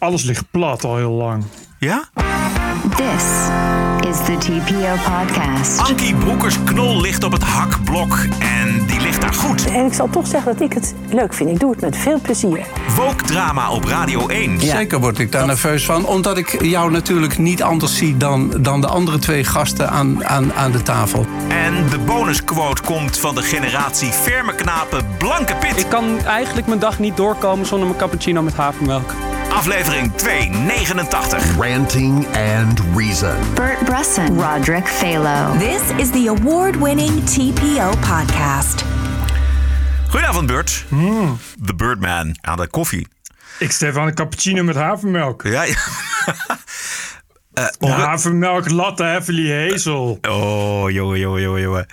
Alles 0.00 0.22
ligt 0.22 0.50
plat 0.50 0.84
al 0.84 0.96
heel 0.96 1.10
lang. 1.10 1.44
Ja? 1.78 2.08
This 2.96 3.24
is 4.10 4.16
the 4.24 4.36
TPO 4.38 4.94
podcast. 5.10 5.78
Ankie 5.78 6.14
Broekers-Knol 6.14 7.00
ligt 7.00 7.24
op 7.24 7.32
het 7.32 7.42
hakblok 7.42 8.18
en 8.38 8.86
die 8.86 9.00
ligt 9.00 9.20
daar 9.20 9.34
goed. 9.34 9.66
En 9.66 9.86
ik 9.86 9.92
zal 9.92 10.08
toch 10.10 10.26
zeggen 10.26 10.52
dat 10.52 10.60
ik 10.60 10.72
het 10.72 10.94
leuk 11.10 11.34
vind. 11.34 11.50
Ik 11.50 11.60
doe 11.60 11.70
het 11.70 11.80
met 11.80 11.96
veel 11.96 12.20
plezier. 12.20 12.66
Woke-drama 12.96 13.70
op 13.70 13.84
Radio 13.84 14.28
1. 14.28 14.60
Zeker 14.60 15.00
word 15.00 15.18
ik 15.18 15.32
daar 15.32 15.46
nerveus 15.46 15.84
van. 15.84 16.06
Omdat 16.06 16.38
ik 16.38 16.62
jou 16.62 16.90
natuurlijk 16.90 17.38
niet 17.38 17.62
anders 17.62 17.96
zie 17.96 18.16
dan, 18.16 18.52
dan 18.60 18.80
de 18.80 18.86
andere 18.88 19.18
twee 19.18 19.44
gasten 19.44 19.90
aan, 19.90 20.24
aan, 20.26 20.52
aan 20.52 20.72
de 20.72 20.82
tafel. 20.82 21.26
En 21.48 21.88
de 21.90 21.98
bonusquote 21.98 22.82
komt 22.82 23.18
van 23.18 23.34
de 23.34 23.42
generatie 23.42 24.10
ferme 24.12 24.54
knapen 24.54 25.06
Blanke 25.18 25.54
Pit. 25.56 25.78
Ik 25.78 25.88
kan 25.88 26.18
eigenlijk 26.24 26.66
mijn 26.66 26.80
dag 26.80 26.98
niet 26.98 27.16
doorkomen 27.16 27.66
zonder 27.66 27.86
mijn 27.86 28.00
cappuccino 28.00 28.42
met 28.42 28.54
havermelk. 28.54 29.14
Aflevering 29.50 30.12
289. 30.16 31.56
Ranting 31.58 32.26
and 32.36 32.80
Reason. 32.96 33.54
Bert 33.54 33.84
Bresson, 33.84 34.38
Roderick 34.40 34.86
Phalo. 34.86 35.58
This 35.58 35.82
is 35.98 36.10
the 36.10 36.26
award 36.28 36.76
winning 36.76 37.10
TPO 37.24 37.90
podcast. 38.00 38.84
Goedenavond, 40.10 40.46
Bert. 40.46 40.84
The 41.64 41.74
Birdman 41.76 42.36
aan 42.40 42.56
de 42.56 42.66
koffie. 42.68 43.06
Ik 43.58 43.70
stel 43.72 43.98
aan 43.98 44.06
een 44.06 44.14
cappuccino 44.14 44.62
met 44.62 44.74
havermelk. 44.76 45.42
Ja, 45.42 45.62
ja. 45.62 45.74
Eh, 47.52 47.66
onru- 47.78 48.02
havermelk, 48.02 48.70
latte, 48.70 49.02
heavily 49.02 49.70
hazel. 49.70 50.18
Oh, 50.28 50.90
jongen, 50.90 51.18
jongen, 51.18 51.40
jongen, 51.42 51.60
jongen. 51.60 51.86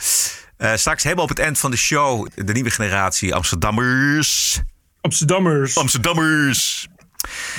Eh, 0.58 0.74
straks 0.76 1.04
helemaal 1.04 1.24
op 1.24 1.30
het 1.30 1.40
eind 1.40 1.60
van 1.60 1.72
de 1.72 1.78
show 1.78 2.28
de 2.36 2.54
nieuwe 2.54 2.70
generatie 2.70 3.36
Amsterdammers. 3.36 4.60
Amsterdammers. 5.02 5.78
Amsterdammers. 5.78 6.88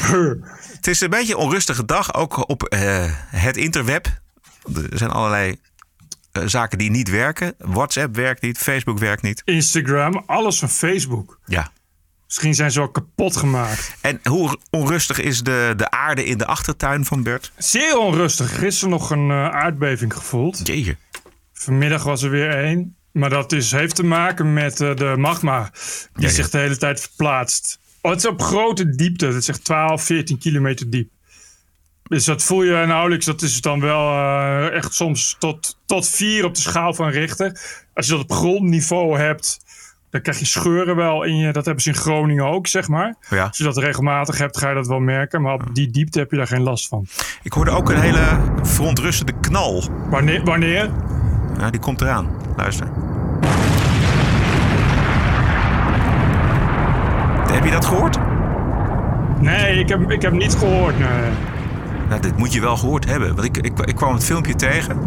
Het 0.76 0.86
is 0.86 1.00
een 1.00 1.10
beetje 1.10 1.34
een 1.34 1.40
onrustige 1.40 1.84
dag, 1.84 2.14
ook 2.14 2.48
op 2.48 2.62
eh, 2.62 3.04
het 3.30 3.56
interweb. 3.56 4.06
Er 4.74 4.98
zijn 4.98 5.10
allerlei 5.10 5.56
eh, 6.32 6.42
zaken 6.46 6.78
die 6.78 6.90
niet 6.90 7.10
werken. 7.10 7.54
WhatsApp 7.58 8.16
werkt 8.16 8.42
niet, 8.42 8.58
Facebook 8.58 8.98
werkt 8.98 9.22
niet. 9.22 9.42
Instagram, 9.44 10.22
alles 10.26 10.58
van 10.58 10.68
Facebook. 10.68 11.38
Ja. 11.46 11.70
Misschien 12.26 12.54
zijn 12.54 12.70
ze 12.70 12.78
wel 12.78 12.88
kapot 12.88 13.36
gemaakt. 13.36 13.94
En 14.00 14.20
hoe 14.22 14.58
onrustig 14.70 15.20
is 15.20 15.42
de, 15.42 15.74
de 15.76 15.90
aarde 15.90 16.24
in 16.24 16.38
de 16.38 16.46
achtertuin 16.46 17.04
van 17.04 17.22
Bert? 17.22 17.52
Zeer 17.56 17.98
onrustig. 17.98 18.58
Gisteren 18.58 18.90
nog 18.90 19.10
een 19.10 19.30
eh, 19.30 19.48
aardbeving 19.48 20.14
gevoeld. 20.14 20.66
Jeetje. 20.66 20.96
Vanmiddag 21.52 22.02
was 22.02 22.22
er 22.22 22.30
weer 22.30 22.50
één. 22.50 22.96
Maar 23.12 23.30
dat 23.30 23.52
is, 23.52 23.70
heeft 23.70 23.94
te 23.94 24.04
maken 24.04 24.52
met 24.52 24.76
de 24.76 25.14
magma. 25.16 25.70
Die 25.72 26.22
Ja, 26.22 26.28
ja. 26.28 26.34
zich 26.34 26.50
de 26.50 26.58
hele 26.58 26.76
tijd 26.76 27.00
verplaatst. 27.00 27.78
Oh, 28.06 28.12
het 28.12 28.20
is 28.20 28.30
op 28.30 28.42
grote 28.42 28.90
diepte. 28.90 29.26
Het 29.26 29.34
is 29.34 29.48
echt 29.48 29.64
12, 29.64 30.02
14 30.02 30.38
kilometer 30.38 30.90
diep. 30.90 31.10
Dus 32.02 32.24
dat 32.24 32.42
voel 32.42 32.62
je 32.62 32.86
nauwelijks. 32.86 33.26
Dat 33.26 33.42
is 33.42 33.60
dan 33.60 33.80
wel 33.80 34.10
eh, 34.10 34.72
echt 34.72 34.94
soms 34.94 35.36
tot, 35.38 35.78
tot 35.86 36.08
4 36.08 36.44
op 36.44 36.54
de 36.54 36.60
schaal 36.60 36.94
van 36.94 37.08
Richter. 37.08 37.60
Als 37.94 38.06
je 38.06 38.12
dat 38.12 38.22
op 38.22 38.32
grondniveau 38.32 39.18
hebt, 39.18 39.58
dan 40.10 40.20
krijg 40.20 40.38
je 40.38 40.44
scheuren 40.44 40.96
wel 40.96 41.22
in 41.22 41.36
je. 41.36 41.52
Dat 41.52 41.64
hebben 41.64 41.82
ze 41.82 41.88
in 41.88 41.96
Groningen 41.96 42.44
ook, 42.44 42.66
zeg 42.66 42.88
maar. 42.88 43.16
Ja. 43.30 43.44
Als 43.44 43.58
je 43.58 43.64
dat 43.64 43.76
regelmatig 43.76 44.38
hebt, 44.38 44.58
ga 44.58 44.68
je 44.68 44.74
dat 44.74 44.86
wel 44.86 45.00
merken. 45.00 45.42
Maar 45.42 45.54
op 45.54 45.74
die 45.74 45.90
diepte 45.90 46.18
heb 46.18 46.30
je 46.30 46.36
daar 46.36 46.46
geen 46.46 46.62
last 46.62 46.88
van. 46.88 47.06
Ik 47.42 47.52
hoorde 47.52 47.70
ook 47.70 47.90
een 47.90 48.00
hele 48.00 48.40
verontrustende 48.62 49.32
knal. 49.40 49.84
Wanneer? 50.10 50.44
wanneer? 50.44 50.90
Nou, 51.56 51.70
die 51.70 51.80
komt 51.80 52.00
eraan. 52.00 52.30
Luister. 52.56 52.95
Je 57.66 57.72
dat 57.72 57.84
gehoord? 57.84 58.18
Nee, 59.40 59.78
ik 59.78 59.88
heb, 59.88 60.10
ik 60.10 60.22
heb 60.22 60.32
niet 60.32 60.54
gehoord. 60.54 60.98
Nee. 60.98 61.30
Nou, 62.08 62.20
dit 62.20 62.36
moet 62.36 62.52
je 62.52 62.60
wel 62.60 62.76
gehoord 62.76 63.06
hebben. 63.06 63.34
Want 63.34 63.44
ik, 63.44 63.56
ik, 63.56 63.78
ik 63.78 63.94
kwam 63.96 64.12
het 64.14 64.24
filmpje 64.24 64.54
tegen. 64.54 64.98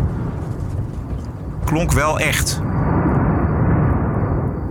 Klonk 1.66 1.92
wel 1.92 2.20
echt. 2.20 2.62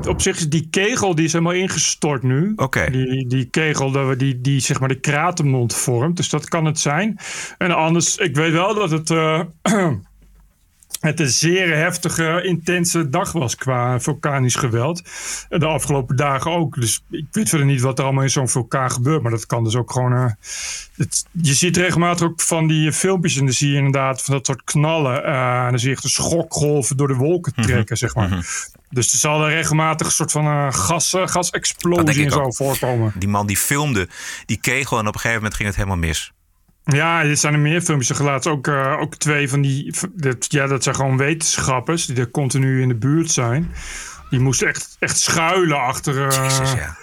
op 0.08 0.20
zich 0.22 0.36
is 0.36 0.48
die 0.48 0.68
kegel 0.70 1.14
die 1.14 1.24
is 1.24 1.32
helemaal 1.32 1.52
ingestort 1.54 2.22
nu. 2.22 2.52
Oké. 2.56 2.90
Die, 2.90 3.26
die 3.26 3.44
kegel 3.44 3.90
dat 3.90 4.06
we- 4.08 4.16
die, 4.16 4.40
die 4.40 4.60
zeg 4.60 4.80
maar 4.80 4.88
de 4.88 5.00
kratenmond 5.00 5.74
vormt. 5.74 6.16
Dus 6.16 6.28
dat 6.28 6.48
kan 6.48 6.64
het 6.64 6.78
zijn. 6.78 7.18
En 7.58 7.72
anders, 7.76 8.16
ik 8.16 8.36
weet 8.36 8.52
wel 8.52 8.74
dat 8.74 8.90
het, 8.90 9.10
eh, 9.10 9.40
het 11.00 11.20
een 11.20 11.28
zeer 11.28 11.76
heftige, 11.76 12.40
intense 12.44 13.08
dag 13.08 13.32
was 13.32 13.54
qua 13.56 14.00
vulkanisch 14.00 14.54
geweld. 14.54 15.02
De 15.48 15.66
afgelopen 15.66 16.16
dagen 16.16 16.50
ook. 16.50 16.80
Dus 16.80 17.02
ik 17.10 17.26
weet 17.30 17.48
verder 17.48 17.66
niet 17.66 17.80
wat 17.80 17.98
er 17.98 18.04
allemaal 18.04 18.22
in 18.22 18.30
zo'n 18.30 18.48
vulkaan 18.48 18.90
gebeurt. 18.90 19.22
Maar 19.22 19.30
dat 19.30 19.46
kan 19.46 19.64
dus 19.64 19.76
ook 19.76 19.92
gewoon... 19.92 20.12
eh, 20.12 20.30
het, 20.96 21.24
je 21.32 21.54
ziet 21.54 21.76
regelmatig 21.76 22.26
ook 22.26 22.40
van 22.40 22.66
die 22.66 22.92
filmpjes 22.92 23.36
en 23.36 23.44
dan 23.44 23.54
zie 23.54 23.70
je 23.70 23.76
inderdaad 23.76 24.22
van 24.22 24.34
dat 24.34 24.46
soort 24.46 24.64
knallen. 24.64 25.24
eh, 25.24 25.64
en 25.64 25.70
dan 25.70 25.78
zie 25.78 25.88
je 25.88 25.94
echt 25.94 26.02
de 26.04 26.08
schokgolven 26.08 26.96
door 26.96 27.08
de 27.08 27.14
wolken 27.14 27.52
trekken, 27.62 27.96
zeg 27.96 28.14
maar. 28.14 28.46
Dus 28.90 29.12
er 29.12 29.18
zal 29.18 29.44
er 29.44 29.50
regelmatig 29.50 30.06
een 30.06 30.12
soort 30.12 30.32
van 30.32 30.72
gas, 30.74 31.12
eh, 31.14 31.20
Dat 31.20 31.30
gasexplosie 31.30 32.24
en 32.24 32.30
zo 32.30 32.50
voorkomen. 32.50 33.12
Die 33.18 33.28
man 33.28 33.46
die 33.46 33.56
filmde 33.56 34.08
die 34.46 34.58
kegel 34.60 34.98
en 34.98 35.06
op 35.06 35.14
een 35.14 35.20
gegeven 35.20 35.36
moment 35.36 35.54
ging 35.54 35.68
het 35.68 35.76
helemaal 35.76 35.98
mis. 35.98 36.32
Ja, 36.94 37.22
er 37.22 37.36
zijn 37.36 37.54
er 37.54 37.60
meer 37.60 37.80
filmpjes. 37.80 38.18
Laatst 38.18 38.48
ook, 38.48 38.66
eh, 38.66 38.96
ook 39.00 39.14
twee 39.14 39.48
van 39.48 39.60
die... 39.60 39.94
Dat, 40.12 40.46
ja, 40.48 40.66
dat 40.66 40.82
zijn 40.82 40.94
gewoon 40.94 41.16
wetenschappers 41.16 42.06
die 42.06 42.16
er 42.16 42.30
continu 42.30 42.82
in 42.82 42.88
de 42.88 42.94
buurt 42.94 43.30
zijn. 43.30 43.70
Die 44.30 44.40
moesten 44.40 44.68
echt, 44.68 44.96
echt 44.98 45.18
schuilen 45.18 45.80
achter, 45.80 46.28
eh, 46.28 46.42
Jezus, 46.42 46.72
ja. 46.72 46.96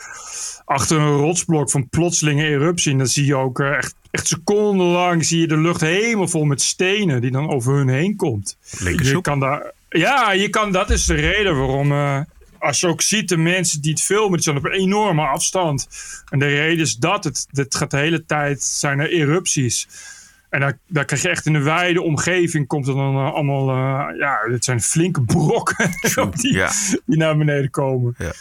achter 0.65 0.99
een 0.99 1.17
rotsblok 1.17 1.71
van 1.71 1.89
plotselinge 1.89 2.45
eruptie. 2.45 2.91
En 2.91 2.97
dan 2.97 3.07
zie 3.07 3.25
je 3.25 3.35
ook 3.35 3.59
eh, 3.59 3.77
echt, 3.77 3.95
echt 4.11 4.27
secondenlang 4.27 5.25
zie 5.25 5.39
je 5.39 5.47
de 5.47 5.57
lucht 5.57 5.81
helemaal 5.81 6.27
vol 6.27 6.45
met 6.45 6.61
stenen 6.61 7.21
die 7.21 7.31
dan 7.31 7.49
over 7.49 7.73
hun 7.73 7.89
heen 7.89 8.15
komt. 8.15 8.57
Lekker 8.79 9.05
Je 9.05 9.21
kan 9.21 9.39
daar, 9.39 9.71
ja, 9.89 10.31
je 10.31 10.49
kan, 10.49 10.71
dat 10.71 10.89
is 10.89 11.05
de 11.05 11.13
reden 11.13 11.57
waarom. 11.57 11.91
Eh, 12.65 12.71
als 12.71 12.79
je 12.79 12.87
ook 12.87 13.01
ziet 13.01 13.29
de 13.29 13.37
mensen 13.37 13.81
die 13.81 13.91
het 13.91 14.01
filmen, 14.01 14.31
die 14.31 14.41
zijn 14.41 14.57
op 14.57 14.65
een 14.65 14.71
enorme 14.71 15.27
afstand. 15.27 15.87
En 16.29 16.39
de 16.39 16.47
reden 16.47 16.83
is 16.85 16.95
dat 16.95 17.23
het, 17.23 17.47
het 17.51 17.75
gaat 17.75 17.91
de 17.91 17.97
hele 17.97 18.25
tijd 18.25 18.63
zijn 18.63 18.99
er 18.99 19.09
erupties. 19.09 19.87
En 20.49 20.59
daar, 20.59 20.77
daar 20.87 21.05
krijg 21.05 21.21
je 21.21 21.29
echt 21.29 21.45
in 21.45 21.53
de 21.53 21.61
wijde 21.61 22.01
omgeving 22.01 22.67
komt 22.67 22.87
er 22.87 22.93
dan 22.93 23.15
eh, 23.15 23.33
allemaal, 23.33 23.69
eh, 23.69 24.19
ja, 24.19 24.37
het 24.51 24.63
zijn 24.63 24.81
flinke 24.81 25.21
brokken 25.21 25.91
die, 26.41 26.53
ja. 26.53 26.71
die 27.05 27.17
naar 27.17 27.37
beneden 27.37 27.69
komen. 27.69 28.15
Ja. 28.17 28.33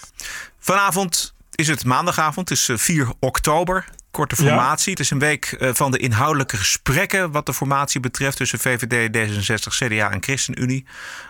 Vanavond 0.58 1.34
is 1.54 1.68
het 1.68 1.84
maandagavond, 1.84 2.48
het 2.48 2.58
is 2.58 2.68
eh, 2.68 2.76
4 2.76 3.08
oktober. 3.20 3.84
Korte 4.10 4.34
Ja. 4.42 4.48
formatie. 4.48 4.90
Het 4.90 5.00
is 5.00 5.10
een 5.10 5.18
week 5.18 5.44
eh, 5.44 5.70
van 5.72 5.90
de 5.90 5.98
inhoudelijke 5.98 6.56
gesprekken 6.56 7.30
wat 7.30 7.46
de 7.46 7.54
formatie 7.54 8.00
betreft 8.00 8.36
tussen 8.36 8.58
VVD, 8.58 9.08
D66, 9.16 9.68
CDA 9.68 10.10
en 10.10 10.22
ChristenUnie. 10.22 10.86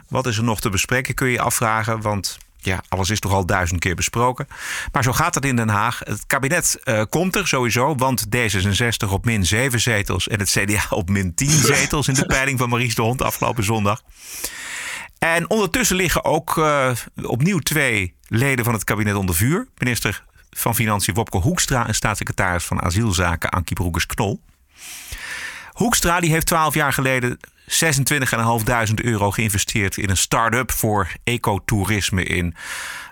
Wat 0.08 0.26
is 0.26 0.36
er 0.36 0.44
nog 0.44 0.60
te 0.60 0.70
bespreken, 0.70 1.14
kun 1.14 1.26
je 1.26 1.32
je 1.32 1.40
afvragen, 1.40 2.00
want 2.00 2.38
ja, 2.64 2.82
alles 2.88 3.10
is 3.10 3.20
toch 3.20 3.32
al 3.32 3.46
duizend 3.46 3.80
keer 3.80 3.94
besproken. 3.94 4.46
Maar 4.92 5.02
zo 5.02 5.12
gaat 5.12 5.34
het 5.34 5.44
in 5.44 5.56
Den 5.56 5.68
Haag. 5.68 5.98
Het 6.04 6.26
kabinet 6.26 6.80
eh, 6.84 7.02
komt 7.08 7.36
er 7.36 7.48
sowieso, 7.48 7.94
want 7.94 8.26
D66 8.36 9.08
op 9.08 9.24
min 9.24 9.46
7 9.46 9.80
zetels 9.80 10.28
en 10.28 10.38
het 10.38 10.50
CDA 10.50 10.86
op 10.90 11.08
min 11.08 11.34
10 11.34 11.50
zetels 11.74 12.08
in 12.08 12.14
de 12.14 12.26
peiling 12.26 12.58
van 12.58 12.68
Maurice 12.68 12.94
de 12.94 13.02
Hond 13.02 13.22
afgelopen 13.22 13.64
zondag. 13.64 14.02
En 15.18 15.50
ondertussen 15.50 15.96
liggen 15.96 16.24
ook 16.24 16.58
eh, 16.58 16.90
opnieuw 17.22 17.58
twee 17.58 18.14
leden 18.28 18.64
van 18.64 18.74
het 18.74 18.84
kabinet 18.84 19.14
onder 19.14 19.34
vuur. 19.34 19.68
Minister 19.78 20.24
van 20.50 20.74
Financiën 20.74 21.14
Wopke 21.14 21.38
Hoekstra 21.38 21.86
en 21.86 21.94
staatssecretaris 21.94 22.64
van 22.64 22.82
Asielzaken 22.82 23.50
Ankie 23.50 23.76
Broekers-Knol. 23.76 24.40
Hoekstra 25.74 26.20
die 26.20 26.30
heeft 26.30 26.46
12 26.46 26.74
jaar 26.74 26.92
geleden 26.92 27.38
26.500 27.66 28.94
euro 28.94 29.30
geïnvesteerd 29.30 29.96
in 29.96 30.10
een 30.10 30.16
start-up 30.16 30.72
voor 30.72 31.08
ecotourisme 31.24 32.24
in 32.24 32.54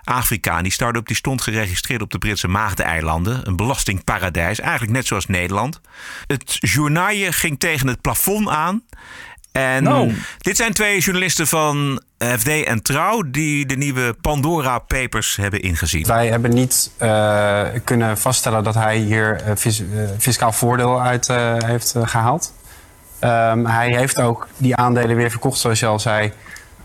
Afrika. 0.03 0.61
Die 0.61 0.71
start-up 0.71 1.07
die 1.07 1.15
stond 1.15 1.41
geregistreerd 1.41 2.01
op 2.01 2.11
de 2.11 2.17
Britse 2.17 2.47
Maagdeneilanden. 2.47 3.47
Een 3.47 3.55
belastingparadijs, 3.55 4.59
eigenlijk 4.59 4.91
net 4.91 5.07
zoals 5.07 5.25
Nederland. 5.25 5.81
Het 6.27 6.57
journaille 6.59 7.31
ging 7.31 7.59
tegen 7.59 7.87
het 7.87 8.01
plafond 8.01 8.49
aan. 8.49 8.83
En 9.53 9.83
Nou. 9.83 10.13
dit 10.37 10.57
zijn 10.57 10.73
twee 10.73 10.99
journalisten 10.99 11.47
van 11.47 12.01
FD 12.37 12.47
en 12.47 12.81
Trouw 12.81 13.23
die 13.31 13.65
de 13.65 13.75
nieuwe 13.75 14.15
Pandora 14.21 14.79
Papers 14.79 15.35
hebben 15.35 15.61
ingezien. 15.61 16.05
Wij 16.07 16.27
hebben 16.27 16.53
niet 16.53 16.91
eh, 16.97 17.61
kunnen 17.83 18.17
vaststellen 18.17 18.63
dat 18.63 18.73
hij 18.73 18.97
hier 18.97 19.41
eh, 19.41 19.55
fis- 19.55 19.79
eh, 19.79 19.85
fiscaal 20.17 20.51
voordeel 20.51 21.01
uit 21.01 21.29
eh, 21.29 21.53
heeft 21.57 21.93
eh, 21.95 22.07
gehaald. 22.07 22.53
Ehm, 23.19 23.65
hij 23.65 23.95
heeft 23.95 24.19
ook 24.21 24.47
die 24.57 24.75
aandelen 24.75 25.15
weer 25.15 25.29
verkocht, 25.29 25.59
zoals 25.59 25.79
je 25.79 25.85
al 25.85 25.99
zei, 25.99 26.31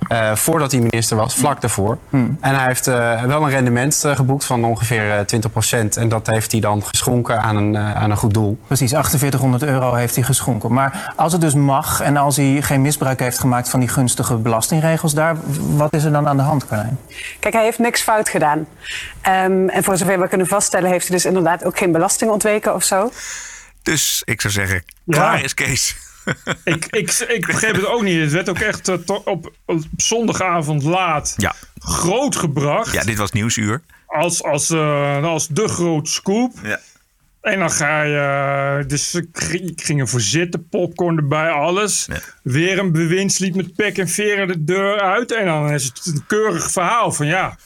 eh, 0.08 0.34
voordat 0.34 0.72
hij 0.72 0.80
minister 0.80 1.16
was, 1.16 1.34
vlak 1.34 1.60
daarvoor. 1.60 1.98
En 2.10 2.38
hij 2.40 2.66
heeft 2.66 2.86
eh, 2.86 3.22
wel 3.22 3.42
een 3.42 3.50
rendement 3.50 4.04
eh, 4.04 4.16
geboekt 4.16 4.44
van 4.44 4.64
ongeveer 4.64 5.10
eh, 5.10 5.40
20%. 5.84 5.88
En 5.98 6.08
dat 6.08 6.26
heeft 6.26 6.52
hij 6.52 6.60
dan 6.60 6.82
geschonken 6.84 7.40
aan 7.42 7.56
een, 7.56 7.76
aan 7.76 8.10
een 8.10 8.16
goed 8.16 8.34
doel. 8.34 8.58
Precies, 8.66 8.90
4800 8.90 9.62
euro 9.62 9.94
heeft 9.94 10.14
hij 10.14 10.24
geschonken. 10.24 10.72
Maar 10.72 11.12
als 11.16 11.32
het 11.32 11.40
dus 11.40 11.54
mag 11.54 12.00
en 12.00 12.16
als 12.16 12.36
hij 12.36 12.62
geen 12.62 12.82
misbruik 12.82 13.20
heeft 13.20 13.38
gemaakt 13.38 13.68
van 13.68 13.80
die 13.80 13.88
gunstige 13.88 14.36
belastingregels 14.36 15.14
daar, 15.14 15.36
wat 15.76 15.92
is 15.92 16.04
er 16.04 16.12
dan 16.12 16.28
aan 16.28 16.36
de 16.36 16.42
hand, 16.42 16.66
Carlijn? 16.66 16.98
Kijk, 17.40 17.54
hij 17.54 17.64
heeft 17.64 17.78
niks 17.78 18.02
fout 18.02 18.28
gedaan. 18.28 18.66
Ehm, 19.20 19.68
en 19.68 19.84
voor 19.84 19.96
zover 19.96 20.20
we 20.20 20.28
kunnen 20.28 20.46
vaststellen, 20.46 20.90
heeft 20.90 21.06
hij 21.08 21.16
dus 21.16 21.24
inderdaad 21.24 21.64
ook 21.64 21.78
geen 21.78 21.92
belasting 21.92 22.30
ontweken 22.30 22.74
of 22.74 22.82
zo. 22.84 23.10
Dus 23.82 24.22
ik 24.24 24.40
zou 24.40 24.52
zeggen, 24.52 24.82
Ja. 25.04 25.14
klaar 25.16 25.44
is 25.44 25.54
Kees. 25.54 25.96
Ik, 26.64 26.86
ik, 26.90 27.10
ik 27.28 27.46
begreep 27.46 27.74
het 27.74 27.86
ook 27.86 28.02
niet. 28.02 28.20
Het 28.20 28.32
werd 28.32 28.48
ook 28.48 28.58
echt 28.58 28.88
eh, 28.88 28.96
op, 29.24 29.52
op 29.64 29.82
zondagavond 29.96 30.82
laat 30.82 31.34
Ja. 31.36 31.54
groot 31.78 32.36
gebracht. 32.36 32.92
ja, 32.92 33.02
dit 33.02 33.18
was 33.18 33.32
Nieuwsuur. 33.32 33.82
Als, 34.06 34.42
als, 34.42 34.70
eh, 34.70 35.24
als 35.24 35.48
de 35.48 35.68
grote 35.68 36.10
scoop. 36.10 36.52
Ja. 36.62 36.80
En 37.40 37.58
dan 37.58 37.70
ga 37.70 38.02
je. 38.02 38.16
eh, 38.82 38.88
Dus 38.88 39.14
ik 39.14 39.26
ging- 39.32 39.70
ik 39.70 39.82
ging 39.82 40.00
ervoor 40.00 40.20
zitten, 40.20 40.68
popcorn 40.68 41.16
erbij, 41.16 41.50
alles. 41.50 42.04
Ja. 42.08 42.20
Weer 42.42 42.78
een 42.78 42.92
bewindslied 42.92 43.54
met 43.54 43.74
pek 43.74 43.98
en 43.98 44.08
veren 44.08 44.46
de 44.48 44.64
deur 44.64 45.00
uit. 45.00 45.32
En 45.32 45.44
dan 45.46 45.70
is 45.72 45.84
het 45.84 46.06
een 46.06 46.24
keurig 46.26 46.70
verhaal 46.70 47.12
van 47.12 47.26
ja. 47.26 47.56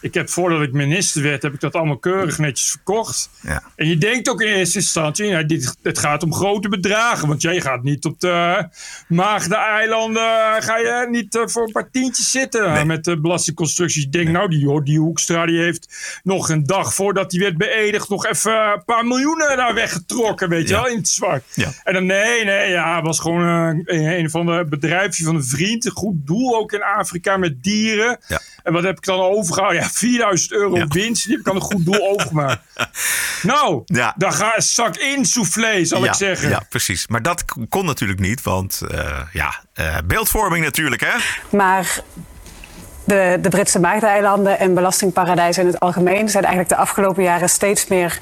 Ik 0.00 0.14
heb 0.14 0.28
voordat 0.30 0.62
ik 0.62 0.72
minister 0.72 1.22
werd, 1.22 1.42
heb 1.42 1.54
ik 1.54 1.60
dat 1.60 1.74
allemaal 1.74 1.98
keurig 1.98 2.38
netjes 2.38 2.70
verkocht. 2.70 3.30
Ja. 3.42 3.62
En 3.76 3.88
je 3.88 3.98
denkt 3.98 4.28
ook 4.28 4.40
in 4.42 4.48
eerste 4.48 4.78
instantie, 4.78 5.26
ja, 5.26 5.42
dit, 5.42 5.76
het 5.82 5.98
gaat 5.98 6.22
om 6.22 6.34
grote 6.34 6.68
bedragen. 6.68 7.28
Want 7.28 7.42
jij 7.42 7.60
gaat 7.60 7.82
niet 7.82 8.04
op 8.04 8.20
de 8.20 8.68
Maagde-eilanden, 9.08 10.62
ga 10.62 10.76
je 10.78 11.06
niet 11.10 11.34
eh, 11.36 11.42
voor 11.46 11.62
een 11.62 11.72
paar 11.72 11.90
tientjes 11.90 12.30
zitten 12.30 12.72
Nee. 12.72 12.84
met 12.84 13.04
de 13.04 13.20
belastingconstructies. 13.20 14.04
Ik 14.04 14.12
denk, 14.12 14.28
nou, 14.28 14.48
die, 14.48 14.82
die 14.82 14.98
Hoekstra 14.98 15.46
die 15.46 15.58
heeft 15.60 16.20
nog 16.22 16.48
een 16.48 16.64
dag 16.66 16.94
voordat 16.94 17.32
hij 17.32 17.40
werd 17.40 17.56
beëdigd 17.58 18.08
nog 18.08 18.26
even 18.26 18.72
een 18.72 18.84
paar 18.84 19.06
miljoenen 19.06 19.56
daar 19.56 19.74
weggetrokken, 19.74 20.48
weet 20.48 20.68
je 20.68 20.74
Ja. 20.74 20.82
wel, 20.82 20.90
in 20.90 20.96
het 20.96 21.08
zwart. 21.08 21.44
En 21.84 21.94
dan, 21.94 22.06
nee, 22.06 22.44
nee, 22.44 22.70
ja, 22.70 22.94
het 22.96 23.04
was 23.04 23.18
gewoon 23.20 23.42
eh, 23.86 23.94
een, 23.96 24.18
een 24.18 24.30
van 24.30 24.46
de 24.46 24.66
bedrijfje 24.68 25.24
van 25.24 25.34
een 25.34 25.44
vriend. 25.44 25.84
Een 25.84 25.90
goed 25.90 26.26
doel 26.26 26.56
ook 26.56 26.72
in 26.72 26.82
Afrika 26.82 27.36
met 27.36 27.62
dieren. 27.62 28.18
En 28.62 28.72
wat 28.72 28.82
heb 28.82 28.96
ik 28.96 29.04
dan 29.04 29.20
overgehouden? 29.20 29.82
Ja, 29.82 29.88
4000 29.90 30.52
euro 30.52 30.76
Ja. 30.76 30.86
winst. 30.86 31.22
Die 31.24 31.32
heb 31.32 31.40
ik 31.40 31.48
aan 31.48 31.54
een 31.54 31.60
goed 31.60 31.84
doel 31.84 32.08
overgemaakt. 32.08 32.62
Nou, 33.42 33.82
Ja. 33.86 34.14
dan 34.16 34.32
ga 34.32 34.60
zak 34.60 34.96
in 34.96 35.24
soufflé, 35.24 35.84
zal 35.84 36.02
ja, 36.04 36.08
ik 36.08 36.14
zeggen. 36.14 36.48
Ja, 36.48 36.62
precies. 36.68 37.06
Maar 37.06 37.22
dat 37.22 37.44
kon 37.68 37.84
natuurlijk 37.84 38.20
niet, 38.20 38.42
want 38.42 38.80
eh, 38.90 39.20
ja, 39.32 39.54
eh, 39.74 39.96
beeldvorming 40.04 40.64
natuurlijk, 40.64 41.00
hè? 41.00 41.12
Maar 41.56 42.00
de, 43.10 43.38
de 43.40 43.48
Britse 43.48 43.80
Maagdeilanden 43.80 44.58
en 44.58 44.74
belastingparadijzen 44.74 45.62
in 45.62 45.68
het 45.68 45.80
algemeen 45.80 46.28
zijn 46.28 46.44
eigenlijk 46.44 46.74
de 46.74 46.80
afgelopen 46.80 47.22
jaren 47.22 47.48
steeds 47.48 47.86
meer 47.86 48.18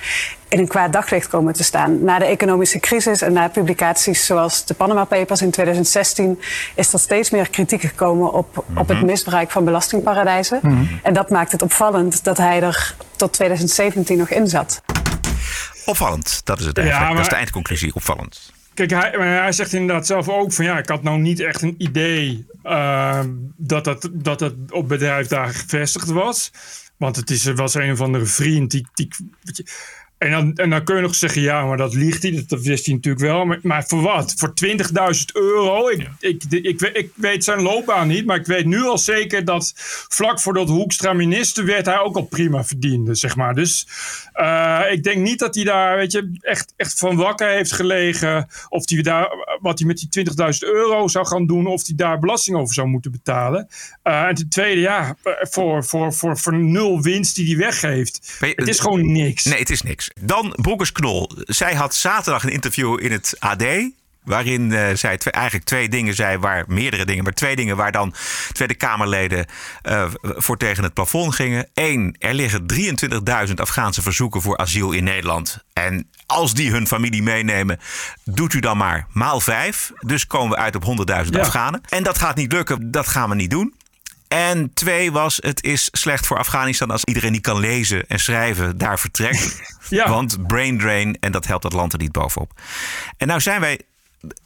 in 0.48 0.58
een 0.58 0.66
kwaad 0.68 0.92
daglicht 0.92 1.28
komen 1.28 1.52
te 1.52 1.64
staan. 1.64 2.04
Na 2.04 2.18
de 2.18 2.24
economische 2.24 2.78
crisis 2.78 3.22
en 3.22 3.32
na 3.32 3.48
publicaties 3.48 4.26
zoals 4.26 4.64
de 4.64 4.74
Panama 4.74 5.04
Papers 5.04 5.42
in 5.42 5.50
2016 5.50 6.40
is 6.74 6.92
er 6.92 6.98
steeds 6.98 7.30
meer 7.30 7.48
kritiek 7.50 7.80
gekomen 7.80 8.32
op, 8.32 8.64
op 8.76 8.88
het 8.88 9.02
misbruik 9.02 9.50
van 9.50 9.64
belastingparadijzen. 9.64 10.60
En 11.02 11.12
dat 11.12 11.30
maakt 11.30 11.52
het 11.52 11.62
opvallend 11.62 12.24
dat 12.24 12.36
hij 12.36 12.62
er 12.62 12.94
tot 13.16 13.32
2017 13.32 14.18
nog 14.18 14.28
in 14.28 14.48
zat. 14.48 14.82
Opvallend, 15.84 16.40
dat 16.44 16.60
is 16.60 16.66
het 16.66 16.76
Ja, 16.76 16.82
eigenlijk. 16.82 17.14
Dat 17.14 17.24
is 17.24 17.28
de 17.28 17.36
eindconclusie, 17.36 17.94
opvallend. 17.94 18.52
Kijk, 18.86 18.90
hij, 19.14 19.52
zegt 19.52 19.72
inderdaad 19.72 20.06
zelf 20.06 20.28
ook 20.28 20.52
van 20.52 20.64
ja, 20.64 20.78
ik 20.78 20.88
had 20.88 21.02
nou 21.02 21.18
niet 21.18 21.40
echt 21.40 21.62
een 21.62 21.74
idee 21.78 22.46
eh, 22.62 23.24
dat, 23.56 23.84
dat, 23.84 24.10
dat 24.12 24.54
op 24.70 24.88
bedrijf 24.88 25.26
daar 25.26 25.48
gevestigd 25.48 26.08
was. 26.08 26.50
Want 26.96 27.16
het 27.16 27.30
is, 27.30 27.44
was 27.44 27.74
een 27.74 27.92
of 27.92 28.00
andere 28.00 28.24
vriend 28.24 28.70
die. 28.70 28.86
die 28.92 29.08
en, 30.18 30.30
dan, 30.30 30.52
en 30.54 30.70
dan 30.70 30.84
kun 30.84 30.96
je 30.96 31.02
nog 31.02 31.14
zeggen, 31.14 31.42
ja, 31.42 31.64
maar 31.64 31.76
dat 31.76 31.94
liegt 31.94 32.22
hij. 32.22 32.44
Dat, 32.46 32.62
wist 32.62 32.86
hij 32.86 32.94
natuurlijk 32.94 33.24
wel. 33.24 33.44
Maar, 33.44 33.58
maar 33.62 33.84
voor 33.86 34.02
wat? 34.02 34.34
Voor 34.36 34.52
20.000 34.64 34.74
euro? 35.32 35.88
Ik, 35.88 36.08
ik, 36.20 36.42
ik, 36.50 36.64
ik, 36.64 36.80
weet- 36.80 36.96
ik 36.96 37.10
weet 37.14 37.44
zijn 37.44 37.62
loopbaan 37.62 38.08
niet. 38.08 38.26
Maar 38.26 38.36
ik 38.36 38.46
weet 38.46 38.64
nu 38.66 38.82
al 38.82 38.98
zeker 38.98 39.44
dat 39.44 39.72
vlak 40.08 40.40
voordat 40.40 40.68
Hoekstra 40.68 41.12
minister 41.12 41.64
werd, 41.64 41.86
hij 41.86 41.98
ook 41.98 42.16
al 42.16 42.22
prima 42.22 42.64
verdiende, 42.64 43.14
zeg 43.14 43.36
maar. 43.36 43.54
Dus 43.54 43.86
eh, 44.32 44.80
ik 44.90 45.02
denk 45.02 45.16
niet 45.22 45.38
dat 45.38 45.54
hij 45.54 45.64
daar, 45.64 45.96
weet 45.96 46.12
je, 46.12 46.38
echt, 46.40 46.72
echt 46.76 46.98
van 46.98 47.16
wakker 47.16 47.48
heeft 47.48 47.72
gelegen. 47.72 48.48
Of 48.68 48.88
hij 48.88 49.02
daar, 49.02 49.28
wat 49.60 49.78
hij 49.78 49.86
met 49.88 50.06
die 50.10 50.24
20.000 50.26 50.58
euro 50.58 51.08
zou 51.08 51.26
gaan 51.26 51.46
doen. 51.46 51.66
Of 51.66 51.86
hij 51.86 51.96
daar 51.96 52.18
belasting 52.18 52.56
over 52.56 52.74
zou 52.74 52.88
moeten 52.88 53.10
betalen. 53.10 53.68
Eh, 54.02 54.22
en 54.22 54.34
ten 54.34 54.48
tweede, 54.48 54.80
ja, 54.80 55.16
voor, 55.50 55.84
voor, 55.84 56.12
voor, 56.14 56.38
voor 56.38 56.54
nul 56.54 57.02
winst 57.02 57.36
die 57.36 57.46
hij 57.46 57.56
weggeeft. 57.56 58.36
Je- 58.40 58.52
Het 58.56 58.68
is 58.68 58.80
gewoon 58.80 59.12
niks. 59.12 59.44
Nee, 59.44 59.58
het 59.58 59.70
is 59.70 59.82
niks. 59.82 60.10
Dan 60.20 60.52
Broekers 60.60 60.92
Knol. 60.92 61.30
Zij 61.36 61.74
had 61.74 61.94
zaterdag 61.94 62.42
een 62.44 62.52
interview 62.52 63.02
in 63.02 63.12
het 63.12 63.34
AD. 63.38 63.64
Waarin 64.24 64.72
eh, 64.72 64.94
zij 64.94 65.18
twee- 65.18 65.32
eigenlijk 65.32 65.64
twee 65.64 65.88
dingen 65.88 66.14
zei, 66.14 66.38
waar 66.38 66.64
meerdere 66.66 67.04
dingen, 67.04 67.24
maar 67.24 67.32
twee 67.32 67.56
dingen 67.56 67.76
waar 67.76 67.92
dan 67.92 68.14
Tweede 68.52 68.74
Kamerleden 68.74 69.46
eh, 69.82 70.10
voor 70.22 70.56
tegen 70.56 70.82
het 70.82 70.94
plafond 70.94 71.34
gingen. 71.34 71.68
Eén, 71.74 72.16
er 72.18 72.34
liggen 72.34 72.66
23.000 73.48 73.54
Afghaanse 73.54 74.02
verzoeken 74.02 74.42
voor 74.42 74.56
asiel 74.56 74.92
in 74.92 75.04
Nederland. 75.04 75.64
En 75.72 76.08
als 76.26 76.54
die 76.54 76.70
hun 76.70 76.86
familie 76.86 77.22
meenemen, 77.22 77.78
doet 78.24 78.52
u 78.54 78.60
dan 78.60 78.76
maar 78.76 79.06
maal 79.12 79.40
vijf. 79.40 79.92
Dus 80.00 80.26
komen 80.26 80.50
we 80.50 80.56
uit 80.56 80.76
op 80.76 80.84
100.000 80.84 81.34
Ja. 81.34 81.40
Afghanen. 81.40 81.80
En 81.88 82.02
dat 82.02 82.18
gaat 82.18 82.36
niet 82.36 82.52
lukken, 82.52 82.90
dat 82.90 83.06
gaan 83.08 83.28
we 83.28 83.34
niet 83.34 83.50
doen. 83.50 83.74
En 84.28 84.70
twee 84.74 85.12
was, 85.12 85.38
het 85.42 85.62
is 85.64 85.88
slecht 85.92 86.26
voor 86.26 86.38
Afghanistan 86.38 86.90
als 86.90 87.04
iedereen 87.04 87.32
die 87.32 87.40
kan 87.40 87.58
lezen 87.60 88.06
en 88.08 88.18
schrijven 88.20 88.78
daar 88.78 88.98
vertrekt. 88.98 89.56
Ja. 89.88 90.08
Want 90.08 90.46
brain 90.46 90.78
drain, 90.78 91.16
en 91.20 91.32
dat 91.32 91.46
helpt 91.46 91.64
het 91.64 91.72
land 91.72 91.92
er 91.92 91.98
niet 91.98 92.12
bovenop. 92.12 92.52
En 93.16 93.26
nou 93.26 93.40
zijn 93.40 93.60
wij, 93.60 93.80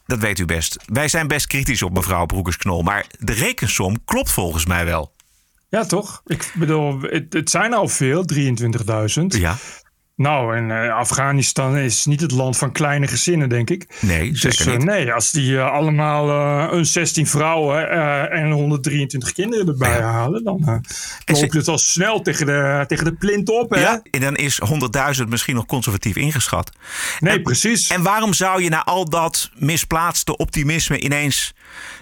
dat 0.05 0.19
weet 0.19 0.39
u 0.39 0.45
best, 0.45 0.77
wij 0.85 1.07
zijn 1.07 1.27
best 1.27 1.47
kritisch 1.47 1.81
op 1.81 1.93
mevrouw 1.93 2.25
Broekers-Knol. 2.25 2.81
Maar 2.81 3.05
de 3.19 3.33
rekensom 3.33 4.03
klopt 4.05 4.31
volgens 4.31 4.65
mij 4.65 4.85
wel. 4.85 5.11
Ja, 5.69 5.85
toch? 5.85 6.21
Ik 6.25 6.51
bedoel, 6.55 7.01
het, 7.01 7.33
het 7.33 7.49
zijn 7.49 7.73
al 7.73 7.87
veel, 7.87 8.25
23.000. 8.33 9.25
Ja, 9.27 9.57
Nou, 10.15 10.55
en 10.57 10.71
eh, 10.83 10.95
Afghanistan 10.95 11.77
is 11.77 12.05
niet 12.05 12.21
het 12.21 12.31
land 12.31 12.57
van 12.57 12.71
kleine 12.71 13.07
gezinnen, 13.07 13.49
denk 13.49 13.69
ik. 13.69 13.97
nee, 14.01 14.31
Dus 14.31 14.39
zeker 14.41 14.67
eh, 14.67 14.77
niet. 14.77 14.85
nee, 14.85 15.13
als 15.13 15.31
die 15.31 15.57
eh, 15.57 15.71
allemaal 15.71 16.29
eh, 16.29 16.77
een 16.77 16.85
16 16.85 17.27
vrouwen 17.27 17.89
eh, 17.89 18.39
en 18.41 18.51
123 18.51 19.31
kinderen 19.31 19.67
erbij 19.67 19.97
Ja. 19.97 20.01
halen, 20.11 20.43
dan 20.43 20.59
eh 20.67 20.75
ze- 21.35 21.41
loop 21.41 21.51
je 21.53 21.57
het 21.57 21.67
al 21.67 21.77
snel 21.77 22.21
tegen 22.21 22.45
de, 22.45 22.83
tegen 22.87 23.05
de 23.05 23.13
plint 23.13 23.49
op. 23.49 23.69
Hè? 23.69 23.79
Ja, 23.81 24.01
en 24.11 24.19
dan 24.21 24.35
is 24.35 24.59
100.000 25.21 25.27
misschien 25.27 25.55
nog 25.55 25.65
conservatief 25.65 26.15
ingeschat. 26.15 26.71
nee, 27.19 27.33
en- 27.35 27.41
precies. 27.43 27.87
En 27.89 28.01
waarom 28.03 28.33
zou 28.33 28.63
je 28.63 28.69
na 28.69 28.83
al 28.83 29.09
dat 29.09 29.49
misplaatste 29.57 30.37
optimisme 30.37 30.99
ineens 30.99 31.53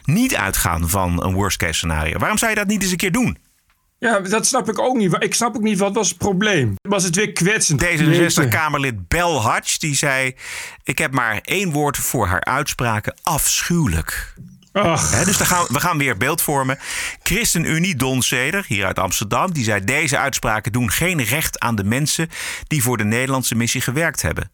niet 0.03 0.35
uitgaan 0.35 0.89
van 0.89 1.23
een 1.23 1.33
worst 1.33 1.57
case 1.57 1.73
scenario? 1.73 2.17
Waarom 2.17 2.37
zou 2.37 2.51
je 2.51 2.57
dat 2.57 2.67
niet 2.67 2.81
eens 2.81 2.91
een 2.91 2.97
keer 2.97 3.11
doen? 3.11 3.37
Ja, 4.09 4.19
dat 4.19 4.45
snap 4.45 4.69
ik 4.69 4.80
ook 4.80 4.95
niet. 4.95 5.15
Ik 5.19 5.33
snap 5.33 5.56
ook 5.56 5.62
niet, 5.62 5.80
wat 5.80 5.94
was 5.94 6.09
het 6.09 6.18
probleem? 6.18 6.75
Was 6.81 7.03
het 7.03 7.15
weer 7.15 7.31
kwetsend? 7.31 7.81
Jeetje. 7.81 8.45
D66-Kamerlid 8.45 9.07
Bel 9.07 9.42
Hatch 9.42 9.77
die 9.77 9.95
zei: 9.95 10.36
Ik 10.83 10.98
heb 10.98 11.12
maar 11.12 11.39
één 11.44 11.71
woord 11.71 11.98
voor 11.98 12.27
haar 12.27 12.44
uitspraken: 12.44 13.15
afschuwelijk. 13.21 14.33
Ach, 14.71 15.11
Hè, 15.11 15.25
dus 15.25 15.37
dan 15.37 15.47
gaan, 15.47 15.66
we 15.68 15.80
gaan 15.80 15.97
weer 15.97 16.18
beeld 16.18 16.42
vormen. 16.42 16.80
ChristenUnie, 17.23 17.95
Don 17.95 18.21
Zeder, 18.21 18.66
hier 18.68 18.85
uit 18.85 18.99
Amsterdam, 18.99 19.54
die 19.54 19.64
zei: 19.64 19.83
Deze 19.83 20.18
uitspraken 20.18 20.71
doen 20.71 20.92
geen 20.92 21.23
recht 21.23 21.59
aan 21.59 21.75
de 21.75 21.83
mensen 21.83 22.30
die 22.68 22.83
voor 22.83 22.97
de 22.97 23.04
Nederlandse 23.04 23.56
missie 23.56 23.81
gewerkt 23.81 24.21
hebben. 24.21 24.52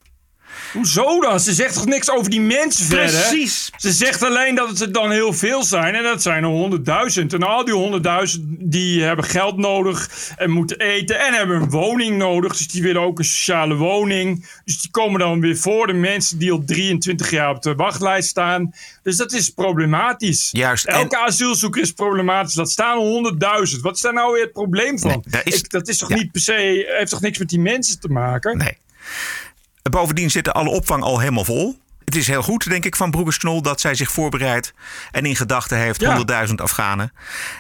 Hoezo 0.74 1.20
dan? 1.22 1.40
Ze 1.40 1.54
zegt 1.54 1.74
toch 1.74 1.86
niks 1.86 2.12
over 2.12 2.30
die 2.30 2.42
mensen 2.42 2.86
verder? 2.86 3.22
Precies. 3.28 3.70
Ze 3.78 3.92
zegt 3.92 4.24
alleen 4.24 4.56
dat 4.56 4.70
het 4.70 4.82
er 4.82 4.92
dan 4.92 5.12
heel 5.12 5.34
veel 5.34 5.64
zijn. 5.64 5.96
En 5.96 6.04
dat 6.04 6.22
zijn 6.22 6.44
er 6.44 6.50
honderdduizend. 6.50 7.34
En 7.34 7.44
al 7.44 7.66
die 7.66 7.74
honderdduizend 7.74 8.44
die 8.60 9.04
hebben 9.04 9.26
geld 9.26 9.58
nodig. 9.58 10.10
En 10.38 10.50
moeten 10.50 10.78
eten. 10.80 11.20
En 11.20 11.34
hebben 11.34 11.56
een 11.62 11.70
woning 11.70 12.18
nodig. 12.18 12.58
Dus 12.58 12.68
die 12.68 12.82
willen 12.82 13.02
ook 13.02 13.20
een 13.20 13.26
sociale 13.26 13.76
woning. 13.76 14.50
Dus 14.66 14.82
die 14.82 14.92
komen 14.92 15.20
dan 15.20 15.40
weer 15.40 15.58
voor 15.58 15.88
de 15.88 15.94
mensen 15.94 16.38
die 16.40 16.52
al 16.52 16.64
23 16.66 17.30
jaar 17.32 17.50
op 17.50 17.62
de 17.62 17.76
wachtlijst 17.76 18.30
staan. 18.30 18.74
Dus 19.04 19.18
dat 19.18 19.34
is 19.34 19.50
problematisch. 19.50 20.50
Juist, 20.52 20.86
en- 20.86 20.94
Elke 20.96 21.18
asielzoeker 21.18 21.82
is 21.82 21.92
problematisch. 21.92 22.54
Dat 22.54 22.72
staan 22.72 22.98
honderdduizend. 22.98 23.82
Wat 23.82 23.96
is 23.96 24.02
daar 24.02 24.14
nou 24.14 24.34
weer 24.34 24.44
het 24.44 24.52
probleem 24.54 25.00
van? 25.00 25.10
Nee, 25.12 25.20
daar 25.30 25.42
is- 25.46 25.56
Ik- 25.60 25.70
dat 25.70 25.88
is 25.88 25.98
toch 25.98 26.10
ja. 26.10 26.16
niet 26.16 26.32
per 26.32 26.42
se. 26.42 26.86
Heeft 26.98 27.12
toch 27.12 27.22
niks 27.22 27.38
met 27.38 27.50
die 27.50 27.60
mensen 27.60 28.00
te 28.00 28.08
maken? 28.08 28.58
Nee. 28.58 28.78
Bovendien 29.90 30.32
zitten 30.32 30.54
alle 30.54 30.70
opvang 30.70 31.04
al 31.04 31.20
helemaal 31.20 31.46
vol. 31.46 31.80
Het 32.06 32.16
is 32.16 32.28
heel 32.28 32.44
goed, 32.44 32.70
denk 32.70 32.86
ik, 32.86 32.96
van 32.96 33.12
Broekers-Knol 33.12 33.62
dat 33.62 33.82
zij 33.82 33.96
zich 33.96 34.12
voorbereidt 34.12 34.74
en 35.12 35.26
in 35.26 35.36
gedachten 35.36 35.78
heeft 35.78 36.02
Ja. 36.02 36.18
100.000 36.48 36.54
Afghanen. 36.56 37.12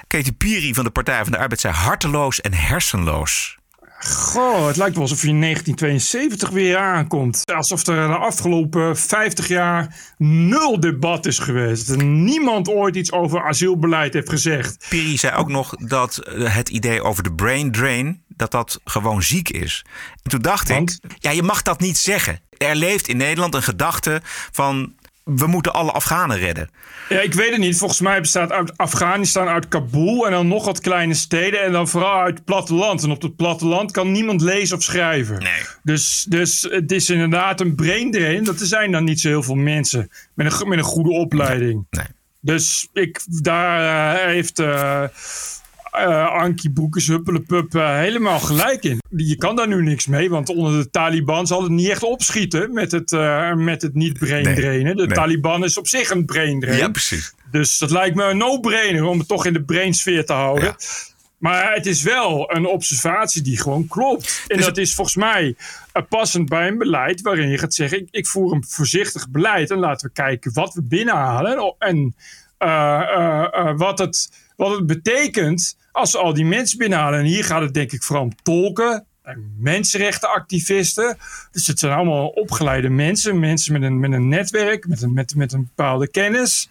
Katy 0.07 0.31
Piri 0.33 0.73
van 0.73 0.83
de 0.83 0.89
Partij 0.89 1.23
van 1.23 1.31
de 1.31 1.37
Arbeid 1.37 1.59
zei 1.59 1.73
harteloos 1.73 2.41
en 2.41 2.53
hersenloos. 2.53 3.57
Goh, 3.99 4.67
het 4.67 4.77
lijkt 4.77 4.93
wel 4.93 5.03
alsof 5.03 5.21
je 5.21 5.27
in 5.27 5.41
1972 5.41 6.49
weer 6.49 6.77
aankomt. 6.77 7.43
Alsof 7.53 7.87
er 7.87 8.07
de 8.07 8.15
afgelopen 8.15 8.97
50 8.97 9.47
jaar 9.47 9.95
nul 10.17 10.79
debat 10.79 11.25
is 11.25 11.39
geweest. 11.39 11.95
Niemand 11.97 12.69
ooit 12.69 12.95
iets 12.95 13.11
over 13.11 13.43
asielbeleid 13.43 14.13
heeft 14.13 14.29
gezegd. 14.29 14.85
Piri 14.89 15.17
zei 15.17 15.35
ook 15.35 15.49
nog 15.49 15.75
dat 15.75 16.17
eh, 16.17 16.55
het 16.55 16.69
idee 16.69 17.01
over 17.03 17.23
de 17.23 17.33
brain 17.33 17.71
drain, 17.71 18.21
dat 18.37 18.51
dat 18.51 18.79
gewoon 18.83 19.23
ziek 19.23 19.49
is. 19.49 19.85
En 20.23 20.29
toen 20.29 20.41
dacht 20.41 20.69
Want? 20.69 20.99
ik, 21.03 21.11
ja, 21.19 21.31
je 21.31 21.43
mag 21.43 21.61
dat 21.61 21.79
niet 21.79 21.97
zeggen. 21.97 22.39
Er 22.57 22.75
leeft 22.75 23.07
in 23.07 23.17
Nederland 23.17 23.55
een 23.55 23.63
gedachte 23.63 24.21
van 24.51 24.95
we 25.35 25.47
moeten 25.47 25.73
alle 25.73 25.91
Afghanen 25.91 26.37
redden. 26.37 26.69
Ja, 27.09 27.19
ik 27.19 27.33
weet 27.33 27.49
het 27.49 27.59
niet. 27.59 27.77
Volgens 27.77 27.99
mij 27.99 28.21
bestaat 28.21 28.51
uit 28.51 28.77
Afghanistan 28.77 29.47
uit 29.47 29.67
Kabul 29.67 30.25
en 30.25 30.31
dan 30.31 30.47
nog 30.47 30.65
wat 30.65 30.79
kleine 30.79 31.13
steden 31.13 31.63
en 31.63 31.71
dan 31.71 31.87
vooral 31.87 32.19
uit 32.19 32.35
het 32.35 32.45
platteland. 32.45 33.03
En 33.03 33.11
op 33.11 33.21
het 33.21 33.35
platteland 33.35 33.91
kan 33.91 34.11
niemand 34.11 34.41
lezen 34.41 34.77
of 34.77 34.83
schrijven. 34.83 35.39
Nee. 35.39 35.61
Dus, 35.83 36.25
dus 36.29 36.67
het 36.69 36.91
is 36.91 37.09
inderdaad 37.09 37.61
een 37.61 37.75
brain 37.75 38.11
drain. 38.11 38.43
Dat 38.43 38.59
er 38.59 38.65
zijn 38.65 38.91
dan 38.91 39.03
niet 39.03 39.19
zo 39.19 39.27
heel 39.27 39.43
veel 39.43 39.55
mensen 39.55 40.11
met 40.33 40.61
een, 40.61 40.67
met 40.67 40.77
een 40.77 40.83
goede 40.83 41.11
opleiding. 41.11 41.87
Nee. 41.89 42.05
Dus 42.39 42.87
ik, 42.93 43.21
daar 43.27 44.15
uh, 44.15 44.25
heeft 44.25 44.59
uh, 44.59 45.03
uh, 45.99 46.31
Ankie 46.31 46.71
Broekes 46.71 47.07
Huppelepup 47.07 47.73
helemaal 47.73 48.39
gelijk 48.39 48.83
in. 48.83 49.01
Je 49.15 49.35
kan 49.35 49.55
daar 49.55 49.67
nu 49.67 49.81
niks 49.81 50.07
mee, 50.07 50.29
want 50.29 50.49
onder 50.49 50.83
de 50.83 50.89
Taliban 50.89 51.47
zal 51.47 51.63
het 51.63 51.71
niet 51.71 51.89
echt 51.89 52.03
opschieten 52.03 52.73
met 52.73 52.91
het, 52.91 53.11
met 53.55 53.81
het 53.81 53.93
niet 53.93 54.19
brain 54.19 54.55
drainen. 54.55 54.95
De 54.95 55.05
nee. 55.05 55.15
Taliban 55.15 55.63
is 55.63 55.77
op 55.77 55.87
zich 55.87 56.09
een 56.09 56.25
brain 56.25 56.59
drain. 56.59 56.77
Ja, 56.77 56.89
precies. 56.89 57.33
Dus 57.51 57.77
dat 57.77 57.91
lijkt 57.91 58.15
me 58.15 58.23
een 58.23 58.37
no-brainer 58.37 59.03
om 59.03 59.19
het 59.19 59.27
toch 59.27 59.45
in 59.45 59.53
de 59.53 59.63
brainsfeer 59.63 60.25
te 60.25 60.33
houden. 60.33 60.63
Ja. 60.63 60.75
Maar 61.37 61.73
het 61.73 61.85
is 61.85 62.01
wel 62.01 62.55
een 62.55 62.65
observatie 62.65 63.41
die 63.41 63.57
gewoon 63.57 63.87
klopt. 63.87 64.43
En 64.47 64.57
dus 64.57 64.65
dat 64.65 64.77
is 64.77 64.95
volgens 64.95 65.15
mij 65.15 65.55
passend 66.09 66.49
bij 66.49 66.67
een 66.67 66.77
beleid 66.77 67.21
waarin 67.21 67.49
je 67.49 67.57
gaat 67.57 67.73
zeggen: 67.73 67.99
ik, 67.99 68.07
ik, 68.11 68.27
voer 68.27 68.53
een 68.53 68.63
voorzichtig 68.67 69.29
beleid 69.29 69.71
en 69.71 69.77
laten 69.77 70.07
we 70.07 70.13
kijken 70.13 70.53
wat 70.53 70.73
we 70.73 70.83
binnenhalen 70.83 71.75
en 71.79 72.15
wat, 73.77 73.99
het, 73.99 74.29
wat 74.55 74.77
het 74.77 74.85
betekent 74.85 75.77
als 75.91 76.11
we 76.11 76.17
al 76.17 76.33
die 76.33 76.45
mensen 76.45 76.77
binnenhalen. 76.77 77.19
En 77.19 77.25
hier 77.25 77.43
gaat 77.43 77.61
het 77.61 77.73
denk 77.73 77.91
ik 77.91 78.03
vooral 78.03 78.23
om 78.23 78.35
tolken. 78.43 79.05
En 79.27 79.55
mensenrechtenactivisten. 79.57 81.17
Dus 81.51 81.67
het 81.67 81.79
zijn 81.79 81.93
allemaal 81.93 82.27
opgeleide 82.27 82.89
mensen. 82.89 83.39
Mensen 83.39 83.73
met 83.73 83.81
een, 83.81 83.99
met 83.99 84.11
een 84.11 84.27
netwerk, 84.27 84.87
met 84.87 85.01
een, 85.01 85.13
met, 85.13 85.35
met 85.35 85.53
een 85.53 85.63
bepaalde 85.75 86.07
kennis. 86.07 86.69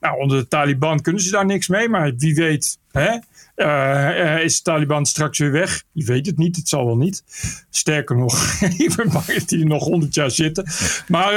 Nou, 0.00 0.18
onder 0.18 0.38
de 0.38 0.48
Taliban 0.48 1.00
kunnen 1.00 1.22
ze 1.22 1.30
daar 1.30 1.46
niks 1.46 1.68
mee. 1.68 1.88
Maar 1.88 2.12
wie 2.16 2.34
weet, 2.34 2.78
hè? 2.90 3.18
Is 4.42 4.56
de 4.56 4.62
Taliban 4.62 5.06
straks 5.06 5.38
weer 5.38 5.52
weg? 5.52 5.84
Je 5.92 6.04
weet 6.04 6.26
het 6.26 6.38
niet, 6.38 6.56
het 6.56 6.68
zal 6.68 6.86
wel 6.86 6.96
niet. 6.96 7.22
Sterker 7.70 8.16
nog, 8.16 8.60
ik 8.78 8.94
ben 8.96 9.12
bang 9.12 9.44
die 9.44 9.64
nog 9.64 9.84
honderd 9.84 10.14
jaar 10.14 10.30
zitten. 10.30 10.66
Maar 11.08 11.32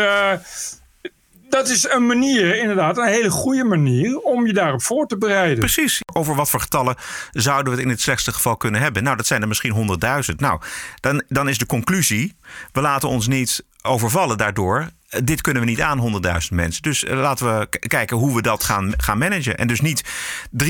dat 1.51 1.69
is 1.69 1.89
een 1.89 2.05
manier, 2.05 2.55
inderdaad, 2.57 2.97
een 2.97 3.07
hele 3.07 3.29
goede 3.29 3.63
manier 3.63 4.19
om 4.19 4.47
je 4.47 4.53
daarop 4.53 4.81
voor 4.81 5.07
te 5.07 5.17
bereiden. 5.17 5.59
Precies. 5.59 6.01
Over 6.13 6.35
wat 6.35 6.49
voor 6.49 6.59
getallen 6.59 6.95
zouden 7.31 7.65
we 7.65 7.71
het 7.71 7.87
in 7.87 7.91
het 7.91 8.01
slechtste 8.01 8.33
geval 8.33 8.57
kunnen 8.57 8.81
hebben? 8.81 9.03
Nou, 9.03 9.17
dat 9.17 9.27
zijn 9.27 9.41
er 9.41 9.47
misschien 9.47 9.99
100.000. 10.29 10.35
Nou, 10.35 10.61
dan, 10.99 11.23
dan 11.27 11.49
is 11.49 11.57
de 11.57 11.65
conclusie: 11.65 12.35
we 12.71 12.81
laten 12.81 13.09
ons 13.09 13.27
niet 13.27 13.63
overvallen 13.81 14.37
daardoor. 14.37 14.89
Dit 15.23 15.41
kunnen 15.41 15.63
we 15.63 15.69
niet 15.69 15.81
aan, 15.81 16.21
100.000 16.25 16.31
mensen. 16.49 16.81
Dus 16.81 17.03
uh, 17.03 17.19
laten 17.19 17.59
we 17.59 17.67
kijken 17.79 18.17
hoe 18.17 18.35
we 18.35 18.41
dat 18.41 18.63
gaan, 18.63 18.93
gaan 18.97 19.17
managen. 19.17 19.57
En 19.57 19.67
dus 19.67 19.81
niet 19.81 20.03
23.000 20.63 20.69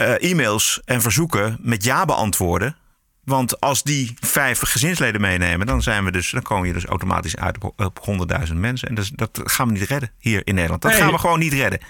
uh, 0.00 0.30
e-mails 0.30 0.80
en 0.84 1.02
verzoeken 1.02 1.56
met 1.60 1.84
ja 1.84 2.04
beantwoorden. 2.04 2.76
Want 3.24 3.60
als 3.60 3.82
die 3.82 4.14
vijf 4.20 4.58
gezinsleden 4.60 5.20
meenemen, 5.20 5.66
dan, 5.66 5.82
zijn 5.82 6.04
we 6.04 6.10
dus, 6.12 6.30
dan 6.30 6.42
komen 6.42 6.66
je 6.66 6.72
dus 6.72 6.84
automatisch 6.84 7.36
uit 7.36 7.64
op, 7.64 7.80
op 7.80 7.98
100.000 8.48 8.54
mensen. 8.54 8.88
En 8.88 8.94
dus, 8.94 9.10
dat 9.10 9.40
gaan 9.44 9.66
we 9.66 9.72
niet 9.72 9.88
redden 9.88 10.10
hier 10.18 10.40
in 10.44 10.54
Nederland. 10.54 10.82
Dat 10.82 10.90
Nee. 10.90 11.00
gaan 11.00 11.10
we 11.12 11.18
gewoon 11.18 11.38
niet 11.38 11.52
redden. 11.52 11.80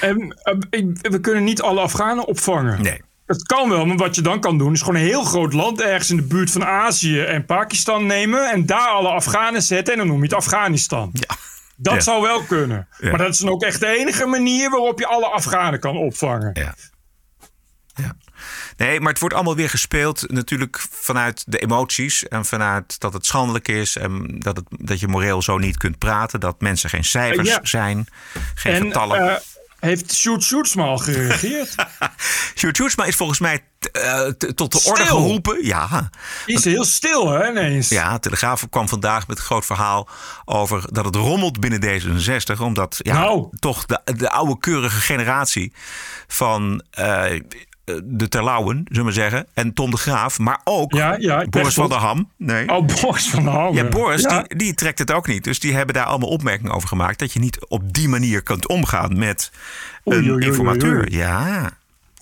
En, 0.00 0.38
eh, 0.42 0.54
ik- 0.70 0.98
we 1.10 1.20
kunnen 1.20 1.44
niet 1.44 1.62
alle 1.62 1.80
Afghanen 1.80 2.26
opvangen. 2.26 2.82
Nee. 2.82 3.02
Dat 3.26 3.42
kan 3.42 3.68
wel, 3.68 3.86
maar 3.86 3.96
wat 3.96 4.14
je 4.14 4.22
dan 4.22 4.40
kan 4.40 4.58
doen 4.58 4.72
is 4.72 4.80
gewoon 4.80 4.94
een 4.94 5.06
heel 5.06 5.24
groot 5.24 5.52
land 5.52 5.80
ergens 5.80 6.10
in 6.10 6.16
de 6.16 6.22
buurt 6.22 6.50
van 6.50 6.64
Azië 6.64 7.20
en 7.20 7.44
Pakistan 7.44 8.06
nemen 8.06 8.50
en 8.50 8.66
daar 8.66 8.88
alle 8.88 9.08
Afghanen 9.08 9.62
zetten 9.62 9.92
en 9.92 9.98
dan 9.98 10.08
noem 10.08 10.16
je 10.18 10.22
het 10.24 10.34
Afghanistan. 10.34 11.10
Ja. 11.12 11.36
Dat 11.76 11.94
Ja. 11.94 12.00
zou 12.00 12.22
wel 12.22 12.42
kunnen. 12.42 12.88
Ja. 12.98 13.08
Maar 13.10 13.18
dat 13.18 13.28
is 13.28 13.38
dan 13.38 13.48
ook 13.50 13.62
echt 13.62 13.80
de 13.80 13.86
enige 13.98 14.26
manier 14.26 14.70
waarop 14.70 14.98
je 14.98 15.06
alle 15.06 15.26
Afghanen 15.26 15.80
kan 15.80 15.96
opvangen. 15.96 16.50
Ja. 16.52 16.74
Ja. 17.94 18.16
Nee, 18.76 19.00
maar 19.00 19.08
het 19.10 19.20
wordt 19.20 19.34
allemaal 19.34 19.56
weer 19.56 19.70
gespeeld 19.70 20.30
natuurlijk 20.30 20.84
vanuit 20.90 21.44
de 21.46 21.58
emoties. 21.58 22.28
En 22.28 22.44
vanuit 22.44 23.00
dat 23.00 23.12
het 23.12 23.26
schandelijk 23.26 23.68
is. 23.68 23.96
En 23.96 24.38
dat, 24.38 24.56
het, 24.56 24.64
dat 24.70 25.00
je 25.00 25.08
moreel 25.08 25.42
zo 25.42 25.58
niet 25.58 25.76
kunt 25.76 25.98
praten. 25.98 26.40
Dat 26.40 26.60
mensen 26.60 26.90
geen 26.90 27.04
cijfers 27.04 27.48
Ja. 27.48 27.58
zijn. 27.62 28.06
Geen 28.54 28.74
en 28.74 28.82
getallen. 28.82 29.30
eh, 29.30 29.36
heeft 29.80 30.14
Sjoerd 30.14 30.42
Sjoerdsma 30.42 30.82
al 30.84 30.98
gereageerd? 30.98 31.74
Sjoerd 32.58 32.76
Sjoerdsma 32.76 33.04
is 33.04 33.16
volgens 33.16 33.38
mij 33.38 33.64
eh, 33.92 34.26
t- 34.26 34.56
tot 34.56 34.72
de 34.72 34.82
orde 34.90 35.06
geroepen. 35.06 35.64
Ja. 35.66 36.10
Die 36.46 36.56
is 36.56 36.64
heel 36.64 36.84
stil 36.84 37.28
hè, 37.30 37.50
ineens. 37.50 37.88
Ja, 37.88 38.18
Telegraaf 38.18 38.68
kwam 38.70 38.88
vandaag 38.88 39.26
met 39.26 39.38
een 39.38 39.44
groot 39.44 39.66
verhaal 39.66 40.08
over 40.44 40.92
dat 40.92 41.04
het 41.04 41.14
rommelt 41.14 41.60
binnen 41.60 41.80
D66. 42.00 42.60
Omdat 42.60 42.96
ja, 42.98 43.14
Nou. 43.14 43.48
toch 43.58 43.86
de, 43.86 44.00
de 44.16 44.30
oude 44.30 44.58
keurige 44.58 45.00
generatie 45.00 45.72
van 46.26 46.82
eh, 46.90 47.40
de 48.04 48.28
Terlouwen, 48.28 48.84
zullen 48.88 49.06
we 49.06 49.12
zeggen. 49.12 49.46
En 49.54 49.72
Tom 49.74 49.90
de 49.90 49.96
Graaf, 49.96 50.38
maar 50.38 50.60
ook 50.64 50.94
Ja, 50.94 51.16
ja, 51.18 51.44
Boris 51.44 51.74
van 51.74 51.88
der 51.88 51.98
Ham. 51.98 52.30
Nee. 52.36 52.68
Oh, 52.68 52.86
Boris 53.02 53.28
van 53.30 53.44
der 53.44 53.52
Ham. 53.52 53.74
Ja, 53.74 53.84
Boris, 53.84 54.22
Ja. 54.22 54.42
Die, 54.42 54.58
die 54.58 54.74
trekt 54.74 54.98
het 54.98 55.12
ook 55.12 55.26
niet. 55.26 55.44
Dus 55.44 55.60
die 55.60 55.74
hebben 55.74 55.94
daar 55.94 56.04
allemaal 56.04 56.28
opmerkingen 56.28 56.72
over 56.72 56.88
gemaakt. 56.88 57.18
Dat 57.18 57.32
je 57.32 57.38
niet 57.38 57.66
op 57.68 57.92
die 57.92 58.08
manier 58.08 58.42
kunt 58.42 58.68
omgaan 58.68 59.18
met 59.18 59.50
een 60.04 60.12
oei, 60.16 60.30
oei, 60.32 60.46
informateur. 60.46 60.98
oei. 60.98 61.16
Ja. 61.16 61.70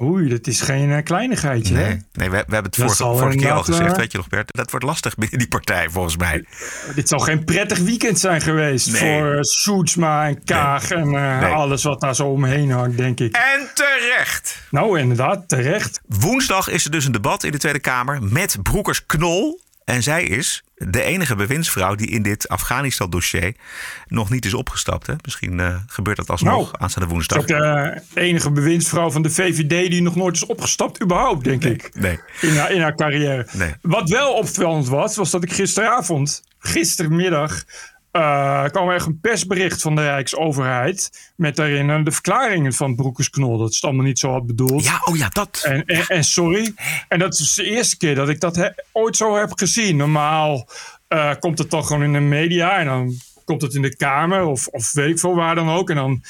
Oei, 0.03 0.29
dat 0.29 0.47
is 0.47 0.61
geen 0.61 0.93
eh, 0.93 1.03
kleinigheidje. 1.03 1.75
hè? 1.75 1.87
Nee, 1.89 2.03
nee 2.13 2.31
we, 2.31 2.45
we 2.47 2.55
hebben 2.55 2.73
het 2.77 2.97
vorige, 2.97 3.37
keer 3.37 3.51
al 3.53 3.63
gezegd, 3.63 3.91
eh, 3.91 3.97
weet 3.97 4.13
je 4.13 4.19
nog 4.19 4.29
Bert. 4.29 4.57
Dat 4.57 4.71
wordt 4.71 4.87
lastig 4.87 5.15
binnen 5.15 5.39
die 5.39 5.49
partij 5.49 5.89
volgens 5.91 6.17
mij. 6.17 6.45
Dit 6.95 7.09
zal 7.09 7.19
geen 7.19 7.45
prettig 7.45 7.79
weekend 7.79 8.19
zijn 8.19 8.41
geweest 8.41 8.93
Nee. 8.93 9.01
voor 9.21 9.35
uh, 9.35 9.39
Soetsma 9.41 10.27
en 10.27 10.45
Kaag 10.45 10.91
en 10.91 11.15
eh, 11.15 11.53
alles 11.53 11.83
wat 11.83 12.01
daar 12.01 12.15
zo 12.15 12.27
omheen 12.27 12.71
hangt, 12.71 12.97
denk 12.97 13.21
ik. 13.21 13.37
En 13.37 13.71
terecht. 13.75 14.63
Nou, 14.71 14.99
inderdaad, 14.99 15.49
terecht. 15.49 16.01
Woensdag 16.07 16.69
is 16.69 16.85
er 16.85 16.91
dus 16.91 17.05
een 17.05 17.13
debat 17.13 17.45
in 17.45 17.53
de 17.53 17.59
Tweede 17.59 17.81
Kamer 17.81 18.23
met 18.23 18.57
Broekers 18.63 19.07
Knol. 19.07 19.61
En 19.85 20.03
zij 20.03 20.25
is 20.25 20.63
de 20.79 21.03
enige 21.03 21.35
bewindsvrouw 21.37 21.95
die 21.95 22.07
in 22.11 22.23
dit 22.23 22.49
Afghanistan-dossier 22.49 23.55
nog 24.07 24.31
niet 24.31 24.45
is 24.45 24.55
opgestapt. 24.55 25.07
Hè? 25.07 25.15
Misschien 25.25 25.61
eh, 25.61 25.77
gebeurt 25.87 26.17
dat 26.17 26.31
alsnog 26.31 26.53
Nou, 26.55 26.69
aanstaande 26.79 27.07
is 27.09 27.13
woensdag. 27.15 27.39
ook 27.39 27.47
de 27.47 28.01
enige 28.15 28.51
bewindsvrouw 28.51 29.11
van 29.11 29.23
de 29.23 29.31
VVD 29.31 29.91
die 29.91 30.03
nog 30.03 30.17
nooit 30.17 30.35
is 30.37 30.47
opgestapt, 30.47 31.03
überhaupt, 31.03 31.45
denk 31.45 31.65
ik. 31.65 31.91
Nee. 31.95 32.21
In 32.41 32.57
haar, 32.57 32.71
in 32.73 32.81
haar 32.81 32.95
carrière. 32.95 33.47
Nee. 33.53 33.75
Wat 33.83 34.09
wel 34.09 34.33
opvallend 34.33 34.89
was, 34.89 35.17
was 35.17 35.31
dat 35.31 35.43
ik 35.43 35.53
gisteravond, 35.53 36.43
gistermiddag, 36.59 37.65
eh, 38.11 38.65
kwam 38.65 38.89
er 38.89 38.95
echt 38.95 39.07
een 39.07 39.21
persbericht 39.21 39.83
van 39.83 39.95
de 39.95 40.03
Rijksoverheid. 40.03 41.31
Met 41.37 41.57
daarin 41.57 41.91
eh, 41.91 42.05
de 42.05 42.13
verklaringen 42.13 42.73
van 42.73 42.97
Broekers 42.97 43.31
Knol. 43.31 43.59
Dat 43.59 43.69
is 43.69 43.75
het 43.75 43.85
allemaal 43.85 44.05
niet 44.05 44.19
zo 44.19 44.31
had 44.31 44.47
bedoeld. 44.47 44.85
Ja, 44.85 45.01
oh 45.05 45.17
ja, 45.17 45.29
dat. 45.29 45.63
En, 45.65 45.85
en, 45.85 46.07
en 46.07 46.25
sorry. 46.25 46.75
En 47.09 47.19
dat 47.19 47.39
is 47.39 47.55
de 47.55 47.65
eerste 47.65 47.97
keer 47.97 48.15
dat 48.15 48.29
ik 48.29 48.41
dat 48.41 48.57
he- 48.57 48.71
ooit 48.93 49.17
zo 49.17 49.37
heb 49.37 49.53
gezien. 49.59 49.97
Normaal 49.97 50.69
eh, 51.09 51.35
komt 51.39 51.59
het 51.59 51.71
dan 51.71 51.85
gewoon 51.85 52.03
in 52.03 52.13
de 52.13 52.19
media 52.19 52.79
en 52.79 52.87
dan 52.87 53.15
komt 53.45 53.63
het 53.63 53.75
in 53.75 53.83
de 53.83 53.97
Kamer 53.97 54.45
of, 54.45 54.67
of 54.67 54.93
weet 54.93 55.11
ik 55.11 55.19
veel 55.19 55.35
waar 55.35 55.55
dan 55.55 55.69
ook. 55.69 55.91
En 55.91 55.97
dan 55.97 56.23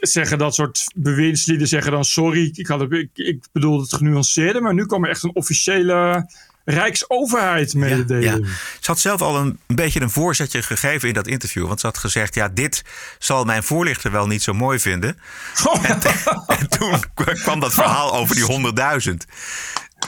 zeggen 0.00 0.38
dat 0.38 0.54
soort 0.54 0.86
bewindslieden 0.94 1.68
zeggen 1.68 1.92
dan 1.92 2.04
sorry, 2.04 2.50
ik, 2.54 2.66
had 2.66 2.80
het, 2.80 2.92
ik, 2.92 3.10
ik 3.14 3.44
bedoelde 3.52 3.82
het 3.82 3.94
genuanceerder. 3.94 4.62
Maar 4.62 4.74
nu 4.74 4.86
kwam 4.86 5.04
er 5.04 5.10
echt 5.10 5.22
een 5.22 5.34
officiële 5.34 6.26
Rijksoverheid 6.64 7.74
mededeling. 7.74 8.46
Ze 8.80 8.90
had 8.90 8.98
zelf 9.00 9.20
al 9.20 9.36
een, 9.36 9.58
een 9.66 9.76
beetje 9.76 10.00
een 10.00 10.10
voorzetje 10.10 10.62
gegeven 10.62 11.08
in 11.08 11.14
dat 11.14 11.26
interview. 11.26 11.66
Want 11.66 11.80
ze 11.80 11.86
had 11.86 11.98
gezegd, 11.98 12.34
ja, 12.34 12.48
dit 12.48 12.82
zal 13.18 13.44
mijn 13.44 13.62
voorlichter 13.62 14.10
wel 14.10 14.26
niet 14.26 14.42
zo 14.42 14.52
mooi 14.52 14.78
vinden. 14.78 15.18
En, 15.82 15.98
en 16.46 16.68
toen 16.68 17.04
kwam 17.42 17.60
dat 17.60 17.74
verhaal 17.74 18.14
over 18.14 18.34
die 18.34 18.72
100.000. 19.08 19.14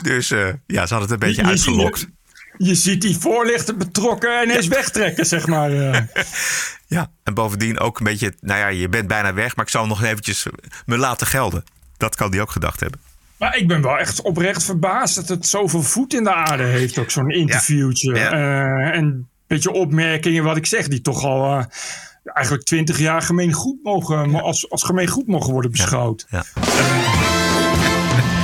Dus 0.01 0.31
eh, 0.31 0.47
ja, 0.67 0.85
ze 0.85 0.93
had 0.93 1.03
het 1.03 1.11
een 1.11 1.19
beetje 1.19 1.41
Je- 1.41 1.47
uitgelokt. 1.47 2.07
Je 2.57 2.75
ziet 2.75 3.01
die 3.01 3.17
voorlichter 3.17 3.77
betrokken 3.77 4.41
en 4.41 4.49
eens 4.49 4.67
wegtrekken, 4.67 5.25
zeg 5.25 5.47
maar. 5.47 5.71
eh. 5.91 6.01
Ja, 6.87 7.11
en 7.23 7.33
bovendien 7.33 7.79
ook 7.79 7.97
een 7.99 8.05
beetje, 8.05 8.33
nou 8.41 8.59
ja, 8.59 8.67
je 8.67 8.89
bent 8.89 9.07
bijna 9.07 9.33
weg, 9.33 9.55
maar 9.55 9.65
ik 9.65 9.71
zal 9.71 9.87
nog 9.87 10.03
eventjes 10.03 10.45
me 10.85 10.97
laten 10.97 11.27
gelden. 11.27 11.63
Dat 11.97 12.15
kan 12.15 12.31
die 12.31 12.41
ook 12.41 12.51
gedacht 12.51 12.79
hebben. 12.79 12.99
Maar 13.37 13.57
ik 13.57 13.67
ben 13.67 13.81
wel 13.81 13.97
echt 13.97 14.21
oprecht 14.21 14.63
verbaasd 14.63 15.15
dat 15.15 15.27
het 15.27 15.47
zoveel 15.47 15.81
voet 15.81 16.13
in 16.13 16.23
de 16.23 16.33
aarde 16.33 16.63
heeft, 16.63 16.97
ook 16.97 17.11
zo'n 17.11 17.29
interviewtje. 17.29 18.15
Ja. 18.15 18.31
Eh, 18.31 18.97
en 18.97 19.03
een 19.03 19.27
beetje 19.47 19.71
opmerkingen, 19.71 20.43
wat 20.43 20.57
ik 20.57 20.65
zeg, 20.65 20.87
die 20.87 21.01
toch 21.01 21.23
al 21.23 21.57
eh, 21.57 21.65
eigenlijk 22.23 22.65
twintig 22.65 22.99
jaar 22.99 23.21
gemeen 23.21 23.53
goed 23.53 23.83
mogen, 23.83 24.41
als, 24.41 24.69
als 24.69 24.83
gemeen 24.83 25.07
goed 25.07 25.27
mogen 25.27 25.53
worden 25.53 25.71
beschouwd. 25.71 26.25
Ja. 26.29 26.43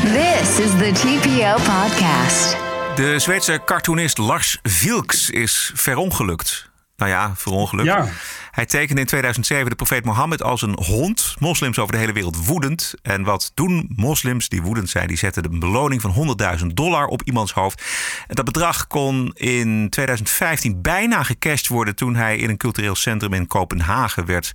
This 0.04 0.60
is 0.60 0.72
the 0.72 0.92
TPO 0.94 1.54
podcast. 1.54 2.58
De 2.96 3.20
Zweedse 3.20 3.62
cartoonist 3.66 4.18
Lars 4.18 4.60
Vilks 4.62 5.30
is 5.30 5.72
verongelukt. 5.74 6.72
Nou 7.04 7.16
ja, 7.16 7.34
verongelukt. 7.36 7.88
Ja. 7.88 8.08
Hij 8.52 8.66
tekende 8.66 9.02
in 9.02 9.08
2007 9.08 9.70
de 9.70 9.76
profeet 9.76 10.06
Mohammed 10.06 10.44
als 10.44 10.62
een 10.62 10.78
hond. 10.84 11.36
Moslims 11.40 11.80
over 11.80 11.94
de 11.94 12.00
hele 12.00 12.12
wereld 12.12 12.46
woedend. 12.46 12.94
En 13.02 13.24
wat 13.24 13.52
doen 13.54 13.90
moslims 13.96 14.50
die 14.50 14.62
woedend 14.62 14.90
zijn? 14.90 15.08
Die 15.08 15.18
zetten 15.18 15.46
een 15.46 15.60
beloning 15.60 16.02
van 16.02 16.36
100.000 16.60 16.66
dollar 16.66 17.06
op 17.06 17.24
iemands 17.24 17.52
hoofd. 17.52 17.84
En 18.28 18.36
dat 18.36 18.46
bedrag 18.46 18.88
kon 18.88 19.32
in 19.34 19.90
2015 19.90 20.82
bijna 20.82 21.24
gecashed 21.24 21.68
worden 21.68 21.96
toen 21.96 22.16
hij 22.16 22.38
in 22.38 22.50
een 22.50 22.58
cultureel 22.58 22.96
centrum 22.96 23.34
in 23.34 23.48
Kopenhagen 23.48 24.26
werd 24.26 24.52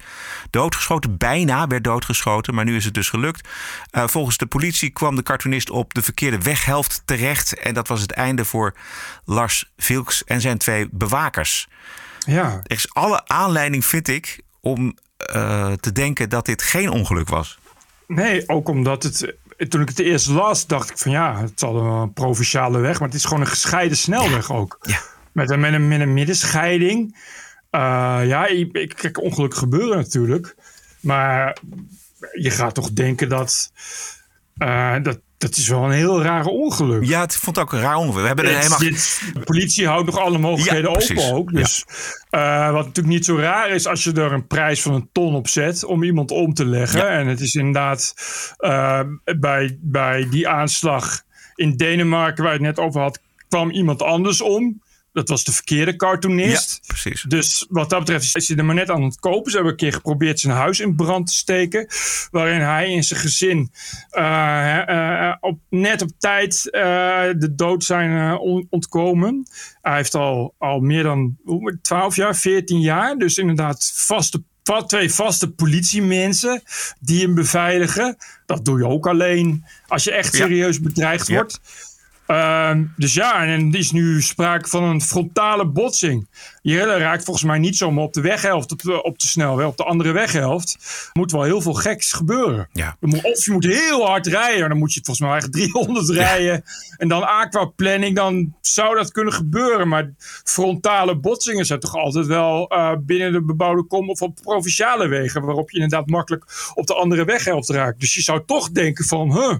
doodgeschoten. 0.50 1.16
Bijna 1.16 1.66
werd 1.66 1.84
doodgeschoten, 1.84 2.54
maar 2.54 2.64
nu 2.64 2.76
is 2.76 2.84
het 2.84 2.94
dus 2.94 3.08
gelukt. 3.08 3.48
Uh, 3.92 4.06
volgens 4.06 4.36
de 4.36 4.46
politie 4.46 4.90
kwam 4.90 5.16
de 5.16 5.22
cartoonist 5.22 5.70
op 5.70 5.94
de 5.94 6.02
verkeerde 6.02 6.38
weghelft 6.38 7.02
terecht. 7.04 7.58
En 7.58 7.74
dat 7.74 7.88
was 7.88 8.00
het 8.00 8.12
einde 8.12 8.44
voor 8.44 8.74
Lars 9.24 9.70
Vilks 9.76 10.24
en 10.24 10.40
zijn 10.40 10.58
twee 10.58 10.88
bewakers. 10.90 11.68
Ja. 12.26 12.60
Er 12.62 12.76
is 12.76 12.94
alle 12.94 13.26
aanleiding, 13.26 13.84
vind 13.84 14.08
ik, 14.08 14.40
om 14.60 14.96
uh, 15.34 15.72
te 15.72 15.92
denken 15.92 16.28
dat 16.28 16.46
dit 16.46 16.62
geen 16.62 16.90
ongeluk 16.90 17.28
was. 17.28 17.58
Nee, 18.06 18.48
ook 18.48 18.68
omdat 18.68 19.02
het. 19.02 19.34
Toen 19.68 19.80
ik 19.80 19.88
het 19.88 19.98
eerst 19.98 20.26
las, 20.26 20.66
dacht 20.66 20.90
ik 20.90 20.98
van 20.98 21.10
ja, 21.10 21.40
het 21.40 21.60
zal 21.60 21.76
een 21.76 22.12
provinciale 22.12 22.78
weg, 22.78 22.98
maar 22.98 23.08
het 23.08 23.16
is 23.16 23.24
gewoon 23.24 23.40
een 23.40 23.46
gescheiden 23.46 23.96
snelweg 23.96 24.52
ook. 24.52 24.78
Ja. 24.82 25.00
Met, 25.32 25.50
een, 25.50 25.60
met, 25.60 25.72
een, 25.72 25.88
met 25.88 26.00
een 26.00 26.12
middenscheiding. 26.12 27.16
Uh, 27.70 28.20
ja, 28.24 28.46
ik, 28.46 28.72
ik 28.72 28.94
kijk 28.94 29.22
ongeluk 29.22 29.54
gebeuren 29.54 29.96
natuurlijk. 29.96 30.56
Maar 31.00 31.58
je 32.32 32.50
gaat 32.50 32.74
toch 32.74 32.90
denken 32.90 33.28
dat, 33.28 33.72
uh, 34.58 34.96
dat 35.02 35.18
dat 35.38 35.56
is 35.56 35.68
wel 35.68 35.84
een 35.84 35.90
heel 35.90 36.22
raar 36.22 36.44
ongeluk. 36.44 37.04
Ja, 37.04 37.20
het 37.20 37.36
vond 37.36 37.58
ook 37.58 37.72
een 37.72 37.80
raar 37.80 37.96
ongeluk. 37.96 38.20
We 38.20 38.26
hebben 38.26 38.44
er 38.44 38.56
helemaal... 38.56 38.78
Dit, 38.78 39.22
de 39.34 39.40
politie 39.40 39.86
houdt 39.86 40.06
nog 40.06 40.18
alle 40.18 40.38
mogelijkheden 40.38 40.90
ja, 40.90 40.96
open 40.96 41.32
ook. 41.34 41.52
Dus, 41.52 41.84
ja. 42.30 42.66
uh, 42.66 42.72
wat 42.72 42.86
natuurlijk 42.86 43.14
niet 43.14 43.24
zo 43.24 43.36
raar 43.36 43.70
is 43.70 43.86
als 43.86 44.04
je 44.04 44.12
er 44.12 44.32
een 44.32 44.46
prijs 44.46 44.82
van 44.82 44.94
een 44.94 45.08
ton 45.12 45.34
op 45.34 45.48
zet 45.48 45.84
om 45.84 46.02
iemand 46.02 46.30
om 46.30 46.54
te 46.54 46.66
leggen. 46.66 47.00
Ja. 47.00 47.08
En 47.08 47.26
het 47.26 47.40
is 47.40 47.54
inderdaad 47.54 48.14
uh, 48.58 49.00
bij, 49.38 49.78
bij 49.80 50.28
die 50.30 50.48
aanslag 50.48 51.22
in 51.54 51.76
Denemarken 51.76 52.44
waar 52.44 52.52
je 52.52 52.58
het 52.58 52.76
net 52.76 52.86
over 52.86 53.00
had, 53.00 53.20
kwam 53.48 53.70
iemand 53.70 54.02
anders 54.02 54.40
om. 54.40 54.82
Dat 55.18 55.28
was 55.28 55.44
de 55.44 55.52
verkeerde 55.52 55.96
cartoonist. 55.96 56.70
Ja, 56.70 56.86
precies. 56.86 57.22
Dus 57.22 57.66
wat 57.68 57.90
dat 57.90 57.98
betreft 57.98 58.36
is 58.36 58.48
hij 58.48 58.56
er 58.56 58.64
maar 58.64 58.74
net 58.74 58.90
aan 58.90 59.02
het 59.02 59.20
kopen. 59.20 59.50
Ze 59.50 59.56
hebben 59.56 59.72
een 59.72 59.78
keer 59.78 59.92
geprobeerd 59.92 60.40
zijn 60.40 60.54
huis 60.54 60.80
in 60.80 60.96
brand 60.96 61.26
te 61.26 61.34
steken. 61.34 61.86
Waarin 62.30 62.60
hij 62.60 62.94
en 62.94 63.02
zijn 63.02 63.20
gezin 63.20 63.70
uh, 64.12 64.82
uh, 64.88 65.34
op, 65.40 65.58
net 65.70 66.02
op 66.02 66.10
tijd 66.18 66.68
uh, 66.70 66.80
de 67.38 67.54
dood 67.54 67.84
zijn 67.84 68.38
ontkomen. 68.70 69.46
Hij 69.82 69.96
heeft 69.96 70.14
al, 70.14 70.54
al 70.58 70.80
meer 70.80 71.02
dan 71.02 71.36
12 71.82 72.16
jaar, 72.16 72.36
14 72.36 72.80
jaar. 72.80 73.16
Dus 73.16 73.38
inderdaad 73.38 73.92
vaste 73.94 74.42
twee 74.86 75.12
vaste 75.12 75.50
politiemensen 75.50 76.62
die 77.00 77.22
hem 77.22 77.34
beveiligen. 77.34 78.16
Dat 78.46 78.64
doe 78.64 78.78
je 78.78 78.86
ook 78.86 79.06
alleen 79.06 79.64
als 79.86 80.04
je 80.04 80.12
echt 80.12 80.34
serieus 80.34 80.76
ja. 80.76 80.82
bedreigd 80.82 81.26
ja. 81.26 81.46
Uh, 82.30 82.70
dus 82.96 83.14
ja, 83.14 83.44
en 83.44 83.72
er 83.72 83.78
is 83.78 83.90
nu 83.90 84.22
sprake 84.22 84.68
van 84.68 84.82
een 84.82 85.02
frontale 85.02 85.66
botsing. 85.66 86.28
Je 86.62 86.84
raakt 86.84 87.24
volgens 87.24 87.46
mij 87.46 87.58
niet 87.58 87.76
zomaar 87.76 88.04
op 88.04 88.12
de 88.12 88.20
weghelft, 88.20 88.72
op 88.72 88.82
de, 88.82 89.02
op 89.02 89.18
de 89.18 89.26
snelweg, 89.26 89.66
op 89.66 89.76
de 89.76 89.84
andere 89.84 90.12
weghelft. 90.12 90.72
Er 91.12 91.20
moet 91.20 91.32
wel 91.32 91.42
heel 91.42 91.60
veel 91.60 91.74
geks 91.74 92.12
gebeuren. 92.12 92.68
Ja. 92.72 92.96
Of 93.00 93.44
je 93.44 93.52
moet 93.52 93.64
heel 93.64 94.06
hard 94.06 94.26
rijden, 94.26 94.68
dan 94.68 94.78
moet 94.78 94.94
je 94.94 95.00
volgens 95.04 95.28
mij 95.28 95.36
echt 95.36 95.52
300 95.72 96.08
rijden. 96.08 96.64
En 96.96 97.08
dan 97.08 97.26
aquaplanning, 97.26 98.16
dan 98.16 98.54
zou 98.60 98.96
dat 98.96 99.12
kunnen 99.12 99.32
gebeuren. 99.32 99.88
Maar 99.88 100.14
frontale 100.44 101.16
botsingen 101.16 101.66
zijn 101.66 101.80
toch 101.80 101.94
altijd 101.94 102.26
wel 102.26 102.72
uh, 102.72 102.92
binnen 103.00 103.32
de 103.32 103.42
bebouwde 103.42 103.82
kom 103.82 104.10
of 104.10 104.22
op 104.22 104.38
provinciale 104.42 105.08
wegen, 105.08 105.44
waarop 105.44 105.70
je 105.70 105.80
inderdaad 105.80 106.06
makkelijk 106.06 106.72
op 106.74 106.86
de 106.86 106.94
andere 106.94 107.24
weghelft 107.24 107.68
raakt. 107.68 108.00
Dus 108.00 108.14
je 108.14 108.22
zou 108.22 108.42
toch 108.46 108.70
denken 108.70 109.04
van, 109.04 109.32
huh, 109.32 109.54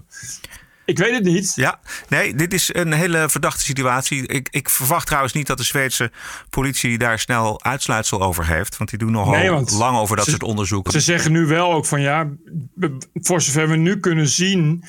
ik 0.89 0.97
weet 0.97 1.13
het 1.13 1.23
niet. 1.23 1.51
Ja, 1.55 1.79
nee, 2.07 2.35
dit 2.35 2.53
is 2.53 2.69
een 2.73 2.93
hele 2.93 3.29
verdachte 3.29 3.63
situatie. 3.63 4.27
Ik, 4.27 4.47
ik 4.51 4.69
verwacht 4.69 5.05
trouwens 5.05 5.33
niet 5.33 5.47
dat 5.47 5.57
de 5.57 5.63
Zweedse 5.63 6.11
politie 6.49 6.97
daar 6.97 7.19
snel 7.19 7.63
uitsluitsel 7.63 8.21
over 8.21 8.47
heeft. 8.47 8.77
Want 8.77 8.89
die 8.89 8.99
doen 8.99 9.11
nogal 9.11 9.33
nee, 9.33 9.77
lang 9.77 9.97
over 9.97 10.15
dat 10.15 10.25
ze, 10.25 10.31
soort 10.31 10.43
onderzoeken. 10.43 10.91
Ze 10.91 10.99
zeggen 10.99 11.31
nu 11.31 11.45
wel 11.45 11.73
ook 11.73 11.85
van 11.85 12.01
ja, 12.01 12.27
voor 13.13 13.41
zover 13.41 13.69
we 13.69 13.75
nu 13.75 13.99
kunnen 13.99 14.27
zien. 14.27 14.83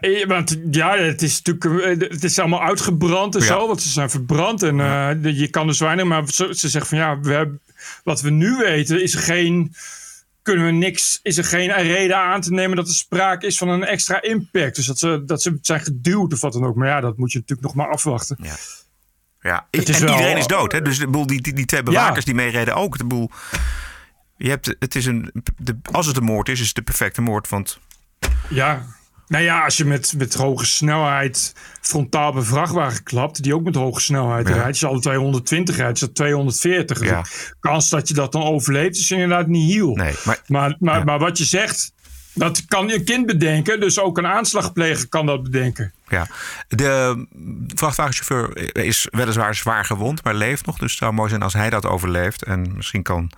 Uh, 0.00 0.26
want 0.26 0.58
ja, 0.70 0.96
het 0.96 1.22
is 1.22 1.42
natuurlijk 1.42 2.12
het 2.12 2.24
is 2.24 2.38
allemaal 2.38 2.62
uitgebrand 2.62 3.34
en 3.34 3.40
ja. 3.40 3.46
zo, 3.46 3.66
want 3.66 3.82
ze 3.82 3.88
zijn 3.88 4.10
verbrand. 4.10 4.62
En 4.62 4.78
uh, 4.78 5.38
je 5.38 5.48
kan 5.48 5.66
dus 5.66 5.78
weinig, 5.78 6.04
maar 6.04 6.22
ze, 6.26 6.48
ze 6.50 6.68
zeggen 6.68 6.90
van 6.90 6.98
ja, 6.98 7.20
we 7.20 7.32
hebben, 7.32 7.60
wat 8.04 8.20
we 8.20 8.30
nu 8.30 8.56
weten 8.56 9.02
is 9.02 9.14
geen 9.14 9.74
kunnen 10.48 10.66
we 10.66 10.72
niks, 10.72 11.20
is 11.22 11.38
er 11.38 11.44
geen 11.44 11.72
reden 11.72 12.16
aan 12.16 12.40
te 12.40 12.52
nemen 12.52 12.76
dat 12.76 12.88
er 12.88 12.94
sprake 12.94 13.46
is 13.46 13.58
van 13.58 13.68
een 13.68 13.84
extra 13.84 14.22
impact. 14.22 14.76
Dus 14.76 14.86
dat 14.86 14.98
ze, 14.98 15.22
dat 15.26 15.42
ze 15.42 15.58
zijn 15.62 15.80
geduwd 15.80 16.32
of 16.32 16.40
wat 16.40 16.52
dan 16.52 16.64
ook. 16.64 16.74
Maar 16.74 16.88
ja, 16.88 17.00
dat 17.00 17.16
moet 17.16 17.32
je 17.32 17.38
natuurlijk 17.38 17.66
nog 17.66 17.76
maar 17.76 17.92
afwachten. 17.92 18.36
Ja. 18.42 18.54
Ja, 19.40 19.66
het 19.70 19.88
is 19.88 20.00
en 20.00 20.06
wel, 20.06 20.14
iedereen 20.14 20.36
is 20.36 20.46
dood. 20.46 20.72
Hè? 20.72 20.82
Dus 20.82 20.98
de 20.98 21.08
boel, 21.08 21.26
die, 21.26 21.40
die, 21.42 21.52
die 21.52 21.64
twee 21.64 21.82
bewakers 21.82 22.24
ja. 22.24 22.24
die 22.24 22.34
meereden 22.34 22.74
ook. 22.74 22.98
De 22.98 23.04
boel, 23.04 23.30
je 24.36 24.48
hebt, 24.48 24.76
het 24.78 24.94
is 24.94 25.06
een, 25.06 25.32
de, 25.56 25.78
als 25.92 26.06
het 26.06 26.16
een 26.16 26.24
moord 26.24 26.48
is, 26.48 26.60
is 26.60 26.66
het 26.66 26.76
de 26.76 26.82
perfecte 26.82 27.20
moord. 27.20 27.48
Want 27.48 27.78
ja, 28.48 28.86
nou 29.28 29.44
ja, 29.44 29.64
als 29.64 29.76
je 29.76 29.84
met, 29.84 30.14
met 30.16 30.34
hoge 30.34 30.66
snelheid 30.66 31.54
frontaal 31.80 32.36
een 32.36 32.44
vrachtwagen 32.44 33.02
klapt, 33.02 33.42
die 33.42 33.54
ook 33.54 33.64
met 33.64 33.74
hoge 33.74 34.00
snelheid 34.00 34.48
ja. 34.48 34.54
rijdt. 34.54 34.78
Je 34.78 34.86
alle 34.86 35.00
220 35.00 35.76
rijdt, 35.76 35.94
is 35.94 36.00
dat 36.00 36.14
240. 36.14 37.04
Ja. 37.04 37.22
De 37.22 37.54
kans 37.60 37.88
dat 37.88 38.08
je 38.08 38.14
dat 38.14 38.32
dan 38.32 38.42
overleeft 38.42 38.96
is 38.96 39.10
inderdaad 39.10 39.46
niet 39.46 39.72
heel. 39.72 39.94
Nee, 39.94 40.14
maar, 40.24 40.40
maar, 40.46 40.76
maar, 40.78 40.98
ja. 40.98 41.04
maar 41.04 41.18
wat 41.18 41.38
je 41.38 41.44
zegt, 41.44 41.92
dat 42.34 42.64
kan 42.64 42.90
een 42.90 43.04
kind 43.04 43.26
bedenken. 43.26 43.80
Dus 43.80 43.98
ook 43.98 44.18
een 44.18 44.26
aanslagpleger 44.26 45.08
kan 45.08 45.26
dat 45.26 45.42
bedenken. 45.42 45.92
Ja, 46.08 46.26
de 46.68 47.26
vrachtwagenchauffeur 47.74 48.76
is 48.84 49.06
weliswaar 49.10 49.54
zwaar 49.54 49.84
gewond, 49.84 50.24
maar 50.24 50.34
leeft 50.34 50.66
nog. 50.66 50.78
Dus 50.78 50.90
het 50.90 50.98
zou 50.98 51.12
mooi 51.12 51.28
zijn 51.28 51.42
als 51.42 51.52
hij 51.52 51.70
dat 51.70 51.86
overleeft. 51.86 52.42
En 52.44 52.72
misschien 52.76 53.02
kan 53.02 53.30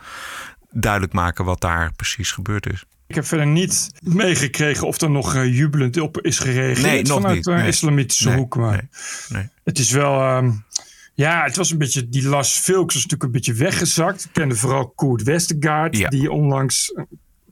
duidelijk 0.71 1.13
maken 1.13 1.45
wat 1.45 1.61
daar 1.61 1.93
precies 1.97 2.33
gebeurd 2.33 2.73
is. 2.73 2.85
Ik 3.11 3.17
heb 3.17 3.27
verder 3.27 3.47
niet 3.47 3.91
meegekregen 4.01 4.87
of 4.87 5.01
er 5.01 5.11
nog 5.11 5.35
uh, 5.35 5.57
jubelend 5.57 6.01
op 6.01 6.21
is 6.21 6.39
gereageerd 6.39 6.83
nee, 6.83 7.07
vanuit 7.07 7.35
niet. 7.35 7.45
de 7.45 7.53
nee. 7.53 7.67
islamitische 7.67 8.29
nee. 8.29 8.37
hoek. 8.37 8.57
Maar 8.57 8.89
nee. 9.29 9.49
het 9.65 9.79
is 9.79 9.91
wel. 9.91 10.37
Um, 10.37 10.65
ja, 11.15 11.45
het 11.45 11.57
was 11.57 11.71
een 11.71 11.79
beetje. 11.79 12.09
Die 12.09 12.29
Las 12.29 12.61
Vilks 12.61 12.95
was 12.95 13.03
natuurlijk 13.03 13.23
een 13.23 13.31
beetje 13.31 13.55
weggezakt. 13.55 14.25
Ik 14.25 14.31
kende 14.33 14.55
vooral 14.55 14.89
Koert 14.89 15.23
Westergaard, 15.23 15.97
ja. 15.97 16.09
die 16.09 16.31
onlangs 16.31 16.95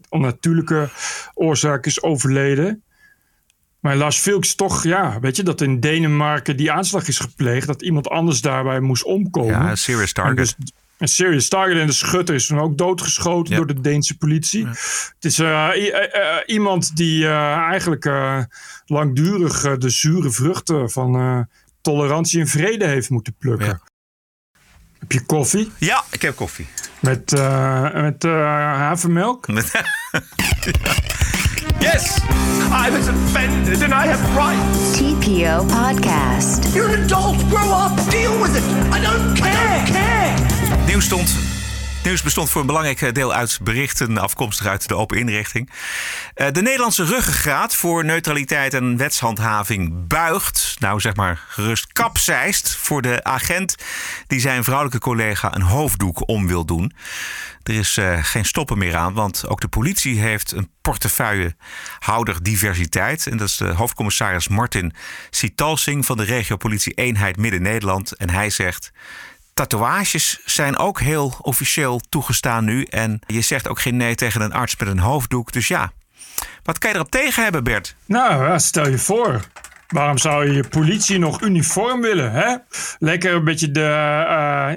onnatuurlijke 0.09 0.89
oorzaak 1.35 1.87
is 1.87 2.03
overleden. 2.03 2.83
Maar 3.81 3.97
Lars 3.97 4.19
Vilks 4.19 4.55
toch, 4.55 4.85
ja, 4.85 5.21
weet 5.21 5.37
je, 5.37 5.43
dat 5.43 5.61
in 5.61 5.81
Denemarken 5.81 6.57
die 6.57 6.73
aanslag 6.73 7.09
is 7.09 7.19
gepleegd, 7.19 7.67
dat 7.67 7.83
iemand 7.83 8.09
anders 8.09 8.41
daarbij 8.41 8.81
moest 8.81 9.05
omkomen. 9.05 9.51
Ja, 9.51 9.75
serious 9.75 10.13
target. 10.13 10.37
Dus, 10.37 10.57
een 10.99 11.09
serious 11.09 11.49
target 11.49 11.79
en 11.79 11.87
de 11.87 11.93
schutter 11.93 12.35
is 12.35 12.47
dan 12.47 12.59
ook 12.59 12.79
doodgeschoten 12.79 13.51
ja. 13.51 13.57
door 13.57 13.67
de 13.67 13.81
Deense 13.81 14.17
politie. 14.17 14.65
Ja. 14.65 14.69
Het 15.15 15.25
is 15.25 15.39
uh, 15.39 15.69
iemand 16.47 16.97
die 16.97 17.23
uh, 17.23 17.57
eigenlijk 17.57 18.05
uh, 18.05 18.43
langdurig 18.87 19.79
de 19.79 19.91
zure 19.91 20.31
vruchten 20.31 20.91
van 20.91 21.47
tolerantie 21.81 22.41
en 22.41 22.47
vrede 22.47 22.87
heeft 22.87 23.11
moeten 23.11 23.35
plukken. 23.39 23.67
Ja. 23.67 23.81
Heb 24.99 25.13
je 25.13 25.27
koffie? 25.27 25.73
Ja, 25.79 26.05
ik 26.11 26.23
heb 26.23 26.37
koffie. 26.37 26.67
Met, 27.01 27.31
met 27.93 28.23
havermelk? 28.23 29.47
yes! 31.81 32.19
I 32.71 32.91
was 32.91 33.09
offended 33.09 33.83
and 33.83 33.93
I 33.93 34.07
have 34.07 34.35
rights. 34.37 34.99
TPO 34.99 35.65
Podcast. 35.67 36.75
You're 36.75 36.89
an 36.89 37.05
adult. 37.05 37.37
Grow 37.49 37.73
up. 37.73 38.11
Deal 38.11 38.39
with 38.41 38.57
it. 38.57 38.65
I 38.93 39.01
don't 39.01 39.37
care. 39.37 39.53
I 39.53 39.79
don't 39.79 39.87
care. 39.87 40.48
Nieuws 40.89 41.05
stond. 41.05 41.37
Bestond 42.23 42.51
voor 42.51 42.61
een 42.61 42.67
belangrijk 42.67 43.15
deel 43.15 43.33
uit 43.33 43.59
berichten 43.63 44.19
afkomstig 44.19 44.67
uit 44.67 44.89
de 44.89 44.95
open 44.95 45.19
inrichting. 45.19 45.71
De 46.35 46.63
Nederlandse 46.63 47.05
ruggengraat 47.05 47.75
voor 47.75 48.05
neutraliteit 48.05 48.75
en 48.75 48.97
wetshandhaving 48.97 50.07
buigt, 50.07 50.77
nou 50.79 51.01
zeg 51.01 51.17
maar 51.17 51.45
gerust 51.49 51.93
kapseist, 51.93 52.77
voor 52.77 53.03
de 53.03 53.25
agent 53.25 53.75
die 54.27 54.41
zijn 54.41 54.65
vrouwelijke 54.65 54.99
collega 54.99 55.55
een 55.55 55.63
hoofddoek 55.63 56.29
om 56.29 56.47
wil 56.47 56.65
doen. 56.65 56.93
Er 57.63 57.75
is 57.75 57.97
uh, 57.97 58.25
geen 58.25 58.45
stoppen 58.45 58.79
meer 58.79 58.97
aan, 58.97 59.15
want 59.15 59.49
ook 59.49 59.61
de 59.61 59.69
politie 59.69 60.21
heeft 60.21 60.53
een 60.53 60.71
portefeuillehouder 60.83 62.43
diversiteit. 62.43 63.27
En 63.27 63.37
dat 63.37 63.49
is 63.49 63.57
de 63.57 63.69
hoofdcommissaris 63.69 64.49
Martin 64.49 64.93
Sitalsing 65.31 66.07
van 66.07 66.17
de 66.17 66.25
regiopolitie 66.25 66.93
eenheid 66.93 67.37
Midden-Nederland. 67.37 68.17
En 68.17 68.31
hij 68.31 68.51
zegt... 68.51 68.93
Tatoeages 69.59 70.41
zijn 70.45 70.77
ook 70.77 71.01
heel 71.01 71.35
officieel 71.43 72.01
toegestaan 72.09 72.65
nu. 72.65 72.85
En 72.85 73.21
je 73.27 73.41
zegt 73.41 73.69
ook 73.69 73.81
geen 73.81 73.97
nee 73.97 74.15
tegen 74.15 74.41
een 74.41 74.53
arts 74.53 74.77
met 74.77 74.89
een 74.89 74.99
hoofddoek. 74.99 75.53
Dus 75.53 75.69
ja, 75.69 75.93
wat 76.63 76.79
kan 76.79 76.91
je 76.91 76.97
erop 76.97 77.11
tegen 77.11 77.43
hebben, 77.43 77.65
Bert? 77.65 77.95
Nou, 78.07 78.61
stel 78.61 78.89
je 78.89 78.99
voor. 78.99 79.41
Waarom 79.89 80.19
zou 80.19 80.47
je 80.47 80.53
je 80.53 80.69
politie 80.69 81.19
nog 81.19 81.43
uniform 81.43 82.01
willen? 82.01 82.33
Hè? 82.33 82.57
Lekker 82.99 83.35
een 83.35 83.45
beetje 83.45 83.71
de, 83.71 83.81
uh, 83.81 84.71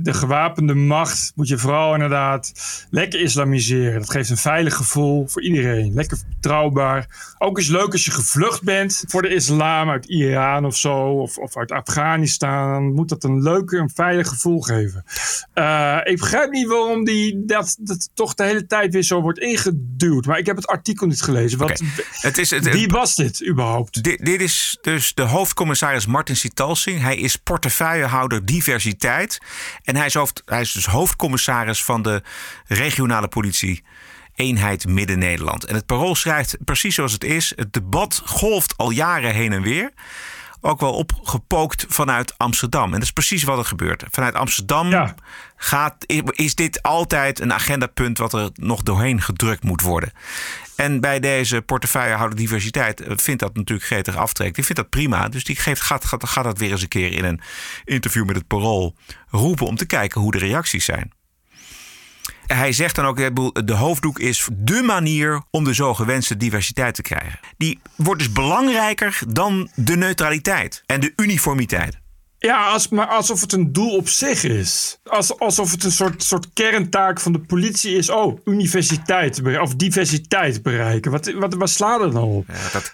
de 0.00 0.14
gewapende 0.14 0.74
macht 0.74 1.32
moet 1.34 1.48
je 1.48 1.58
vooral 1.58 1.92
inderdaad 1.94 2.52
lekker 2.90 3.20
islamiseren. 3.20 4.00
Dat 4.00 4.10
geeft 4.10 4.30
een 4.30 4.36
veilig 4.36 4.74
gevoel 4.74 5.26
voor 5.26 5.42
iedereen. 5.42 5.94
Lekker 5.94 6.18
betrouwbaar. 6.28 7.34
Ook 7.38 7.58
is 7.58 7.68
leuk 7.68 7.92
als 7.92 8.04
je 8.04 8.10
gevlucht 8.10 8.62
bent 8.62 9.04
voor 9.06 9.22
de 9.22 9.34
islam 9.34 9.90
uit 9.90 10.06
Iran 10.06 10.64
of 10.64 10.76
zo. 10.76 10.96
Of, 10.96 11.38
of 11.38 11.56
uit 11.56 11.72
Afghanistan. 11.72 12.72
Dan 12.72 12.92
moet 12.92 13.08
dat 13.08 13.24
een 13.24 13.42
leuk 13.42 13.70
en 13.70 13.90
veilig 13.94 14.28
gevoel 14.28 14.60
geven. 14.60 15.04
Uh, 15.54 15.98
ik 16.04 16.18
begrijp 16.18 16.50
niet 16.50 16.66
waarom 16.66 17.04
die, 17.04 17.44
dat, 17.44 17.76
dat 17.80 18.10
toch 18.14 18.34
de 18.34 18.44
hele 18.44 18.66
tijd 18.66 18.92
weer 18.92 19.02
zo 19.02 19.20
wordt 19.20 19.38
ingeduwd. 19.38 20.26
Maar 20.26 20.38
ik 20.38 20.46
heb 20.46 20.56
het 20.56 20.66
artikel 20.66 21.06
niet 21.06 21.22
gelezen. 21.22 21.58
Wat, 21.58 21.70
okay. 21.70 22.04
het 22.20 22.38
is, 22.38 22.50
het, 22.50 22.70
wie 22.70 22.88
was 22.88 23.14
dit 23.14 23.46
überhaupt? 23.46 24.02
Dit, 24.02 24.27
dit 24.28 24.40
is 24.40 24.78
dus 24.80 25.14
de 25.14 25.22
hoofdcommissaris 25.22 26.06
Martin 26.06 26.36
Sitalsing. 26.36 27.00
Hij 27.00 27.16
is 27.16 27.36
portefeuillehouder 27.36 28.44
diversiteit. 28.44 29.38
En 29.82 29.96
hij 29.96 30.06
is, 30.06 30.14
hoofd, 30.14 30.42
hij 30.44 30.60
is 30.60 30.72
dus 30.72 30.86
hoofdcommissaris 30.86 31.84
van 31.84 32.02
de 32.02 32.22
regionale 32.66 33.28
politie. 33.28 33.84
Eenheid 34.34 34.86
Midden-Nederland. 34.86 35.64
En 35.64 35.74
het 35.74 35.86
parool 35.86 36.14
schrijft 36.14 36.56
precies 36.64 36.94
zoals 36.94 37.12
het 37.12 37.24
is. 37.24 37.52
Het 37.56 37.72
debat 37.72 38.22
golft 38.24 38.76
al 38.76 38.90
jaren 38.90 39.34
heen 39.34 39.52
en 39.52 39.62
weer 39.62 39.92
ook 40.60 40.80
wel 40.80 40.92
opgepookt 40.92 41.84
vanuit 41.88 42.38
Amsterdam. 42.38 42.84
En 42.84 42.92
dat 42.92 43.02
is 43.02 43.10
precies 43.10 43.42
wat 43.42 43.58
er 43.58 43.64
gebeurt. 43.64 44.04
Vanuit 44.10 44.34
Amsterdam 44.34 44.88
ja. 44.88 45.14
gaat, 45.56 46.04
is 46.30 46.54
dit 46.54 46.82
altijd 46.82 47.40
een 47.40 47.52
agendapunt 47.52 48.18
wat 48.18 48.32
er 48.32 48.50
nog 48.54 48.82
doorheen 48.82 49.22
gedrukt 49.22 49.62
moet 49.62 49.80
worden. 49.80 50.12
En 50.78 51.00
bij 51.00 51.20
deze 51.20 51.62
portefeuillehouder 51.62 52.38
diversiteit 52.38 53.00
eh, 53.00 53.16
vindt 53.16 53.40
dat 53.40 53.56
natuurlijk 53.56 53.86
gretig 53.86 54.16
aftrek. 54.16 54.54
Die 54.54 54.64
vindt 54.64 54.80
dat 54.80 54.90
prima. 54.90 55.28
Dus 55.28 55.44
die 55.44 55.56
geeft, 55.56 55.80
gaat, 55.80 56.04
gaat, 56.04 56.28
gaat 56.28 56.44
dat 56.44 56.58
weer 56.58 56.70
eens 56.70 56.82
een 56.82 56.88
keer 56.88 57.12
in 57.12 57.24
een 57.24 57.40
interview 57.84 58.24
met 58.24 58.36
het 58.36 58.46
Parool 58.46 58.96
roepen 59.28 59.66
om 59.66 59.76
te 59.76 59.86
kijken 59.86 60.20
hoe 60.20 60.32
de 60.32 60.38
reacties 60.38 60.84
zijn. 60.84 61.12
Hij 62.46 62.72
zegt 62.72 62.94
dan 62.94 63.06
ook, 63.06 63.16
de 63.66 63.72
hoofddoek 63.72 64.18
is 64.18 64.48
de 64.52 64.82
manier 64.82 65.42
om 65.50 65.64
de 65.64 65.74
zo 65.74 65.94
gewenste 65.94 66.36
diversiteit 66.36 66.94
te 66.94 67.02
krijgen. 67.02 67.38
Die 67.56 67.80
wordt 67.96 68.20
dus 68.20 68.32
belangrijker 68.32 69.18
dan 69.28 69.70
de 69.74 69.96
neutraliteit 69.96 70.82
en 70.86 71.00
de 71.00 71.12
uniformiteit. 71.16 71.98
Ja, 72.40 72.66
als, 72.66 72.88
maar 72.88 73.06
alsof 73.06 73.40
het 73.40 73.52
een 73.52 73.72
doel 73.72 73.96
op 73.96 74.08
zich 74.08 74.44
is. 74.44 74.98
Als, 75.04 75.38
alsof 75.38 75.70
het 75.70 75.84
een 75.84 75.92
soort, 75.92 76.22
soort 76.22 76.46
kerntaak 76.52 77.20
van 77.20 77.32
de 77.32 77.38
politie 77.38 77.96
is. 77.96 78.10
Oh, 78.10 78.38
universiteit 78.44 79.58
of 79.60 79.74
diversiteit 79.74 80.62
bereiken. 80.62 81.10
Wat, 81.10 81.32
wat, 81.32 81.54
wat 81.54 81.70
slaat 81.70 82.00
er 82.00 82.12
dan 82.12 82.22
op? 82.22 82.46
Ja, 82.48 82.70
dat... 82.72 82.92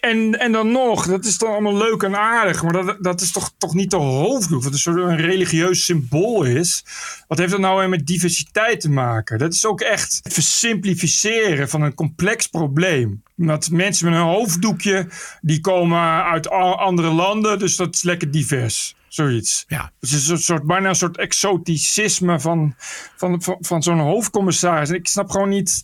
en, 0.00 0.38
en 0.38 0.52
dan 0.52 0.72
nog, 0.72 1.06
dat 1.06 1.24
is 1.24 1.38
dan 1.38 1.50
allemaal 1.50 1.76
leuk 1.76 2.02
en 2.02 2.16
aardig. 2.16 2.62
Maar 2.62 2.72
dat, 2.72 2.96
dat 3.00 3.20
is 3.20 3.32
toch, 3.32 3.52
toch 3.58 3.74
niet 3.74 3.90
de 3.90 3.96
hoofddoel. 3.96 4.62
Wat 4.62 4.72
een 4.72 4.78
soort 4.78 4.96
een 4.96 5.16
religieus 5.16 5.84
symbool 5.84 6.42
is. 6.42 6.84
Wat 7.28 7.38
heeft 7.38 7.50
dat 7.50 7.60
nou 7.60 7.78
weer 7.78 7.88
met 7.88 8.06
diversiteit 8.06 8.80
te 8.80 8.90
maken? 8.90 9.38
Dat 9.38 9.52
is 9.52 9.66
ook 9.66 9.80
echt 9.80 10.20
het 10.22 10.32
versimplificeren 10.32 11.68
van 11.68 11.82
een 11.82 11.94
complex 11.94 12.46
probleem. 12.46 13.22
Dat 13.36 13.70
mensen 13.70 14.10
met 14.10 14.14
een 14.18 14.26
hoofddoekje, 14.26 15.06
die 15.40 15.60
komen 15.60 16.24
uit 16.24 16.48
andere 16.50 17.10
landen. 17.10 17.58
Dus 17.58 17.76
dat 17.76 18.02
lekker 18.18 18.30
divers. 18.30 18.94
Zoiets. 19.08 19.64
Ja. 19.68 19.92
Het 20.00 20.10
is 20.10 20.28
een 20.28 20.38
soort, 20.38 20.66
bijna 20.66 20.88
een 20.88 20.94
soort 20.94 21.16
exoticisme 21.16 22.40
van, 22.40 22.74
van, 23.16 23.42
van, 23.42 23.56
van 23.60 23.82
zo'n 23.82 23.98
hoofdcommissaris. 23.98 24.90
Ik 24.90 25.08
snap 25.08 25.30
gewoon 25.30 25.48
niet... 25.48 25.82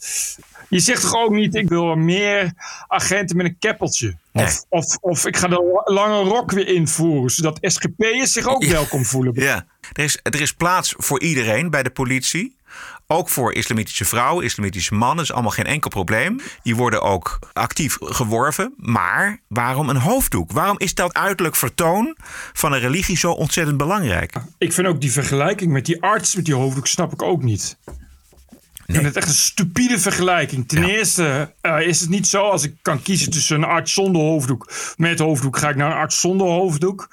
Je 0.69 0.81
zegt 0.81 1.03
toch 1.03 1.15
ook 1.15 1.31
niet, 1.31 1.55
ik 1.55 1.69
wil 1.69 1.95
meer 1.95 2.53
agenten 2.89 3.37
met 3.37 3.47
een 3.47 3.59
keppeltje. 3.59 4.17
Nee. 4.33 4.45
Of, 4.45 4.65
of, 4.69 4.97
of 5.01 5.27
ik 5.27 5.37
ga 5.37 5.49
de 5.49 5.83
lange 5.85 6.23
rok 6.23 6.51
weer 6.51 6.69
invoeren, 6.69 7.31
zodat 7.31 7.59
SGP'ers 7.61 8.33
zich 8.33 8.47
ook 8.47 8.65
welkom 8.65 9.05
voelen. 9.05 9.33
Ja, 9.35 9.67
er 9.93 10.05
is, 10.05 10.19
er 10.23 10.41
is 10.41 10.53
plaats 10.53 10.95
voor 10.97 11.21
iedereen 11.21 11.71
bij 11.71 11.83
de 11.83 11.91
politie. 11.91 12.57
Ook 13.07 13.29
voor 13.29 13.53
islamitische 13.55 14.05
vrouwen, 14.05 14.45
islamitische 14.45 14.95
mannen 14.95 15.25
is 15.25 15.33
allemaal 15.33 15.51
geen 15.51 15.67
enkel 15.67 15.91
probleem. 15.91 16.41
Die 16.63 16.77
worden 16.77 17.03
ook 17.03 17.39
actief 17.53 17.97
geworven. 18.01 18.75
Maar 18.77 19.41
waarom 19.49 19.89
een 19.89 19.97
hoofddoek? 19.97 20.53
Waarom 20.53 20.79
is 20.79 20.95
dat 20.95 21.15
uiterlijk 21.15 21.57
vertoon 21.57 22.17
van 22.53 22.73
een 22.73 22.81
religie 22.81 23.17
zo 23.17 23.33
ontzettend 23.33 23.77
belangrijk? 23.77 24.35
Ik 24.59 24.73
vind 24.73 24.87
ook 24.87 25.01
die 25.01 25.13
vergelijking 25.13 25.73
met 25.73 25.87
die 25.87 26.03
arts 26.03 26.35
met 26.35 26.45
die 26.45 26.55
hoofddoek 26.55 26.87
snap 26.87 27.13
ik 27.13 27.23
ook 27.23 27.43
niet. 27.43 27.79
Ik 28.91 28.97
vind 28.97 29.07
het 29.07 29.17
echt 29.17 29.29
een 29.29 29.35
stupide 29.35 29.99
vergelijking. 29.99 30.69
Ten 30.69 30.85
eerste 30.85 31.55
uh, 31.63 31.81
is 31.87 32.01
het 32.01 32.09
niet 32.09 32.27
zo 32.27 32.43
als 32.43 32.65
ik 32.65 32.75
kan 32.83 33.03
kiezen 33.03 33.31
tussen 33.31 33.57
een 33.57 33.65
arts 33.65 33.93
zonder 33.93 34.23
hoofddoek. 34.23 34.73
Met 34.97 35.19
hoofddoek 35.19 35.59
ga 35.59 35.69
ik 35.69 35.77
naar 35.77 35.91
een 35.91 35.97
arts 35.97 36.21
zonder 36.21 36.47
hoofddoek. 36.47 37.09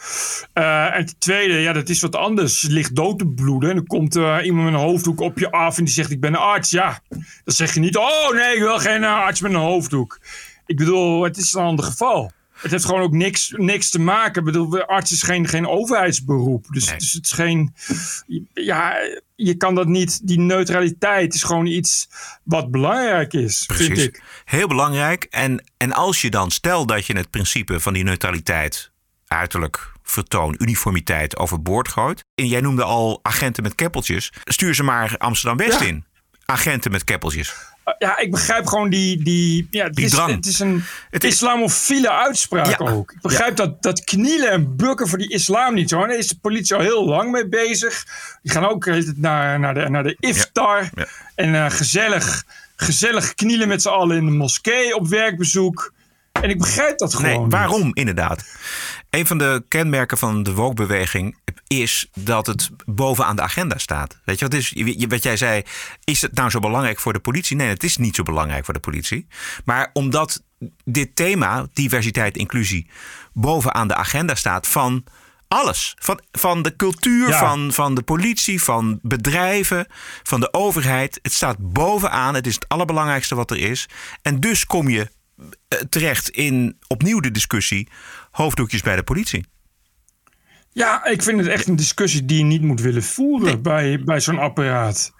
Uh, 0.53 0.95
en 0.95 1.05
ten 1.05 1.15
tweede, 1.17 1.53
ja, 1.53 1.73
dat 1.73 1.89
is 1.89 2.01
wat 2.01 2.15
anders. 2.15 2.61
Je 2.61 2.69
ligt 2.69 2.95
dood 2.95 3.19
te 3.19 3.27
bloeden 3.27 3.69
en 3.69 3.75
dan 3.75 3.87
komt 3.87 4.15
uh, 4.15 4.37
iemand 4.43 4.65
met 4.65 4.73
een 4.73 4.87
hoofddoek 4.87 5.19
op 5.19 5.39
je 5.39 5.51
af 5.51 5.77
en 5.77 5.83
die 5.83 5.93
zegt: 5.93 6.11
Ik 6.11 6.19
ben 6.19 6.33
een 6.33 6.39
arts. 6.39 6.69
Ja, 6.69 6.99
dan 7.09 7.21
zeg 7.43 7.73
je 7.73 7.79
niet: 7.79 7.97
Oh 7.97 8.33
nee, 8.33 8.55
ik 8.55 8.61
wil 8.61 8.79
geen 8.79 9.03
arts 9.03 9.41
met 9.41 9.51
een 9.51 9.57
hoofddoek. 9.57 10.19
Ik 10.65 10.77
bedoel, 10.77 11.23
het 11.23 11.37
is 11.37 11.53
een 11.53 11.63
ander 11.63 11.85
geval. 11.85 12.31
Het 12.57 12.71
heeft 12.71 12.85
gewoon 12.85 13.01
ook 13.01 13.11
niks, 13.13 13.53
niks 13.55 13.89
te 13.89 13.99
maken. 13.99 14.39
Ik 14.39 14.45
bedoel, 14.45 14.81
arts 14.81 15.11
is 15.11 15.21
geen, 15.23 15.47
geen 15.47 15.67
overheidsberoep. 15.67 16.65
Dus, 16.69 16.85
Nee. 16.89 16.97
dus 16.97 17.13
het 17.13 17.25
is 17.25 17.31
geen. 17.31 17.73
Ja, 18.53 18.95
je 19.35 19.55
kan 19.55 19.75
dat 19.75 19.87
niet. 19.87 20.27
Die 20.27 20.39
neutraliteit 20.39 21.33
is 21.33 21.43
gewoon 21.43 21.65
iets 21.65 22.09
wat 22.43 22.71
belangrijk 22.71 23.33
is, 23.33 23.63
vind 23.73 23.97
ik. 23.97 24.23
Heel 24.45 24.67
belangrijk. 24.67 25.23
En, 25.29 25.63
en 25.77 25.91
als 25.93 26.21
je 26.21 26.29
dan, 26.29 26.51
stel 26.51 26.85
dat 26.85 27.05
je 27.05 27.17
het 27.17 27.29
principe 27.29 27.79
van 27.79 27.93
die 27.93 28.03
neutraliteit, 28.03 28.91
uiterlijk 29.27 29.91
vertoon, 30.03 30.55
uniformiteit 30.57 31.37
overboord 31.37 31.87
gooit. 31.87 32.23
En 32.35 32.47
jij 32.47 32.61
noemde 32.61 32.83
al 32.83 33.19
agenten 33.21 33.63
met 33.63 33.75
keppeltjes. 33.75 34.31
Stuur 34.43 34.75
ze 34.75 34.83
maar 34.83 35.15
Amsterdam-West 35.17 35.79
Ja. 35.79 35.85
in. 35.85 36.05
Agenten 36.45 36.91
met 36.91 37.03
keppeltjes. 37.03 37.55
Ja, 37.97 38.17
ik 38.17 38.31
begrijp 38.31 38.65
gewoon 38.65 38.89
die. 38.89 39.23
die, 39.23 39.67
ja, 39.71 39.83
het, 39.83 39.95
Die 39.95 40.05
is, 40.05 40.11
drang. 40.11 40.35
het 40.35 40.45
is 40.45 40.59
een 40.59 40.83
Het 41.09 41.23
is- 41.23 41.33
islamofiele 41.33 42.11
uitspraak 42.11 42.79
Ja. 42.79 42.91
ook. 42.91 43.11
Ik 43.11 43.21
begrijp 43.21 43.55
dat, 43.55 43.81
dat 43.83 44.03
knielen 44.03 44.51
en 44.51 44.75
bukken 44.75 45.07
voor 45.07 45.17
die 45.17 45.29
islam 45.33 45.73
niet 45.73 45.89
zo. 45.89 45.99
Daar 45.99 46.17
is 46.17 46.27
de 46.27 46.37
politie 46.41 46.75
al 46.75 46.81
heel 46.81 47.05
lang 47.05 47.31
mee 47.31 47.47
bezig. 47.47 48.05
Die 48.41 48.51
gaan 48.51 48.65
ook 48.69 48.85
het, 48.85 49.17
naar, 49.17 49.59
naar, 49.59 49.73
de, 49.73 49.89
naar 49.89 50.03
de 50.03 50.15
iftar. 50.19 50.89
Ja. 50.95 51.07
En 51.35 51.55
eh, 51.55 51.69
gezellig, 51.69 52.43
gezellig 52.75 53.33
knielen 53.33 53.67
met 53.67 53.81
z'n 53.81 53.89
allen 53.89 54.17
in 54.17 54.25
de 54.25 54.31
moskee 54.31 54.95
op 54.95 55.07
werkbezoek. 55.07 55.93
En 56.31 56.49
ik 56.49 56.57
begrijp 56.57 56.97
dat 56.97 57.13
gewoon. 57.13 57.31
Nee, 57.31 57.39
niet. 57.39 57.51
waarom 57.51 57.89
inderdaad? 57.93 58.43
Een 59.17 59.27
van 59.27 59.37
de 59.37 59.63
kenmerken 59.67 60.17
van 60.17 60.43
de 60.43 60.53
woke-beweging 60.53 61.37
is 61.67 62.09
dat 62.13 62.47
het 62.47 62.69
bovenaan 62.85 63.35
de 63.35 63.41
agenda 63.41 63.77
staat. 63.77 64.19
Weet 64.25 64.39
je 64.39 64.45
wat, 64.47 64.53
is, 64.53 64.73
wat 65.07 65.23
jij 65.23 65.37
zei, 65.37 65.63
is 66.03 66.21
het 66.21 66.33
nou 66.33 66.49
zo 66.49 66.59
belangrijk 66.59 66.99
voor 66.99 67.13
de 67.13 67.19
politie? 67.19 67.55
Nee, 67.55 67.67
het 67.67 67.83
is 67.83 67.97
niet 67.97 68.15
zo 68.15 68.23
belangrijk 68.23 68.65
voor 68.65 68.73
de 68.73 68.79
politie. 68.79 69.27
Maar 69.65 69.89
omdat 69.93 70.43
dit 70.85 71.15
thema, 71.15 71.67
diversiteit, 71.73 72.37
inclusie, 72.37 72.89
bovenaan 73.33 73.87
de 73.87 73.95
agenda 73.95 74.35
staat 74.35 74.67
van 74.67 75.03
alles. 75.47 75.95
Van, 75.99 76.21
van 76.31 76.61
de 76.61 76.75
cultuur, 76.75 77.27
Ja. 77.27 77.39
van, 77.39 77.73
van 77.73 77.95
de 77.95 78.01
politie, 78.01 78.61
van 78.63 78.99
bedrijven, 79.01 79.87
van 80.23 80.39
de 80.39 80.53
overheid. 80.53 81.19
Het 81.21 81.33
staat 81.33 81.57
bovenaan. 81.59 82.35
Het 82.35 82.47
is 82.47 82.55
het 82.55 82.69
allerbelangrijkste 82.69 83.35
wat 83.35 83.51
er 83.51 83.57
is. 83.57 83.89
En 84.21 84.39
dus 84.39 84.65
kom 84.65 84.89
je 84.89 85.07
eh, 85.67 85.79
terecht 85.79 86.29
in 86.29 86.77
opnieuw 86.87 87.19
de 87.19 87.31
discussie 87.31 87.89
hoofddoekjes 88.37 88.81
bij 88.81 88.95
de 88.95 89.03
politie. 89.03 89.45
Ja, 90.71 91.05
ik 91.05 91.23
vind 91.23 91.39
het 91.39 91.47
echt 91.47 91.67
een 91.67 91.75
discussie 91.75 92.25
die 92.25 92.37
je 92.37 92.43
niet 92.43 92.61
moet 92.61 92.81
willen 92.81 93.03
voeren 93.03 93.61
bij, 93.61 94.03
bij 94.03 94.19
zo'n 94.19 94.39
apparaat. 94.39 95.13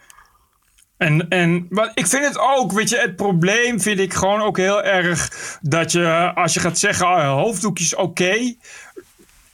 En, 0.98 1.30
en 1.30 1.68
maar 1.70 1.92
ik 1.94 2.08
vind 2.08 2.26
het 2.26 2.38
ook, 2.38 2.72
weet 2.72 2.90
je, 2.90 2.98
het 2.98 3.16
probleem 3.16 3.82
vind 3.82 4.00
ik 4.00 4.14
gewoon 4.14 4.42
ook 4.42 4.58
heel 4.58 4.84
erg 4.84 5.30
dat 5.62 5.92
je, 5.92 6.32
als 6.36 6.54
je 6.54 6.60
gaat 6.60 6.80
zeggen, 6.80 7.08
ah, 7.08 7.34
hoofddoekjes 7.34 7.96
oké, 7.96 8.56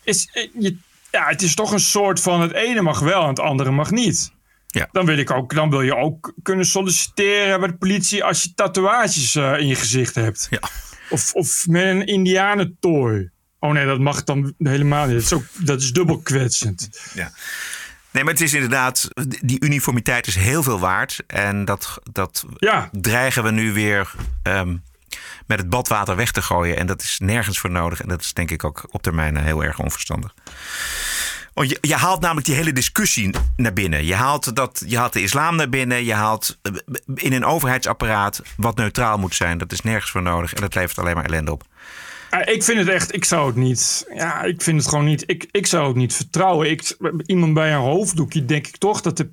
is, 0.04 0.30
eh, 0.34 0.50
je, 0.60 0.78
ja, 1.12 1.28
het 1.28 1.42
is 1.42 1.56
toch 1.56 1.72
een 1.72 1.80
soort 1.80 2.20
van 2.20 2.42
het 2.42 2.52
ene 2.52 2.82
mag 2.82 3.00
wel 3.00 3.22
en 3.22 3.30
het 3.30 3.40
andere 3.40 3.72
mag 3.72 3.92
niet. 3.92 4.34
Ja. 4.68 4.88
Dan, 4.92 5.06
wil 5.06 5.18
ik 5.18 5.32
ook, 5.32 5.56
dan 5.56 5.70
wil 5.70 5.82
je 5.82 5.96
ook 5.96 6.34
kunnen 6.42 6.66
solliciteren 6.66 7.60
bij 7.60 7.70
de 7.70 7.78
politie 7.78 8.24
als 8.24 8.44
je 8.44 8.54
tatoeages 8.54 9.36
eh, 9.36 9.58
in 9.58 9.68
je 9.68 9.76
gezicht 9.76 10.16
hebt. 10.16 10.48
Ja. 10.50 10.60
Of, 11.10 11.34
of 11.34 11.68
met 11.68 11.84
een 11.84 12.06
indianentooi. 12.06 13.32
Oh 13.64 13.72
nee, 13.72 13.86
dat 13.86 14.00
mag 14.00 14.24
dan 14.24 14.54
helemaal 14.58 15.06
niet. 15.06 15.14
Dat 15.16 15.24
is, 15.24 15.34
ook, 15.34 15.44
dat 15.66 15.82
is 15.82 15.92
dubbel 15.94 16.20
kwetsend. 16.20 16.90
Ja. 17.14 17.32
Nee, 18.12 18.24
maar 18.24 18.34
het 18.34 18.42
is 18.42 18.54
inderdaad, 18.54 19.08
die 19.42 19.64
uniformiteit 19.64 20.28
is 20.28 20.36
heel 20.36 20.64
veel 20.64 20.80
waard. 20.80 21.24
En 21.28 21.66
dat, 21.66 22.00
dat 22.12 22.46
Ja. 22.58 22.90
dreigen 22.92 23.44
we 23.44 23.52
nu 23.52 23.74
weer 23.74 24.12
ehm, 24.44 24.76
met 25.46 25.60
het 25.60 25.70
badwater 25.70 26.16
weg 26.16 26.32
te 26.32 26.42
gooien. 26.42 26.78
En 26.78 26.86
dat 26.88 27.02
is 27.02 27.20
nergens 27.20 27.60
voor 27.60 27.72
nodig. 27.72 28.02
En 28.02 28.08
dat 28.08 28.22
is 28.22 28.34
denk 28.34 28.52
ik 28.52 28.64
ook 28.64 28.86
op 28.92 29.02
termijn 29.02 29.38
heel 29.38 29.64
erg 29.64 29.80
onverstandig. 29.80 30.34
Want 31.54 31.70
je, 31.70 31.78
je 31.82 31.96
haalt 31.96 32.22
namelijk 32.22 32.46
die 32.46 32.56
hele 32.56 32.74
discussie 32.74 33.36
naar 33.56 33.74
binnen. 33.74 34.06
Je 34.06 34.16
haalt, 34.16 34.56
dat, 34.56 34.84
je 34.88 34.98
haalt 34.98 35.14
de 35.14 35.22
islam 35.22 35.56
naar 35.56 35.70
binnen. 35.70 36.06
Je 36.06 36.14
haalt 36.14 36.58
eh, 36.62 36.72
in 37.16 37.34
een 37.34 37.46
overheidsapparaat 37.46 38.42
wat 38.58 38.76
neutraal 38.76 39.18
moet 39.18 39.36
zijn. 39.36 39.58
Dat 39.58 39.72
is 39.72 39.82
nergens 39.82 40.12
voor 40.12 40.22
nodig. 40.22 40.54
En 40.54 40.62
dat 40.62 40.76
levert 40.76 40.98
alleen 41.00 41.16
maar 41.16 41.26
ellende 41.26 41.52
op. 41.52 41.64
Ja, 42.34 42.46
ik 42.46 42.64
vind 42.64 42.78
het 42.80 42.88
echt, 42.88 43.14
ik 43.16 43.26
zou 43.26 43.48
het 43.48 43.56
niet. 43.56 44.06
Ja, 44.16 44.42
ik 44.42 44.62
vind 44.62 44.80
het 44.80 44.90
gewoon 44.90 45.06
niet. 45.06 45.24
Ik, 45.26 45.48
ik 45.52 45.68
zou 45.68 45.88
het 45.88 45.96
niet 45.96 46.14
vertrouwen. 46.14 46.70
Ik, 46.70 46.98
iemand 47.26 47.54
bij 47.54 47.74
een 47.74 47.80
hoofddoekje 47.80 48.46
denk 48.46 48.68
ik 48.68 48.78
toch 48.78 49.02
dat 49.02 49.18
de 49.18 49.32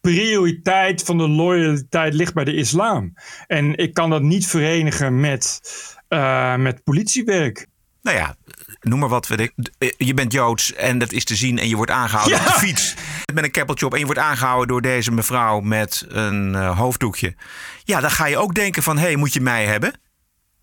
prioriteit 0.00 1.02
van 1.02 1.18
de 1.18 1.28
loyaliteit 1.28 2.14
ligt 2.14 2.34
bij 2.34 2.44
de 2.44 2.54
islam. 2.54 3.14
En 3.46 3.76
ik 3.76 3.94
kan 3.94 4.10
dat 4.10 4.22
niet 4.22 4.46
verenigen 4.46 5.20
met, 5.20 5.60
uh, 6.08 6.56
met 6.56 6.84
politiewerk. 6.84 7.66
Nou 8.02 8.16
ja, 8.16 8.36
noem 8.80 8.98
maar 8.98 9.08
wat. 9.08 9.26
Weet 9.26 9.40
ik. 9.40 9.52
Je 9.96 10.14
bent 10.14 10.32
Joods 10.32 10.74
en 10.74 10.98
dat 10.98 11.12
is 11.12 11.24
te 11.24 11.36
zien 11.36 11.58
en 11.58 11.68
je 11.68 11.76
wordt 11.76 11.90
aangehouden 11.90 12.38
Ja. 12.38 12.44
op 12.44 12.52
de 12.52 12.58
fiets. 12.58 12.94
Met 13.34 13.44
een 13.44 13.50
keppeltje 13.50 13.86
op 13.86 13.92
en 13.92 13.98
je 13.98 14.04
wordt 14.04 14.20
aangehouden 14.20 14.68
door 14.68 14.82
deze 14.82 15.10
mevrouw 15.10 15.60
met 15.60 16.04
een 16.08 16.54
eh, 16.54 16.78
hoofddoekje. 16.78 17.34
Ja, 17.84 18.00
dan 18.00 18.10
ga 18.10 18.26
je 18.26 18.38
ook 18.38 18.54
denken 18.54 18.82
van, 18.82 18.96
hé, 18.96 19.02
hey, 19.04 19.16
moet 19.16 19.32
je 19.32 19.40
mij 19.40 19.64
hebben? 19.66 19.92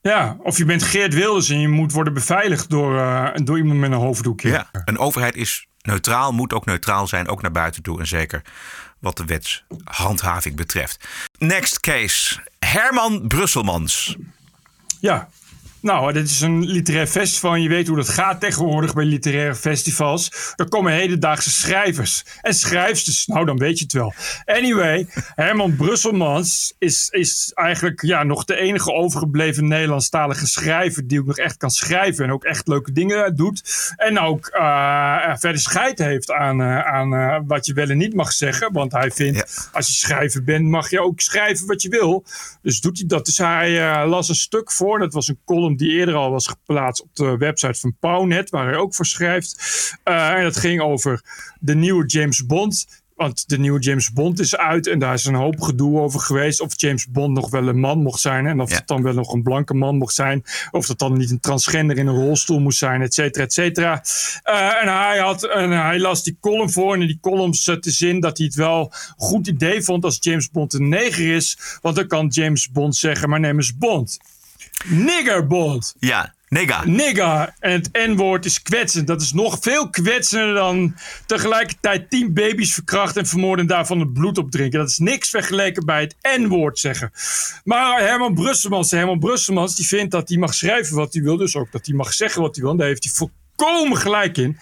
Ja, 0.01 0.37
of 0.39 0.57
je 0.57 0.65
bent 0.65 0.83
Geert 0.83 1.13
Wilders 1.13 1.49
en 1.49 1.59
je 1.59 1.67
moet 1.67 1.91
worden 1.91 2.13
beveiligd 2.13 2.69
door, 2.69 2.95
uh, 2.95 3.29
door 3.33 3.57
iemand 3.57 3.79
met 3.79 3.91
een 3.91 3.97
hoofddoekje. 3.97 4.49
Ja, 4.49 4.69
een 4.85 4.97
overheid 4.97 5.35
is 5.35 5.67
neutraal, 5.81 6.31
moet 6.31 6.53
ook 6.53 6.65
neutraal 6.65 7.07
zijn, 7.07 7.27
ook 7.27 7.41
naar 7.41 7.51
buiten 7.51 7.83
toe. 7.83 7.99
En 7.99 8.07
zeker 8.07 8.41
wat 8.99 9.17
de 9.17 9.25
wetshandhaving 9.25 10.55
betreft. 10.55 11.07
Next 11.37 11.79
case. 11.79 12.39
Herman 12.59 13.27
Brusselmans. 13.27 14.17
Ja, 14.99 15.29
nou, 15.81 16.13
dit 16.13 16.29
is 16.29 16.41
een 16.41 16.65
literair 16.65 17.07
festival 17.07 17.53
en 17.53 17.61
je 17.61 17.69
weet 17.69 17.87
hoe 17.87 17.95
dat 17.95 18.09
gaat 18.09 18.39
tegenwoordig 18.39 18.93
bij 18.93 19.05
literaire 19.05 19.55
festivals. 19.55 20.53
Er 20.55 20.67
komen 20.69 20.93
hedendaagse 20.93 21.51
schrijvers 21.51 22.25
en 22.41 22.53
schrijfsters. 22.53 23.25
Nou, 23.25 23.45
dan 23.45 23.57
weet 23.57 23.77
je 23.77 23.83
het 23.83 23.93
wel. 23.93 24.13
Anyway, 24.45 25.07
Herman 25.35 25.75
Brusselmans 25.75 26.75
is, 26.79 27.09
is 27.09 27.51
eigenlijk 27.53 28.01
ja, 28.01 28.23
nog 28.23 28.45
de 28.45 28.55
enige 28.55 28.93
overgebleven 28.93 29.67
Nederlandstalige 29.67 30.47
schrijver 30.47 31.07
die 31.07 31.19
ook 31.19 31.25
nog 31.25 31.37
echt 31.37 31.57
kan 31.57 31.69
schrijven 31.69 32.25
en 32.25 32.31
ook 32.31 32.43
echt 32.43 32.67
leuke 32.67 32.91
dingen 32.91 33.35
doet. 33.35 33.93
En 33.95 34.19
ook 34.19 34.49
uh, 34.53 35.35
verder 35.35 35.61
scheid 35.61 35.99
heeft 35.99 36.31
aan, 36.31 36.61
uh, 36.61 36.85
aan 36.85 37.13
uh, 37.13 37.37
wat 37.47 37.65
je 37.65 37.73
wel 37.73 37.89
en 37.89 37.97
niet 37.97 38.13
mag 38.13 38.31
zeggen. 38.31 38.73
Want 38.73 38.91
hij 38.91 39.11
vindt, 39.11 39.37
ja. 39.37 39.45
als 39.71 39.87
je 39.87 39.93
schrijver 39.93 40.43
bent, 40.43 40.65
mag 40.65 40.89
je 40.89 41.01
ook 41.01 41.19
schrijven 41.19 41.67
wat 41.67 41.81
je 41.81 41.89
wil. 41.89 42.23
Dus 42.61 42.81
doet 42.81 42.97
hij 42.97 43.07
dat. 43.07 43.25
Dus 43.25 43.37
hij 43.37 44.05
las 44.07 44.29
een 44.29 44.35
stuk 44.35 44.71
voor. 44.71 44.99
Dat 44.99 45.13
was 45.13 45.27
een 45.27 45.39
column 45.45 45.70
die 45.75 45.91
eerder 45.91 46.15
al 46.15 46.31
was 46.31 46.47
geplaatst 46.47 47.03
op 47.03 47.09
de 47.15 47.37
website 47.37 47.79
van 47.79 47.95
Pownet, 47.99 48.49
waar 48.49 48.67
hij 48.67 48.77
ook 48.77 48.95
voor 48.95 49.05
schrijft. 49.05 49.55
Uh, 50.05 50.29
en 50.29 50.43
dat 50.43 50.57
ging 50.57 50.81
over 50.81 51.21
de 51.59 51.75
nieuwe 51.75 52.05
James 52.05 52.45
Bond. 52.45 52.99
Want 53.15 53.49
de 53.49 53.59
nieuwe 53.59 53.79
James 53.79 54.11
Bond 54.11 54.39
is 54.39 54.57
uit 54.57 54.87
en 54.87 54.99
daar 54.99 55.13
is 55.13 55.25
een 55.25 55.35
hoop 55.35 55.61
gedoe 55.61 55.99
over 55.99 56.19
geweest. 56.19 56.61
Of 56.61 56.73
James 56.75 57.07
Bond 57.07 57.33
nog 57.33 57.49
wel 57.49 57.67
een 57.67 57.79
man 57.79 58.01
mocht 58.01 58.19
zijn. 58.19 58.45
En 58.45 58.59
of 58.59 58.69
ja. 58.69 58.75
het 58.75 58.87
dan 58.87 59.03
wel 59.03 59.13
nog 59.13 59.33
een 59.33 59.43
blanke 59.43 59.73
man 59.73 59.97
mocht 59.97 60.13
zijn. 60.13 60.43
Of 60.71 60.85
dat 60.85 60.99
dan 60.99 61.17
niet 61.17 61.31
een 61.31 61.39
transgender 61.39 61.97
in 61.97 62.07
een 62.07 62.15
rolstoel 62.15 62.59
moest 62.59 62.77
zijn, 62.77 63.01
et 63.01 63.13
cetera, 63.13 63.43
et 63.43 63.53
cetera. 63.53 64.03
Uh, 64.49 64.81
en, 64.81 64.87
hij 64.87 65.19
had, 65.19 65.43
en 65.43 65.69
hij 65.71 65.99
las 65.99 66.23
die 66.23 66.37
column 66.39 66.71
voor. 66.71 66.93
En 66.93 67.01
in 67.01 67.07
die 67.07 67.19
column 67.21 67.53
zat 67.53 67.83
de 67.83 67.91
zin 67.91 68.19
dat 68.19 68.37
hij 68.37 68.45
het 68.45 68.55
wel 68.55 68.81
een 68.81 69.13
goed 69.17 69.47
idee 69.47 69.81
vond 69.81 70.03
als 70.03 70.17
James 70.19 70.49
Bond 70.49 70.73
een 70.73 70.89
neger 70.89 71.35
is. 71.35 71.57
Want 71.81 71.95
dan 71.95 72.07
kan 72.07 72.27
James 72.27 72.71
Bond 72.71 72.95
zeggen, 72.95 73.29
mijn 73.29 73.41
naam 73.41 73.59
is 73.59 73.77
Bond. 73.77 74.19
Niggerbond. 74.85 75.95
Ja, 75.99 76.33
nigga. 76.47 76.85
Nigga. 76.85 77.55
En 77.59 77.71
het 77.71 77.89
N-woord 77.91 78.45
is 78.45 78.61
kwetsend. 78.61 79.07
Dat 79.07 79.21
is 79.21 79.33
nog 79.33 79.57
veel 79.61 79.89
kwetsender 79.89 80.53
dan 80.53 80.95
tegelijkertijd 81.25 82.09
tien 82.09 82.33
baby's 82.33 82.73
verkrachten 82.73 83.21
en 83.21 83.27
vermoorden 83.27 83.65
en 83.65 83.71
daarvan 83.71 83.99
het 83.99 84.13
bloed 84.13 84.37
opdrinken. 84.37 84.79
Dat 84.79 84.89
is 84.89 84.97
niks 84.97 85.29
vergeleken 85.29 85.85
bij 85.85 86.01
het 86.01 86.39
N-woord 86.39 86.79
zeggen. 86.79 87.11
Maar 87.63 87.99
Herman 87.99 88.33
Brusselmans, 88.33 88.91
Herman 88.91 89.19
Brusselmans, 89.19 89.75
die 89.75 89.87
vindt 89.87 90.11
dat 90.11 90.29
hij 90.29 90.37
mag 90.37 90.53
schrijven 90.53 90.95
wat 90.95 91.13
hij 91.13 91.23
wil. 91.23 91.37
Dus 91.37 91.55
ook 91.55 91.71
dat 91.71 91.85
hij 91.85 91.95
mag 91.95 92.13
zeggen 92.13 92.41
wat 92.41 92.55
hij 92.55 92.63
wil. 92.63 92.75
Daar 92.75 92.87
heeft 92.87 93.03
hij 93.03 93.13
volkomen 93.13 93.97
gelijk 93.97 94.37
in. 94.37 94.57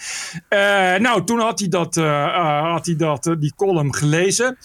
Uh, 0.50 0.60
nou, 0.96 1.24
toen 1.24 1.40
had 1.40 1.60
hij, 1.60 1.68
dat, 1.68 1.98
uh, 1.98 2.04
uh, 2.04 2.72
had 2.72 2.86
hij 2.86 2.96
dat, 2.96 3.36
die 3.40 3.54
column 3.56 3.96
gelezen. 3.96 4.58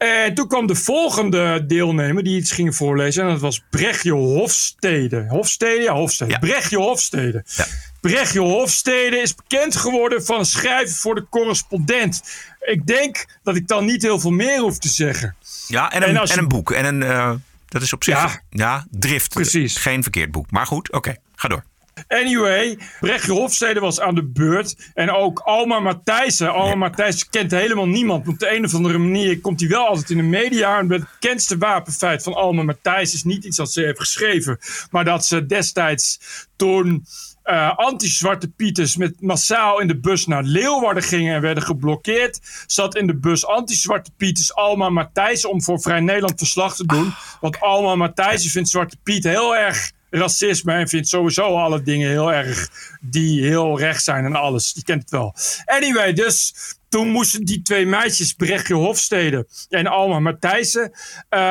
En 0.00 0.34
toen 0.34 0.48
kwam 0.48 0.66
de 0.66 0.74
volgende 0.74 1.66
deelnemer 1.66 2.22
die 2.22 2.36
iets 2.36 2.52
ging 2.52 2.76
voorlezen. 2.76 3.22
En 3.22 3.28
dat 3.28 3.40
was 3.40 3.62
Brechtje 3.70 4.12
Hofstede. 4.12 5.26
Hofstede? 5.28 5.82
Ja, 5.82 5.92
Hofstede. 5.94 6.30
Ja. 6.30 6.38
Brechtje 6.38 6.76
Hofstede. 6.76 7.44
Ja. 7.56 7.66
Brechtje 8.00 8.40
Hofstede 8.40 9.16
is 9.16 9.34
bekend 9.34 9.76
geworden 9.76 10.24
van 10.24 10.46
schrijven 10.46 10.96
voor 10.96 11.14
de 11.14 11.26
correspondent. 11.30 12.22
Ik 12.60 12.86
denk 12.86 13.26
dat 13.42 13.56
ik 13.56 13.68
dan 13.68 13.84
niet 13.84 14.02
heel 14.02 14.20
veel 14.20 14.30
meer 14.30 14.58
hoef 14.58 14.78
te 14.78 14.88
zeggen. 14.88 15.36
Ja, 15.66 15.92
en 15.92 16.02
een, 16.02 16.16
en, 16.16 16.26
en 16.26 16.38
een 16.38 16.48
boek. 16.48 16.70
En 16.70 16.84
een, 16.84 17.00
uh, 17.00 17.32
dat 17.68 17.82
is 17.82 17.92
op 17.92 18.04
zich, 18.04 18.14
ja, 18.14 18.40
ja 18.50 18.86
drift. 18.90 19.34
Precies. 19.34 19.76
Geen 19.76 20.02
verkeerd 20.02 20.30
boek. 20.30 20.50
Maar 20.50 20.66
goed, 20.66 20.88
oké, 20.88 20.96
okay, 20.96 21.18
ga 21.34 21.48
door. 21.48 21.64
Anyway, 22.10 22.78
Brechtje 23.00 23.32
Hofstede 23.32 23.80
was 23.80 24.00
aan 24.00 24.14
de 24.14 24.24
beurt. 24.24 24.90
En 24.94 25.10
ook 25.10 25.38
Alma 25.38 25.80
Matthijssen. 25.80 26.52
Alma. 26.52 26.74
Matthijssen 26.74 27.30
kent 27.30 27.50
helemaal 27.50 27.88
niemand. 27.88 28.28
Op 28.28 28.38
de 28.38 28.54
een 28.54 28.64
of 28.64 28.74
andere 28.74 28.98
manier 28.98 29.40
komt 29.40 29.60
hij 29.60 29.68
wel 29.68 29.86
altijd 29.86 30.10
in 30.10 30.16
de 30.16 30.22
media. 30.22 30.78
En 30.78 30.90
het 30.90 31.04
bekendste 31.10 31.58
wapenfeit 31.58 32.22
van 32.22 32.34
Alma 32.34 32.62
Matthijssen 32.62 33.18
is 33.18 33.24
niet 33.24 33.44
iets 33.44 33.56
dat 33.56 33.72
ze 33.72 33.80
heeft 33.80 33.98
geschreven. 33.98 34.58
Maar 34.90 35.04
dat 35.04 35.24
ze 35.24 35.46
destijds 35.46 36.20
toen 36.56 37.06
uh, 37.44 37.76
anti-Zwarte 37.76 38.48
Pieters 38.48 38.96
met 38.96 39.20
massaal 39.20 39.80
in 39.80 39.88
de 39.88 39.98
bus 39.98 40.26
naar 40.26 40.42
Leeuwarden 40.42 41.02
gingen 41.02 41.34
en 41.34 41.40
werden 41.40 41.62
geblokkeerd. 41.62 42.40
Zat 42.66 42.96
in 42.96 43.06
de 43.06 43.16
bus 43.16 43.46
anti-Zwarte 43.46 44.10
Pieters 44.16 44.54
Alma 44.54 44.88
Matthijssen 44.88 45.50
om 45.50 45.62
voor 45.62 45.80
Vrij 45.80 46.00
Nederland 46.00 46.38
verslag 46.38 46.76
te 46.76 46.86
doen. 46.86 47.12
Want 47.40 47.60
Alma 47.60 47.94
Matthijssen 47.94 48.50
vindt 48.50 48.68
Zwarte 48.68 48.96
Piet 49.02 49.24
heel 49.24 49.56
erg 49.56 49.90
racisme 50.10 50.72
en 50.72 50.88
vindt 50.88 51.08
sowieso 51.08 51.42
alle 51.42 51.82
dingen 51.82 52.08
heel 52.08 52.32
erg 52.32 52.68
die 53.00 53.44
heel 53.44 53.78
recht 53.78 54.04
zijn 54.04 54.24
en 54.24 54.34
alles. 54.34 54.72
Die 54.72 54.84
kent 54.84 55.02
het 55.02 55.10
wel. 55.10 55.34
Anyway, 55.64 56.12
dus 56.12 56.54
toen 56.90 57.08
moesten 57.08 57.44
die 57.44 57.62
twee 57.62 57.86
meisjes, 57.86 58.32
Brechtje 58.32 58.74
Hofstede 58.74 59.46
en 59.68 59.86
Alma 59.86 60.18
Matthijssen, 60.18 60.90
uh, 60.90 60.98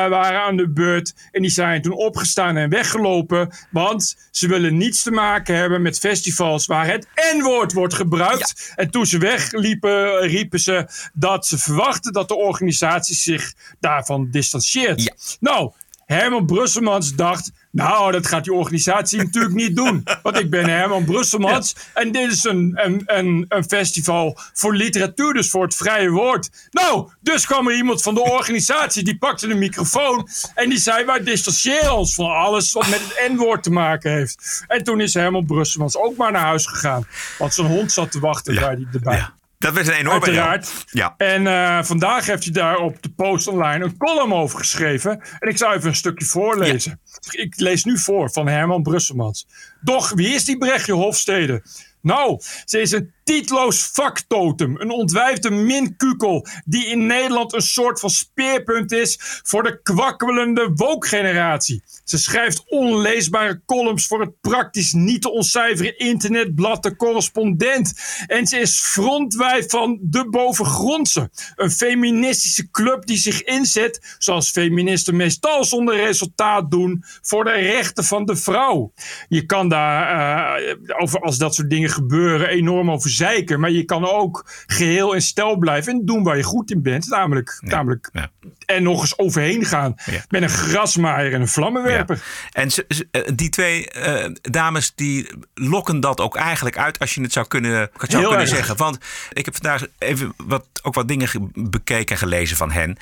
waren 0.08 0.40
aan 0.40 0.56
de 0.56 0.70
beurt. 0.70 1.14
En 1.32 1.42
die 1.42 1.50
zijn 1.50 1.82
toen 1.82 1.92
opgestaan 1.92 2.56
en 2.56 2.70
weggelopen. 2.70 3.52
Want 3.70 4.28
ze 4.30 4.48
willen 4.48 4.76
niets 4.76 5.02
te 5.02 5.10
maken 5.10 5.56
hebben 5.56 5.82
met 5.82 5.98
festivals 5.98 6.66
waar 6.66 6.86
het 6.86 7.06
N-woord 7.36 7.72
wordt 7.72 7.94
gebruikt. 7.94 8.64
Ja. 8.68 8.74
En 8.74 8.90
toen 8.90 9.06
ze 9.06 9.18
wegliepen, 9.18 10.20
riepen 10.20 10.60
ze 10.60 10.86
dat 11.12 11.46
ze 11.46 11.58
verwachten 11.58 12.12
dat 12.12 12.28
de 12.28 12.36
organisatie 12.36 13.16
zich 13.16 13.52
daarvan 13.80 14.28
distancieert. 14.30 15.02
Ja. 15.02 15.14
Nou, 15.40 15.72
Herman 16.12 16.46
Brusselmans 16.46 17.14
dacht. 17.14 17.52
Nou, 17.70 18.12
dat 18.12 18.26
gaat 18.26 18.44
die 18.44 18.52
organisatie 18.52 19.18
natuurlijk 19.24 19.54
niet 19.54 19.76
doen. 19.76 20.04
Want 20.22 20.38
ik 20.38 20.50
ben 20.50 20.68
Herman 20.68 21.04
Brusselmans. 21.04 21.74
Ja. 21.76 22.00
En 22.00 22.12
dit 22.12 22.32
is 22.32 22.44
een, 22.44 22.72
een, 22.74 23.02
een, 23.06 23.44
een, 23.48 23.64
festival 23.64 24.38
voor 24.52 24.74
literatuur, 24.74 25.32
dus 25.32 25.50
voor 25.50 25.62
het 25.62 25.74
vrije 25.74 26.10
woord. 26.10 26.50
Nou, 26.70 27.08
dus 27.20 27.46
kwam 27.46 27.68
er 27.68 27.76
iemand 27.76 28.02
van 28.02 28.14
de 28.14 28.20
organisatie. 28.20 29.04
Die 29.04 29.18
pakte 29.18 29.48
een 29.48 29.58
microfoon. 29.58 30.28
En 30.54 30.68
die 30.68 30.78
zei: 30.78 31.04
Wij 31.04 31.22
distancieren 31.22 31.96
ons 31.96 32.14
van 32.14 32.30
alles 32.30 32.72
wat 32.72 32.88
met 32.88 33.00
het 33.00 33.32
N-woord 33.32 33.62
te 33.62 33.70
maken 33.70 34.12
heeft. 34.12 34.64
En 34.68 34.84
toen 34.84 35.00
is 35.00 35.14
Herman 35.14 35.46
Brusselmans 35.46 35.96
ook 35.96 36.16
maar 36.16 36.32
naar 36.32 36.46
huis 36.46 36.66
gegaan. 36.66 37.06
Want 37.38 37.54
zijn 37.54 37.66
hond 37.66 37.92
zat 37.92 38.12
te 38.12 38.20
wachten 38.20 38.54
ja. 38.54 38.60
bij 38.60 38.76
die 38.76 38.88
erbij. 38.92 39.16
Ja. 39.16 39.38
Dat 39.60 39.74
was 39.74 39.86
een 39.86 39.92
enorme 39.92 40.26
Uiteraard. 40.26 40.84
Ja. 40.90 41.14
En 41.16 41.42
uh, 41.42 41.82
vandaag 41.82 42.26
heeft 42.26 42.44
hij 42.44 42.52
daar 42.52 42.76
op 42.76 43.02
de 43.02 43.10
post 43.10 43.46
online 43.46 43.84
een 43.84 43.96
column 43.96 44.32
over 44.32 44.58
geschreven. 44.58 45.22
En 45.38 45.48
ik 45.48 45.56
zou 45.56 45.74
even 45.74 45.88
een 45.88 45.96
stukje 45.96 46.24
voorlezen. 46.24 47.00
Ja. 47.20 47.42
Ik 47.42 47.60
lees 47.60 47.84
nu 47.84 47.98
voor 47.98 48.30
van 48.30 48.48
Herman 48.48 48.82
Brusselmans. 48.82 49.46
Doch, 49.80 50.10
wie 50.10 50.34
is 50.34 50.44
die 50.44 50.58
Brechtje 50.58 50.92
Hofstede? 50.92 51.62
Nou, 52.00 52.40
ze 52.64 52.80
is 52.80 52.90
een 52.90 53.12
titloos 53.30 53.90
vaktotem. 53.92 54.80
Een 54.80 54.90
ontwijfde 54.90 55.50
minkukel 55.50 56.46
die 56.64 56.86
in 56.86 57.06
Nederland 57.06 57.52
een 57.52 57.62
soort 57.62 58.00
van 58.00 58.10
speerpunt 58.10 58.92
is 58.92 59.16
voor 59.42 59.62
de 59.62 59.82
kwakkelende 59.82 60.70
woke-generatie. 60.74 61.82
Ze 62.04 62.18
schrijft 62.18 62.64
onleesbare 62.66 63.62
columns 63.66 64.06
voor 64.06 64.20
het 64.20 64.40
praktisch 64.40 64.92
niet 64.92 65.22
te 65.22 65.30
ontcijferen 65.30 65.98
internetblad 65.98 66.82
De 66.82 66.96
Correspondent. 66.96 67.94
En 68.26 68.46
ze 68.46 68.58
is 68.58 68.80
frontwijf 68.80 69.70
van 69.70 69.98
De 70.00 70.28
Bovengrondse. 70.28 71.30
Een 71.56 71.70
feministische 71.70 72.70
club 72.70 73.06
die 73.06 73.18
zich 73.18 73.42
inzet, 73.42 74.16
zoals 74.18 74.50
feministen 74.50 75.16
meestal 75.16 75.64
zonder 75.64 75.96
resultaat 75.96 76.70
doen, 76.70 77.04
voor 77.22 77.44
de 77.44 77.52
rechten 77.52 78.04
van 78.04 78.24
de 78.24 78.36
vrouw. 78.36 78.92
Je 79.28 79.46
kan 79.46 79.68
daar, 79.68 80.62
uh, 80.62 80.74
over, 81.00 81.20
als 81.20 81.38
dat 81.38 81.54
soort 81.54 81.70
dingen 81.70 81.90
gebeuren, 81.90 82.48
enorm 82.48 82.90
over 82.90 83.10
zeiken. 83.20 83.60
Maar 83.60 83.70
je 83.70 83.84
kan 83.84 84.08
ook 84.08 84.44
geheel 84.66 85.12
in 85.12 85.22
stijl 85.22 85.56
blijven 85.56 85.92
en 85.92 86.04
doen 86.04 86.22
waar 86.22 86.36
je 86.36 86.42
goed 86.42 86.70
in 86.70 86.82
bent. 86.82 87.08
Namelijk, 87.08 87.58
Ja. 87.60 87.68
namelijk 87.70 88.10
Ja. 88.12 88.30
en 88.66 88.82
nog 88.82 89.00
eens 89.00 89.18
overheen 89.18 89.64
gaan 89.64 89.94
Ja. 90.04 90.24
met 90.28 90.42
een 90.42 90.48
grasmaaier 90.48 91.32
en 91.34 91.40
een 91.40 91.48
vlammenwerper. 91.48 92.22
En 92.52 92.68
eh, 93.10 93.22
die 93.34 93.48
twee 93.48 93.88
eh, 93.90 94.30
dames 94.42 94.92
die 94.94 95.30
lokken 95.54 96.00
dat 96.00 96.20
ook 96.20 96.36
eigenlijk 96.36 96.78
uit 96.78 96.98
als 96.98 97.14
je 97.14 97.22
het 97.22 97.32
zou 97.32 97.46
kunnen, 97.46 97.72
zou 97.72 97.88
Heel 97.98 98.20
kunnen 98.20 98.38
erg. 98.38 98.48
zeggen. 98.48 98.76
Want 98.76 98.98
ik 99.32 99.44
heb 99.44 99.54
vandaag 99.54 99.86
even 99.98 100.32
wat, 100.36 100.66
ook 100.82 100.94
wat 100.94 101.08
dingen 101.08 101.28
ge- 101.28 101.48
bekeken 101.54 102.14
en 102.14 102.20
gelezen 102.20 102.56
van 102.56 102.70
hen. 102.70 102.96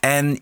En 0.00 0.40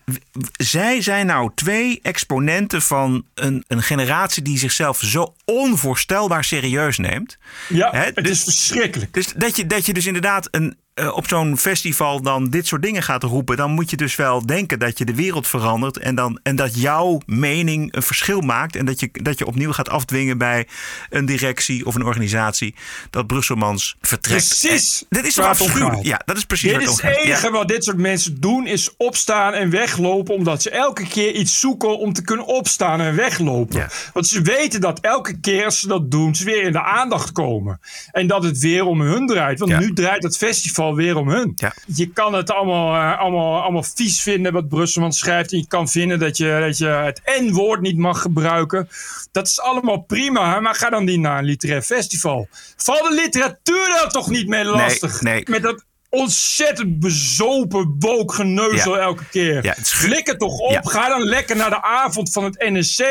zij 0.53 1.03
zijn 1.03 1.27
nou 1.27 1.51
twee 1.55 1.99
exponenten 2.03 2.83
van 2.83 3.25
een, 3.35 3.65
een 3.67 3.83
generatie 3.83 4.43
die 4.43 4.59
zichzelf 4.59 5.01
zo 5.01 5.35
onvoorstelbaar 5.45 6.45
serieus 6.45 6.99
neemt. 6.99 7.39
Ja, 7.69 7.91
het 7.95 8.29
is 8.29 8.43
verschrikkelijk. 8.43 9.13
Dus 9.13 9.33
dat 9.37 9.57
je, 9.57 9.67
dat 9.67 9.87
je 9.87 9.93
dus 9.93 10.07
inderdaad 10.07 10.49
een, 10.51 10.77
eh, 10.99 11.17
op 11.17 11.29
zo'n 11.29 11.59
festival 11.59 12.23
dan 12.23 12.51
dit 12.51 12.67
soort 12.67 12.83
dingen 12.83 13.03
gaat 13.03 13.23
roepen, 13.23 13.57
dan 13.57 13.71
moet 13.71 13.91
je 13.91 13.97
dus 13.97 14.17
wel 14.17 14.47
denken 14.47 14.79
dat 14.79 14.99
je 14.99 15.05
de 15.05 15.15
wereld 15.15 15.47
verandert 15.47 15.99
en, 15.99 16.15
dan, 16.15 16.41
en 16.43 16.57
dat 16.57 16.81
jouw 16.81 17.21
mening 17.27 17.95
een 17.95 18.03
verschil 18.03 18.41
maakt 18.41 18.77
en 18.77 18.85
dat 18.85 19.01
je, 19.01 19.09
dat 19.13 19.39
je 19.39 19.47
opnieuw 19.47 19.73
gaat 19.73 19.89
afdwingen 19.89 20.39
bij 20.39 20.67
een 21.11 21.27
directie 21.27 21.87
of 21.87 21.95
een 21.95 22.05
organisatie 22.05 22.75
dat 23.11 23.27
Brusselmans 23.27 23.97
vertrekt. 24.01 24.59
Precies 24.61 25.01
En 25.01 25.07
dit 25.09 25.27
is 25.27 25.35
gaat. 25.35 25.57
Ja, 26.03 26.21
dat 26.25 26.37
is 26.37 26.45
precies 26.45 26.73
Dit 26.73 26.83
is 26.83 26.89
het. 26.89 27.01
Ja. 27.01 27.11
enige 27.23 27.51
wat 27.51 27.69
dit 27.69 27.85
soort 27.85 27.97
mensen 27.97 28.41
doen, 28.41 28.67
is 28.67 28.97
opstaan 28.97 29.53
en 29.55 29.71
weglopen. 29.71 30.35
Omdat 30.35 30.63
ze 30.63 30.71
elke 30.71 31.07
keer 31.09 31.33
iets 31.35 31.61
zoeken 31.61 31.99
om 31.99 32.13
te 32.13 32.23
kunnen 32.23 32.47
opstaan 32.47 33.01
en 33.01 33.17
weglopen. 33.17 33.79
Ja. 33.79 33.89
Want 34.13 34.27
ze 34.27 34.43
weten 34.43 34.81
dat 34.81 35.01
elke 35.01 35.41
keer 35.41 35.65
als 35.65 35.81
ze 35.81 35.89
dat 35.89 36.11
doen, 36.11 36.35
ze 36.35 36.45
weer 36.45 36.63
in 36.63 36.73
de 36.73 36.83
aandacht 36.83 37.33
komen. 37.33 37.81
En 38.11 38.27
dat 38.27 38.45
het 38.45 38.59
weer 38.59 38.85
om 38.85 39.01
hun 39.01 39.27
draait. 39.27 39.59
Want 39.59 39.71
Ja. 39.71 39.79
nu 39.79 39.93
draait 39.93 40.23
het 40.23 40.37
festival 40.37 40.88
weer 40.95 41.17
om 41.17 41.29
hun. 41.29 41.53
Ja. 41.55 41.75
Je 41.87 42.07
kan 42.13 42.35
het 42.35 42.51
allemaal, 42.51 42.95
eh, 42.95 43.21
allemaal, 43.21 43.63
allemaal 43.63 43.83
vies 43.83 44.23
vinden 44.23 44.53
wat 44.53 44.69
Brusselman 44.69 45.13
schrijft. 45.13 45.53
En 45.53 45.59
je 45.59 45.67
kan 45.67 45.89
vinden 45.89 46.19
dat 46.19 46.37
je, 46.37 46.59
dat 46.67 46.79
je 46.79 46.87
het 46.87 47.21
N-woord 47.41 47.81
niet 47.81 47.97
mag 47.99 48.23
gebruiken. 48.23 48.89
Dat 49.33 49.47
is 49.47 49.61
allemaal 49.61 49.99
prima. 49.99 50.55
hè, 50.55 50.61
Maar 50.61 50.75
ga 50.75 50.91
dan 50.91 51.05
niet 51.05 51.21
naar 51.21 51.39
een 51.39 51.45
literair 51.45 51.83
festival. 51.83 52.49
Val 52.77 53.03
de 53.09 53.15
literatuur 53.15 53.87
daar 53.89 54.11
toch 54.11 54.31
niet 54.31 54.49
mee 54.49 54.65
lastig? 54.65 55.21
nee. 55.21 55.43
Met 55.51 55.63
dat 55.63 55.85
ontzettend 56.11 56.99
bezopen 57.01 57.97
wookgeneuzel 57.99 58.95
Ja. 58.97 59.01
elke 59.03 59.29
keer. 59.29 59.65
Ja, 59.65 59.75
het 59.77 59.89
toch 60.37 60.59
op. 60.59 60.71
Ja. 60.73 60.81
Ga 60.83 61.09
dan 61.09 61.23
lekker 61.23 61.57
naar 61.57 61.71
de 61.71 61.83
avond 61.83 62.33
van 62.33 62.45
het 62.45 62.57
NSC. 62.59 63.03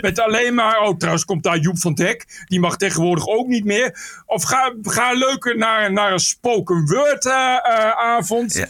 Met 0.00 0.18
alleen 0.18 0.54
maar... 0.54 0.80
Oh, 0.80 0.96
trouwens 0.96 1.24
komt 1.24 1.42
daar 1.42 1.58
Joep 1.58 1.78
van 1.78 1.94
Dek. 1.94 2.44
Die 2.44 2.60
mag 2.60 2.76
tegenwoordig 2.76 3.26
ook 3.26 3.46
niet 3.46 3.64
meer. 3.64 3.98
Of 4.26 4.42
ga, 4.42 4.74
ga 4.82 5.12
leuker 5.12 5.56
naar, 5.56 5.92
naar 5.92 6.12
een 6.12 6.20
spoken 6.20 6.86
word 6.86 7.26
eh, 7.26 7.56
avond. 7.90 8.66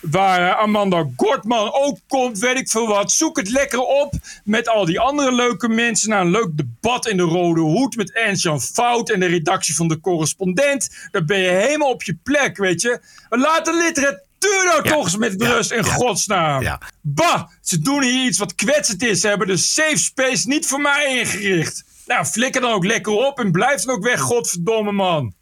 Waar 0.00 0.48
eh, 0.50 0.58
Amanda 0.58 1.04
Gortman 1.16 1.72
ook 1.72 1.98
komt, 2.08 2.38
weet 2.38 2.58
ik 2.58 2.68
veel 2.70 2.86
wat. 2.86 3.12
Zoek 3.12 3.36
het 3.36 3.48
lekker 3.50 3.80
op 3.80 4.14
met 4.44 4.68
al 4.68 4.84
die 4.84 5.00
andere 5.00 5.32
leuke 5.32 5.68
mensen. 5.68 6.08
Naar 6.08 6.20
een 6.20 6.30
leuk 6.30 6.56
debat 6.56 7.06
in 7.06 7.16
de 7.16 7.22
Rode 7.22 7.60
Hoed 7.60 7.96
met 7.96 8.12
Ernst-Jan 8.12 8.60
Fout 8.60 9.10
en 9.10 9.20
de 9.20 9.26
redactie 9.26 9.74
van 9.74 9.88
de 9.88 10.00
correspondent. 10.00 10.88
Dan 11.10 11.26
ben 11.26 11.38
je 11.38 11.48
helemaal 11.48 11.90
op 11.90 12.02
je 12.02 12.16
plek, 12.22 12.56
weet 12.56 12.80
je. 12.82 13.00
Laat 13.28 13.64
de 13.64 13.74
literatuur 13.76 14.64
nou 14.64 14.80
Ja. 14.82 14.90
toch 14.90 15.04
eens 15.04 15.16
met 15.16 15.34
Ja. 15.38 15.48
rust 15.48 15.70
in 15.70 15.84
Ja. 15.84 15.92
godsnaam. 15.92 16.78
Bah, 17.00 17.42
ze 17.62 17.78
doen 17.80 18.02
hier 18.02 18.24
iets 18.26 18.38
wat 18.38 18.54
kwetsend 18.54 19.02
is. 19.02 19.20
Ze 19.20 19.28
hebben 19.28 19.46
de 19.46 19.56
safe 19.56 19.98
space 19.98 20.48
niet 20.48 20.66
voor 20.66 20.80
mij 20.80 21.18
ingericht. 21.18 21.84
Nou, 22.06 22.24
flikker 22.24 22.60
dan 22.60 22.72
ook 22.72 22.84
lekker 22.84 23.12
op 23.12 23.38
en 23.38 23.50
blijf 23.52 23.82
dan 23.82 23.94
ook 23.94 24.02
weg, 24.04 24.20
godverdomme 24.20 24.92
man. 24.92 25.34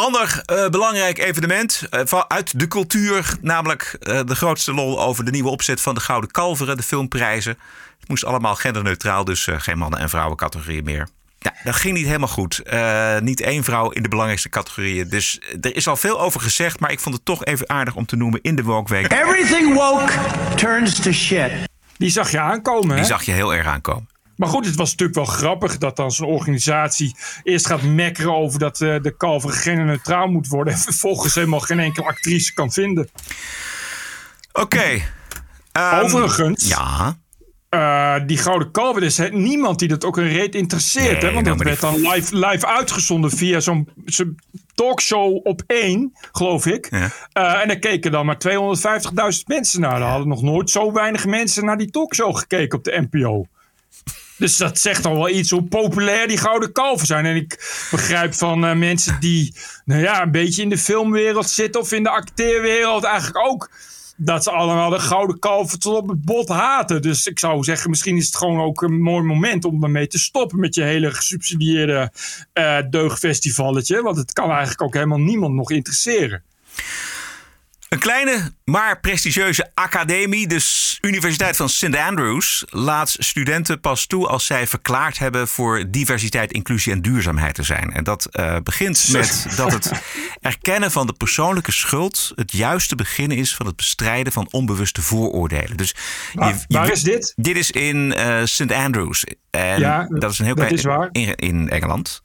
Ander 0.00 0.42
eh, 0.44 0.68
belangrijk 0.68 1.18
evenement 1.18 1.82
eh, 1.90 2.00
van- 2.04 2.24
uit 2.28 2.58
de 2.60 2.68
cultuur, 2.68 3.36
namelijk 3.40 3.96
eh, 4.00 4.20
de 4.26 4.34
grootste 4.34 4.72
lol 4.74 5.02
over 5.02 5.24
de 5.24 5.30
nieuwe 5.30 5.48
opzet 5.48 5.80
van 5.80 5.94
de 5.94 6.00
Gouden 6.00 6.30
Kalveren, 6.30 6.76
de 6.76 6.82
filmprijzen. 6.82 7.58
Het 8.00 8.08
moest 8.08 8.24
allemaal 8.24 8.54
genderneutraal, 8.54 9.24
dus 9.24 9.46
eh, 9.46 9.54
geen 9.58 9.78
mannen- 9.78 9.98
en 10.00 10.08
vrouwencategorieën 10.08 10.84
meer. 10.84 11.08
Nou, 11.40 11.56
dat 11.64 11.74
ging 11.74 11.96
niet 11.96 12.06
helemaal 12.06 12.28
goed. 12.28 12.58
Eh, 12.58 13.18
niet 13.18 13.40
één 13.40 13.64
vrouw 13.64 13.90
in 13.90 14.02
de 14.02 14.08
belangrijkste 14.08 14.48
categorieën. 14.48 15.08
Dus 15.08 15.40
er 15.60 15.76
is 15.76 15.88
al 15.88 15.96
veel 15.96 16.20
over 16.20 16.40
gezegd, 16.40 16.80
maar 16.80 16.90
ik 16.92 17.00
vond 17.00 17.14
het 17.14 17.24
toch 17.24 17.44
even 17.44 17.68
aardig 17.68 17.94
om 17.94 18.06
te 18.06 18.16
noemen 18.16 18.40
in 18.42 18.56
de 18.56 18.62
Woke 18.62 18.92
Week. 18.92 19.12
Everything 19.12 19.74
woke 19.74 20.12
turns 20.56 21.00
to 21.00 21.12
shit. 21.12 21.50
Die 21.96 22.10
zag 22.10 22.30
je 22.30 22.40
aankomen, 22.40 22.88
hè? 22.90 22.96
Die 22.96 23.04
zag 23.04 23.22
je 23.22 23.32
heel 23.32 23.54
erg 23.54 23.66
aankomen. 23.66 24.08
Maar 24.36 24.48
goed, 24.48 24.66
het 24.66 24.74
was 24.76 24.90
natuurlijk 24.90 25.18
wel 25.18 25.26
grappig 25.36 25.78
dat 25.78 25.96
dan 25.96 26.10
zo'n 26.10 26.28
organisatie 26.28 27.16
eerst 27.42 27.66
gaat 27.66 27.82
mekkeren 27.82 28.34
over 28.36 28.58
dat 28.58 28.80
eh, 28.80 28.96
de 29.02 29.16
kalver 29.16 29.50
genderneutraal 29.50 30.26
moet 30.26 30.48
worden. 30.48 30.72
En 30.72 30.78
vervolgens 30.78 31.34
helemaal 31.34 31.60
geen 31.60 31.80
enkele 31.80 32.06
actrice 32.06 32.52
kan 32.54 32.72
vinden. 32.72 33.08
Oké. 34.52 35.02
ehm, 35.72 36.04
Overigens, 36.04 36.68
Ja. 36.68 37.16
eh, 37.68 38.14
die 38.26 38.38
gouden 38.38 38.70
kalver, 38.70 39.02
er 39.02 39.08
is 39.08 39.20
niemand 39.30 39.78
die 39.78 39.88
dat 39.88 40.04
ook 40.04 40.16
een 40.16 40.28
reet 40.28 40.54
interesseert. 40.54 41.20
Nee, 41.22 41.30
hè? 41.30 41.32
Want 41.34 41.46
dat 41.46 41.62
werd 41.62 41.80
dan 41.80 42.00
live, 42.00 42.36
live 42.46 42.66
uitgezonden 42.66 43.30
via 43.30 43.60
zo'n 43.60 43.88
talkshow 44.74 45.40
op 45.46 45.62
één, 45.66 46.12
geloof 46.32 46.66
ik. 46.66 46.88
Ja. 46.90 47.10
Eh, 47.32 47.60
en 47.62 47.68
daar 47.68 47.78
keken 47.78 48.10
dan 48.10 48.26
maar 48.26 48.38
250.000 48.38 49.46
mensen 49.46 49.80
naar. 49.80 50.00
Er 50.00 50.06
hadden 50.06 50.28
nog 50.28 50.42
nooit 50.42 50.70
zo 50.70 50.92
weinig 50.92 51.26
mensen 51.26 51.64
naar 51.64 51.78
die 51.78 51.90
talkshow 51.90 52.36
gekeken 52.36 52.78
op 52.78 52.84
de 52.84 53.06
NPO. 53.10 53.46
Dus 54.38 54.56
dat 54.56 54.78
zegt 54.78 55.06
al 55.06 55.14
wel 55.14 55.28
iets 55.28 55.50
hoe 55.50 55.62
populair 55.62 56.28
die 56.28 56.38
gouden 56.38 56.72
kalven 56.72 57.06
zijn. 57.06 57.26
En 57.26 57.36
ik 57.36 57.48
begrijp 57.90 58.34
van 58.34 58.64
eh, 58.64 58.74
mensen 58.74 59.20
die 59.20 59.54
nou 59.84 60.00
ja, 60.00 60.22
een 60.22 60.30
beetje 60.30 60.62
in 60.62 60.68
de 60.68 60.78
filmwereld 60.78 61.48
zitten 61.48 61.80
of 61.80 61.92
in 61.92 62.02
de 62.02 62.10
acteerwereld 62.10 63.04
eigenlijk 63.04 63.46
ook. 63.48 63.70
Dat 64.18 64.42
ze 64.42 64.50
allemaal 64.50 64.90
de 64.90 64.98
gouden 64.98 65.38
kalven 65.38 65.78
tot 65.78 65.96
op 65.96 66.08
het 66.08 66.24
bot 66.24 66.48
haten. 66.48 67.02
Dus 67.02 67.26
ik 67.26 67.38
zou 67.38 67.64
zeggen, 67.64 67.90
misschien 67.90 68.16
is 68.16 68.26
het 68.26 68.36
gewoon 68.36 68.60
ook 68.60 68.82
een 68.82 69.00
mooi 69.00 69.22
moment 69.22 69.64
om 69.64 69.84
ermee 69.84 70.06
te 70.06 70.18
stoppen 70.18 70.60
met 70.60 70.74
je 70.74 70.82
hele 70.82 71.10
gesubsidieerde 71.10 72.10
eh 72.52 72.78
deugdfestivalletje. 72.90 74.02
Want 74.02 74.16
het 74.16 74.32
kan 74.32 74.50
eigenlijk 74.50 74.82
ook 74.82 74.94
helemaal 74.94 75.20
niemand 75.20 75.54
nog 75.54 75.70
interesseren. 75.70 76.42
Een 77.88 77.98
kleine, 77.98 78.52
maar 78.64 79.00
prestigieuze 79.00 79.70
academie, 79.74 80.46
de 80.48 80.58
S- 80.58 80.98
Universiteit 81.00 81.56
van 81.56 81.68
St. 81.68 81.96
Andrews, 81.96 82.64
laat 82.68 83.16
studenten 83.18 83.80
pas 83.80 84.06
toe 84.06 84.26
als 84.28 84.46
zij 84.46 84.66
verklaard 84.66 85.18
hebben 85.18 85.48
voor 85.48 85.84
diversiteit, 85.90 86.52
inclusie 86.52 86.92
en 86.92 87.02
duurzaamheid 87.02 87.54
te 87.54 87.62
zijn. 87.62 87.92
En 87.92 88.04
dat 88.04 88.24
eh, 88.24 88.56
begint 88.62 89.08
met 89.12 89.46
dat 89.56 89.72
het 89.72 89.90
erkennen 90.40 90.90
van 90.90 91.06
de 91.06 91.12
persoonlijke 91.12 91.72
schuld 91.72 92.32
het 92.34 92.52
juiste 92.52 92.94
begin 92.96 93.30
is 93.30 93.54
van 93.54 93.66
het 93.66 93.76
bestrijden 93.76 94.32
van 94.32 94.48
onbewuste 94.50 95.02
vooroordelen. 95.02 95.76
Dus 95.76 95.94
Waar- 96.34 96.64
waar 96.68 96.90
is 96.92 97.02
dit? 97.02 97.32
Dit 97.36 97.56
is 97.56 97.70
in 97.70 98.12
eh, 98.12 98.40
St. 98.44 98.72
Andrews. 98.72 99.24
En 99.50 99.80
Ja, 99.80 100.06
dat 100.10 100.30
is 100.30 100.38
een 100.38 100.44
heel 100.44 100.54
dat 100.54 100.64
klein 100.64 100.78
is 100.78 100.84
waar. 100.84 101.08
in, 101.12 101.34
in 101.36 101.68
Engeland. 101.68 102.22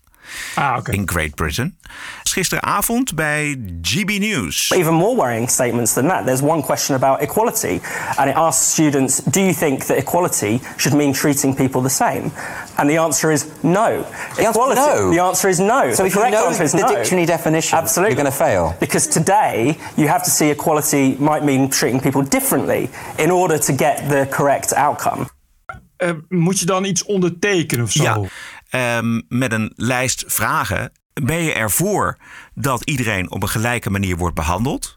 Ah, 0.56 0.78
oké. 0.78 0.91
In 0.91 1.10
Great 1.10 1.36
Britain. 1.36 1.78
Gisteravond 2.24 3.15
bij 3.15 3.60
GB 3.82 4.20
News. 4.20 4.72
Even 4.76 4.94
more 4.94 5.15
worrying 5.15 5.50
statements 5.50 5.94
than 5.94 6.08
that. 6.08 6.26
There's 6.26 6.41
one 6.41 6.62
question 6.62 6.96
about 6.96 7.22
equality, 7.22 7.80
and 8.15 8.30
it 8.30 8.36
asks 8.36 8.72
students, 8.72 9.22
Do 9.24 9.39
you 9.39 9.54
think 9.54 9.84
that 9.84 9.98
equality 9.98 10.60
should 10.78 10.98
mean 10.98 11.13
treating 11.13 11.56
people 11.56 11.82
the 11.82 11.89
same? 11.89 12.32
And 12.76 12.89
the 12.89 12.98
answer 12.98 13.32
is 13.32 13.46
no. 13.62 14.06
equality. 14.38 14.82
no. 14.82 15.10
The 15.10 15.24
answer 15.24 15.50
is 15.50 15.60
no. 15.60 15.94
So 15.94 16.04
the 16.04 16.08
if 16.08 16.15
you 16.15 16.22
correct 16.22 16.32
know 16.32 16.48
answer 16.48 16.63
is 16.63 16.72
the 16.72 16.82
no. 16.82 16.88
dictionary 16.88 17.26
definition, 17.26 17.78
Absolutely. 17.78 18.15
you're 18.15 18.24
gonna 18.24 18.52
fail. 18.52 18.76
Because 18.80 19.10
today 19.10 19.78
you 19.96 20.08
have 20.08 20.24
to 20.24 20.30
see 20.30 20.50
equality 20.50 21.15
might 21.20 21.44
mean 21.44 21.70
treating 21.70 22.02
people 22.02 22.24
differently 22.24 22.89
in 23.17 23.32
order 23.32 23.60
to 23.60 23.74
get 23.74 24.10
the 24.10 24.28
correct 24.30 24.74
outcome. 24.74 25.26
Eh, 26.02 26.10
moet 26.30 26.60
je 26.60 26.65
dan 26.65 26.84
iets 26.86 27.06
ondertekenen 27.06 27.86
of 27.86 27.91
zo? 27.91 28.04
Ja, 28.04 28.22
ehm, 28.71 29.21
met 29.27 29.51
een 29.51 29.73
lijst 29.75 30.23
vragen. 30.27 30.91
Ben 31.13 31.43
je 31.43 31.53
ervoor 31.53 32.17
dat 32.53 32.84
iedereen 32.84 33.31
op 33.31 33.41
een 33.43 33.49
gelijke 33.49 33.89
manier 33.89 34.17
wordt 34.17 34.36
behandeld? 34.36 34.95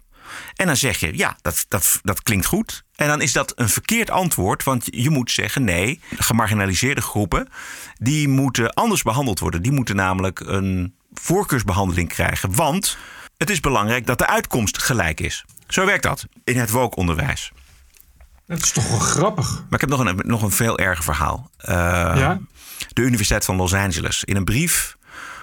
En 0.54 0.66
dan 0.66 0.76
zeg 0.76 0.98
je, 0.98 1.16
ja, 1.16 1.36
dat, 1.42 1.64
dat, 1.68 1.98
dat 2.02 2.22
klinkt 2.22 2.46
goed. 2.46 2.84
En 2.94 3.08
dan 3.08 3.20
is 3.20 3.32
dat 3.32 3.52
een 3.56 3.68
verkeerd 3.68 4.10
antwoord, 4.10 4.64
want 4.64 4.86
je 4.90 5.10
moet 5.10 5.30
zeggen, 5.30 5.64
nee, 5.64 6.00
gemarginaliseerde 6.16 7.00
groepen, 7.00 7.48
die 7.98 8.28
moeten 8.28 8.72
anders 8.74 9.02
behandeld 9.02 9.38
worden. 9.38 9.62
Die 9.62 9.72
moeten 9.72 9.96
namelijk 9.96 10.40
een 10.40 10.94
voorkeursbehandeling 11.12 12.08
krijgen, 12.08 12.54
want 12.54 12.96
het 13.36 13.50
is 13.50 13.60
belangrijk 13.60 14.06
dat 14.06 14.18
de 14.18 14.26
uitkomst 14.26 14.78
gelijk 14.82 15.20
is. 15.20 15.44
Zo 15.68 15.86
werkt 15.86 16.02
dat 16.02 16.26
in 16.44 16.58
het 16.58 16.70
woke-onderwijs. 16.70 17.52
Dat 18.46 18.58
is 18.58 18.70
toch 18.70 18.88
wel 18.88 18.98
grappig. 18.98 19.50
Maar 19.52 19.80
ik 19.80 19.80
heb 19.80 19.88
nog 19.98 20.00
een, 20.04 20.20
nog 20.24 20.42
een 20.42 20.50
veel 20.50 20.78
erger 20.78 21.04
verhaal. 21.04 21.50
Eh, 21.56 21.74
Ja? 22.16 22.38
De 22.92 23.02
Universiteit 23.02 23.44
van 23.44 23.56
Los 23.56 23.74
Angeles. 23.74 24.24
In 24.24 24.36
een 24.36 24.44
brief 24.44 24.96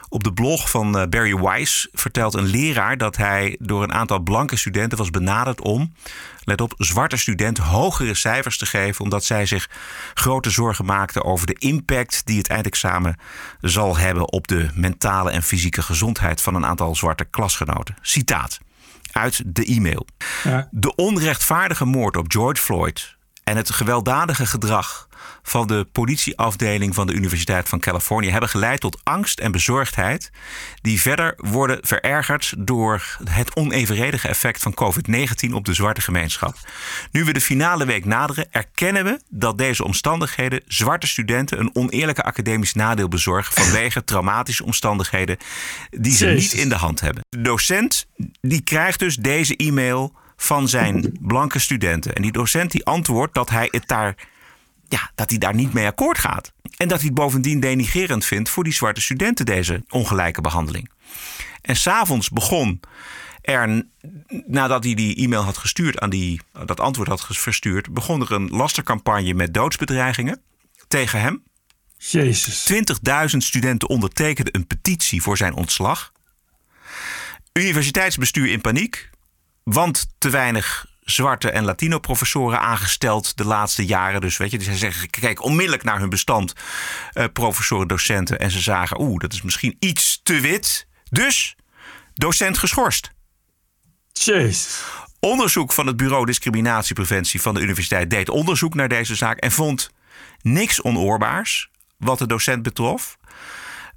op 0.10 0.23
de 0.23 0.34
blog 0.34 0.69
van 0.69 0.97
eh, 0.97 1.08
Barry 1.08 1.36
Weiss 1.36 1.88
vertelt 1.93 2.34
een 2.34 2.45
leraar 2.45 2.97
dat 2.97 3.17
hij 3.17 3.56
door 3.60 3.84
een 3.84 3.93
aantal 3.93 4.19
blanke 4.19 4.56
studenten 4.56 4.97
was 4.97 5.10
benaderd 5.10 5.62
om, 5.62 5.93
let 6.43 6.62
op, 6.62 6.73
zwarte 6.77 7.17
studenten 7.17 7.63
hogere 7.63 8.15
cijfers 8.15 8.58
te 8.58 8.65
geven, 8.65 9.04
omdat 9.04 9.23
zij 9.23 9.45
zich 9.45 9.69
grote 10.13 10.49
zorgen 10.49 10.86
maakten 10.86 11.23
over 11.23 11.47
de 11.47 11.56
impact 11.60 12.21
die 12.25 12.38
het 12.38 12.47
eindexamen 12.47 13.15
zal 13.62 13.97
hebben 13.97 14.32
op 14.32 14.47
de 14.47 14.69
mentale 14.73 15.32
en 15.32 15.43
fysieke 15.43 15.82
gezondheid 15.82 16.41
van 16.41 16.56
een 16.56 16.65
aantal 16.65 16.95
zwarte 16.95 17.25
klasgenoten. 17.25 17.95
Citaat 18.01 18.60
uit 19.12 19.41
de 19.45 19.65
e-mail. 19.65 20.08
Ja. 20.43 20.67
De 20.71 20.95
onrechtvaardige 20.95 21.86
moord 21.86 22.17
op 22.17 22.25
George 22.32 22.62
Floyd 22.62 23.15
en 23.43 23.58
het 23.58 23.71
gewelddadige 23.71 24.45
gedrag 24.45 25.08
van 25.43 25.67
de 25.67 25.88
politieafdeling 25.91 26.95
van 26.95 27.07
de 27.07 27.13
Universiteit 27.13 27.69
van 27.69 27.79
Californië 27.79 28.29
hebben 28.29 28.49
geleid 28.49 28.80
tot 28.80 28.99
angst 29.03 29.39
en 29.39 29.51
bezorgdheid, 29.51 30.32
die 30.82 31.01
verder 31.01 31.34
worden 31.38 31.80
verergerd 31.82 32.53
door 32.57 33.17
het 33.30 33.55
onevenredige 33.55 34.28
effect 34.28 34.61
van 34.61 34.74
COVID-19 34.74 35.53
op 35.53 35.65
de 35.65 35.74
zwarte 35.74 36.01
gemeenschap. 36.01 36.57
Nu 37.11 37.24
we 37.24 37.34
de 37.34 37.41
finale 37.41 37.86
week 37.86 38.05
naderen, 38.05 38.47
erkennen 38.51 39.03
we 39.03 39.19
dat 39.30 39.57
deze 39.57 39.84
omstandigheden 39.84 40.61
zwarte 40.67 41.07
studenten 41.07 41.59
een 41.59 41.76
oneerlijke 41.76 42.24
academisch 42.24 42.74
nadeel 42.74 43.07
bezorgen 43.07 43.53
vanwege 43.53 44.03
traumatische 44.11 44.65
omstandigheden 44.65 45.38
die 45.89 46.13
ze 46.13 46.26
niet 46.26 46.53
in 46.53 46.69
de 46.69 46.76
hand 46.76 46.99
hebben. 46.99 47.24
De 47.30 47.41
docent 47.41 48.07
die 48.41 48.61
krijgt 48.61 48.99
dus 48.99 49.15
deze 49.15 49.55
e-mail 49.55 50.13
van 50.38 50.67
zijn 50.67 51.17
blanke 51.22 51.59
studenten. 51.59 52.15
En 52.15 52.22
die 52.22 52.32
docent 52.32 52.72
die 52.72 52.86
antwoordt 52.86 53.34
dat 53.34 53.49
hij 53.49 53.67
het 53.72 53.88
daar 53.88 54.15
ja, 54.91 55.11
dat 55.15 55.29
hij 55.29 55.39
daar 55.39 55.55
niet 55.55 55.73
mee 55.73 55.85
akkoord 55.85 56.17
gaat. 56.17 56.51
En 56.77 56.87
dat 56.87 56.97
hij 56.97 57.07
het 57.07 57.17
bovendien 57.17 57.59
denigerend 57.59 58.25
vindt 58.25 58.49
voor 58.49 58.63
die 58.63 58.73
zwarte 58.73 59.01
studenten, 59.01 59.45
deze 59.45 59.83
ongelijke 59.89 60.41
behandeling. 60.41 60.91
En 61.61 61.75
s'avonds 61.75 62.29
begon 62.29 62.79
er, 63.41 63.85
nadat 64.47 64.83
hij 64.83 64.93
die 64.93 65.15
e-mail 65.15 65.43
had 65.43 65.57
gestuurd, 65.57 65.99
aan 65.99 66.09
die, 66.09 66.41
dat 66.65 66.79
antwoord 66.79 67.07
had 67.07 67.25
verstuurd, 67.27 67.93
begon 67.93 68.21
er 68.21 68.31
een 68.31 68.49
lastercampagne 68.49 69.33
met 69.33 69.53
doodsbedreigingen 69.53 70.41
tegen 70.87 71.21
hem. 71.21 71.43
Jezus. 71.97 72.71
20.000 73.31 73.37
studenten 73.37 73.89
ondertekenden 73.89 74.55
een 74.55 74.67
petitie 74.67 75.21
voor 75.21 75.37
zijn 75.37 75.53
ontslag. 75.53 76.11
Universiteitsbestuur 77.53 78.51
in 78.51 78.61
paniek, 78.61 79.09
want 79.63 80.13
te 80.17 80.29
weinig 80.29 80.90
zwarte 81.12 81.51
en 81.51 81.64
Latino-professoren 81.64 82.59
aangesteld 82.59 83.38
de 83.38 83.45
laatste 83.45 83.86
jaren. 83.86 84.22
Dus 84.22 84.38
weet 84.38 84.51
je, 84.51 84.57
dus 84.57 84.68
zij 84.68 84.76
zeggen, 84.76 85.09
kijk 85.09 85.43
onmiddellijk 85.43 85.84
naar 85.84 85.99
hun 85.99 86.09
bestand, 86.09 86.53
eh, 87.12 87.26
professoren, 87.34 87.88
docenten. 87.88 88.39
En 88.39 88.51
ze 88.51 88.59
zagen, 88.59 89.01
oeh, 89.01 89.20
dat 89.20 89.34
is 89.34 89.41
misschien 89.41 89.76
iets 89.80 90.20
te 90.24 90.39
wit. 90.39 90.88
Dus 91.09 91.55
docent 92.14 92.57
geschorst. 92.57 93.12
Jezus. 94.12 94.84
Onderzoek 95.20 95.72
van 95.72 95.88
het 95.88 95.97
Bureau 95.97 96.26
Discriminatiepreventie 96.26 97.41
van 97.41 97.53
de 97.53 97.62
universiteit 97.62 98.09
deed 98.09 98.30
onderzoek 98.30 98.74
naar 98.74 98.88
deze 98.88 99.16
zaak 99.16 99.38
en 99.38 99.51
vond 99.51 99.91
niks 100.41 100.82
onoorbaars 100.82 101.70
wat 101.97 102.20
de 102.20 102.28
docent 102.28 102.64
betrof. 102.64 103.18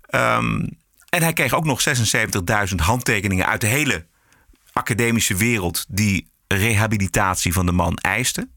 Ehm, 0.06 0.66
en 1.08 1.22
hij 1.22 1.32
kreeg 1.32 1.54
ook 1.54 1.64
nog 1.64 1.80
76.000 1.80 2.80
handtekeningen 2.80 3.46
uit 3.46 3.60
de 3.60 3.66
hele 3.66 4.06
academische 4.72 5.36
wereld 5.36 5.84
die 5.88 6.32
rehabilitatie 6.56 7.52
van 7.52 7.66
de 7.66 7.72
man 7.72 7.96
eisten. 7.96 8.48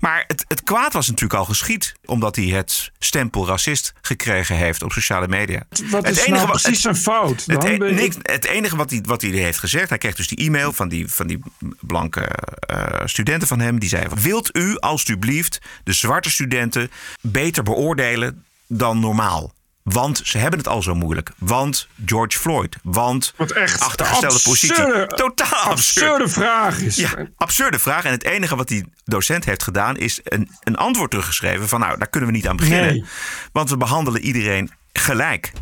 Maar 0.00 0.24
het, 0.26 0.44
het 0.48 0.62
kwaad 0.62 0.92
was 0.92 1.06
natuurlijk 1.06 1.40
al 1.40 1.44
geschied, 1.44 1.94
omdat 2.04 2.36
hij 2.36 2.44
het 2.44 2.90
stempel 2.98 3.46
racist 3.46 3.92
gekregen 4.00 4.56
heeft 4.56 4.82
op 4.82 4.92
sociale 4.92 5.28
media. 5.28 5.62
Wat 5.90 6.06
Het 6.06 6.16
is 6.16 6.18
enige 6.18 6.30
nou 6.30 6.46
wat- 6.46 6.62
precies 6.62 6.80
zijn 6.80 6.96
fout? 6.96 7.44
Het, 7.46 7.64
e- 7.64 7.76
niks- 7.76 8.16
het 8.22 8.44
enige 8.44 8.76
wat 8.76 8.90
hij, 8.90 9.00
wat 9.04 9.22
hij 9.22 9.30
heeft 9.30 9.58
gezegd, 9.58 9.88
hij 9.88 9.98
kreeg 9.98 10.14
dus 10.14 10.28
die 10.28 10.38
e-mail 10.46 10.72
van 10.72 10.88
die, 10.88 11.08
van 11.08 11.26
die 11.26 11.38
blanke 11.80 12.20
eh, 12.20 12.86
studenten 13.04 13.48
van 13.48 13.60
hem. 13.60 13.78
Die 13.78 13.88
zei: 13.88 14.06
Wilt 14.14 14.56
u 14.56 14.78
alstublieft 14.78 15.58
de 15.84 15.92
zwarte 15.92 16.30
studenten 16.30 16.90
beter 17.20 17.62
beoordelen 17.62 18.44
dan 18.66 19.00
normaal? 19.00 19.52
Want 19.92 20.20
ze 20.24 20.38
hebben 20.38 20.58
het 20.58 20.68
al 20.68 20.82
zo 20.82 20.94
moeilijk. 20.94 21.30
Want 21.38 21.88
George 22.06 22.38
Floyd. 22.38 22.76
Want 22.82 23.32
Wat 23.36 23.50
echt 23.50 23.80
achtergestelde 23.80 24.34
absurde- 24.34 24.50
positie. 24.84 25.16
Totaal 25.16 25.62
absurd. 25.70 26.04
absurde 26.10 26.28
vraag 26.28 26.78
is. 26.80 26.96
Ja, 26.96 27.26
absurde 27.36 27.78
vraag. 27.78 28.04
En 28.04 28.10
het 28.10 28.24
enige 28.24 28.56
wat 28.56 28.68
die 28.68 28.92
docent 29.04 29.44
heeft 29.44 29.62
gedaan 29.62 29.96
is 29.96 30.20
een, 30.22 30.50
een 30.62 30.76
antwoord 30.76 31.10
teruggeschreven 31.10 31.68
van 31.68 31.80
nou, 31.80 31.98
daar 31.98 32.08
kunnen 32.08 32.28
we 32.30 32.34
niet 32.36 32.48
aan 32.48 32.56
beginnen. 32.56 32.90
Nee. 32.92 33.04
Want 33.52 33.70
we 33.70 33.76
behandelen 33.76 34.20
iedereen 34.20 34.70
gelijk. 34.92 35.52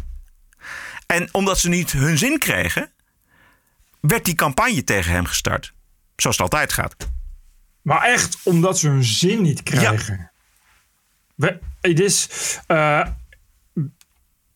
En 1.07 1.29
omdat 1.33 1.59
ze 1.59 1.69
niet 1.69 1.93
hun 1.93 2.19
zin 2.19 2.39
kregen, 2.39 2.91
werd 4.01 4.25
die 4.25 4.35
campagne 4.35 4.85
tegen 4.85 5.13
hem 5.13 5.25
gestart. 5.27 5.73
Zoals 6.17 6.37
het 6.37 6.45
altijd 6.45 6.73
gaat. 6.73 6.97
Maar 7.83 8.03
echt 8.03 8.37
omdat 8.43 8.79
ze 8.79 8.89
hun 8.89 9.05
zin 9.05 9.43
niet 9.43 9.63
krijgen. 9.63 10.31
We- 11.35 11.59
Het 11.81 12.01
is 12.01 12.29
eh, 12.67 13.07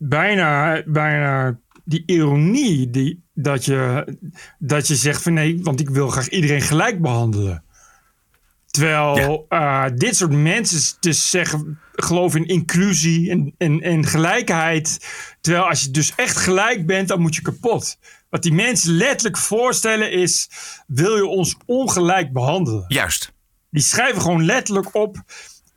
bijna, 0.02 0.82
bijna 0.86 1.58
die 1.84 2.02
ironie 2.06 2.90
die, 2.90 3.24
dat, 3.34 3.64
je, 3.64 4.06
dat 4.58 4.88
je 4.88 4.96
zegt 4.96 5.22
van 5.22 5.32
nee, 5.32 5.58
want 5.62 5.80
ik 5.80 5.90
wil 5.90 6.08
graag 6.08 6.28
iedereen 6.28 6.60
gelijk 6.60 7.00
behandelen. 7.00 7.64
Terwijl 8.66 9.46
eh, 9.48 9.84
dit 9.94 10.16
soort 10.16 10.32
mensen 10.32 10.96
dus 11.00 11.30
zeggen, 11.30 11.78
geloof 11.92 12.34
in 12.34 12.46
inclusie 12.46 13.30
en, 13.30 13.54
en, 13.58 13.80
en 13.80 14.06
gelijkheid. 14.06 15.06
Terwijl 15.40 15.68
als 15.68 15.82
je 15.82 15.90
dus 15.90 16.14
echt 16.14 16.36
gelijk 16.36 16.86
bent, 16.86 17.08
dan 17.08 17.20
moet 17.20 17.34
je 17.34 17.42
kapot. 17.42 17.98
Wat 18.28 18.42
die 18.42 18.52
mensen 18.52 18.92
letterlijk 18.92 19.36
voorstellen 19.36 20.12
is, 20.12 20.50
wil 20.86 21.16
je 21.16 21.26
ons 21.26 21.56
ongelijk 21.66 22.32
behandelen? 22.32 22.84
Juist. 22.88 23.32
Die 23.70 23.82
schrijven 23.82 24.22
gewoon 24.22 24.44
letterlijk 24.44 24.94
op. 24.94 25.16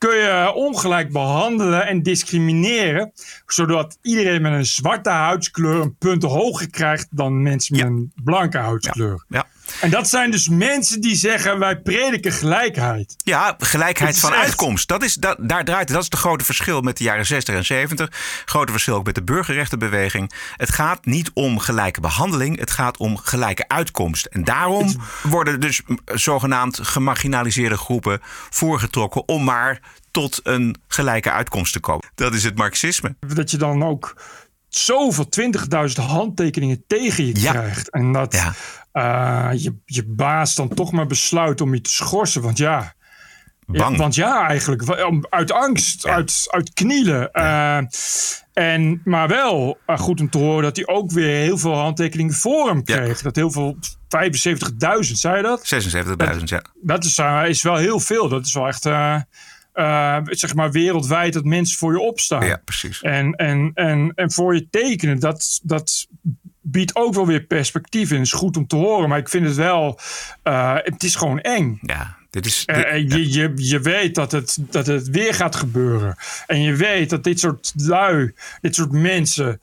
Kun 0.04 0.16
je 0.16 0.51
ongelijk 0.56 1.12
behandelen 1.12 1.88
en 1.88 2.04
discrimineren. 2.04 3.12
Zodat 3.45 3.97
iedereen 4.01 4.41
met 4.41 4.51
een 4.51 4.66
zwarte 4.66 5.10
huidskleur 5.10 5.82
een 5.82 5.95
punt 5.97 6.24
hoger 6.24 6.70
krijgt 6.70 7.08
dan 7.12 7.41
mensen 7.41 7.76
met 7.76 7.86
een 7.86 8.12
blanke 8.24 8.58
huidskleur. 8.58 9.26
Ja. 9.30 9.45
En 9.82 9.89
dat 9.89 10.09
zijn 10.09 10.32
dus 10.32 10.49
mensen 10.49 11.01
die 11.01 11.15
zeggen 11.15 11.59
wij 11.59 11.80
prediken 11.82 12.32
gelijkheid. 12.32 13.15
Ja, 13.17 13.55
gelijkheid 13.57 14.19
van 14.19 14.34
echt- 14.34 14.41
uitkomst. 14.41 14.88
Dat 14.88 15.03
is, 15.03 15.13
dat, 15.13 15.38
daar 15.39 15.63
draait 15.65 15.80
het. 15.80 15.88
Dat 15.89 15.97
is 16.03 16.05
het 16.09 16.15
grote 16.19 16.45
verschil 16.45 16.82
met 16.82 16.97
de 16.97 17.03
jaren 17.03 17.26
60 17.26 17.55
en 17.55 17.65
70. 17.65 18.09
Grote 18.45 18.71
verschil 18.71 18.95
ook 18.95 19.05
met 19.05 19.15
de 19.15 19.24
burgerrechtenbeweging. 19.24 20.32
Het 20.57 20.71
gaat 20.71 21.05
niet 21.05 21.32
om 21.34 21.59
gelijke 21.59 22.01
behandeling. 22.01 22.59
Het 22.59 22.71
gaat 22.71 22.97
om 22.97 23.17
gelijke 23.17 23.67
uitkomst. 23.67 24.26
En 24.26 24.43
daarom 24.43 24.95
worden 25.24 25.59
dus 25.59 25.82
zogenaamd 26.05 26.80
gemarginaliseerde 26.88 27.78
groepen 27.78 28.19
voorgetrokken 28.49 29.28
om 29.28 29.43
maar 29.43 29.80
tot 30.11 30.39
een 30.43 30.76
gelijke 30.88 31.32
uitkomst 31.32 31.74
te 31.74 31.80
komen. 31.80 32.11
Dat 32.15 32.34
is 32.34 32.43
het 32.43 32.57
marxisme. 32.57 33.15
Dat 33.19 33.51
je 33.51 33.57
dan 33.57 33.84
ook 33.84 34.15
zoveel 34.69 35.30
20.000 35.30 36.01
handtekeningen 36.01 36.84
tegen 36.88 37.26
je 37.26 37.39
Ja. 37.39 37.51
krijgt. 37.51 37.89
En 37.89 38.11
dat 38.11 38.41
eh, 38.94 39.50
je, 39.56 39.76
je 39.86 40.06
baas 40.06 40.56
dan 40.56 40.68
toch 40.68 40.91
maar 40.91 41.08
besluit 41.08 41.62
om 41.62 41.74
je 41.74 41.82
te 41.82 41.89
schorsen. 41.89 42.41
Want 42.41 42.58
ja, 42.58 42.94
Bang. 43.66 43.91
Ja, 43.91 43.98
want 43.98 44.16
ja, 44.16 44.48
eigenlijk. 44.48 44.89
Uit 45.30 45.52
angst, 45.52 46.08
uit, 46.08 46.48
uit 46.50 46.74
knielen. 46.74 47.32
Eh, 47.32 47.78
en, 48.54 49.02
maar 49.04 49.28
wel 49.28 49.78
eh, 49.86 49.98
goed 49.98 50.20
om 50.20 50.30
te 50.30 50.38
horen 50.38 50.64
dat 50.64 50.76
hij 50.76 50.88
ook 50.88 51.12
weer 51.12 51.41
heel 51.41 51.58
veel 51.58 51.76
handtekeningen 51.76 52.34
voor 52.34 52.68
hem 52.68 52.84
kreeg. 52.84 53.22
Dat 53.22 53.36
heel 53.36 53.52
veel, 53.52 53.78
75.000, 53.78 55.00
zei 55.00 55.36
je 55.36 55.41
dat? 55.41 55.94
76.000, 56.38 56.44
ja. 56.44 56.64
Dat 56.82 57.04
is, 57.04 57.20
is 57.48 57.64
wel 57.64 57.76
heel 57.76 58.00
veel. 58.00 58.30
Dat 58.30 58.46
is 58.46 58.54
wel 58.54 58.68
echt, 58.68 58.84
zeg 60.30 60.56
maar, 60.56 60.72
wereldwijd 60.72 61.34
dat 61.34 61.44
mensen 61.44 61.78
voor 61.78 61.91
je 61.91 62.00
opstaan. 62.00 62.46
Ja, 62.46 62.62
precies. 62.66 63.02
En, 63.02 63.34
en, 63.34 63.72
en, 63.74 64.12
en 64.16 64.32
voor 64.32 64.56
je 64.56 64.68
tekenen, 64.70 65.20
dat, 65.20 65.60
dat 65.64 66.08
biedt 66.64 66.95
ook 66.95 67.14
wel 67.14 67.28
weer 67.28 67.43
perspectief 67.43 68.11
in. 68.11 68.22
is 68.22 68.32
goed 68.32 68.57
om 68.57 68.68
te 68.68 68.76
horen, 68.76 69.09
maar 69.09 69.18
ik 69.18 69.30
vind 69.30 69.45
het 69.45 69.55
wel, 69.55 69.99
eh, 70.43 70.76
het 70.76 71.03
is 71.03 71.16
gewoon 71.16 71.39
eng. 71.39 71.78
Ja, 71.82 72.18
dit 72.30 72.45
is... 72.45 72.66
Eh, 72.66 72.97
je, 72.97 73.32
je, 73.32 73.53
je 73.55 73.80
weet 73.80 74.16
dat 74.16 74.32
het, 74.32 74.57
dat 74.59 74.88
het 74.88 75.09
weer 75.09 75.34
gaat 75.34 75.55
gebeuren. 75.55 76.16
En 76.47 76.61
je 76.61 76.76
weet 76.76 77.09
dat 77.09 77.24
dit 77.24 77.39
soort 77.39 77.74
lui, 77.76 78.34
dit 78.61 78.76
soort 78.76 78.91
mensen, 78.91 79.59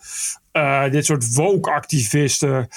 eh, 0.53 0.91
dit 0.91 1.05
soort 1.05 1.35
woke-activisten 1.35 2.69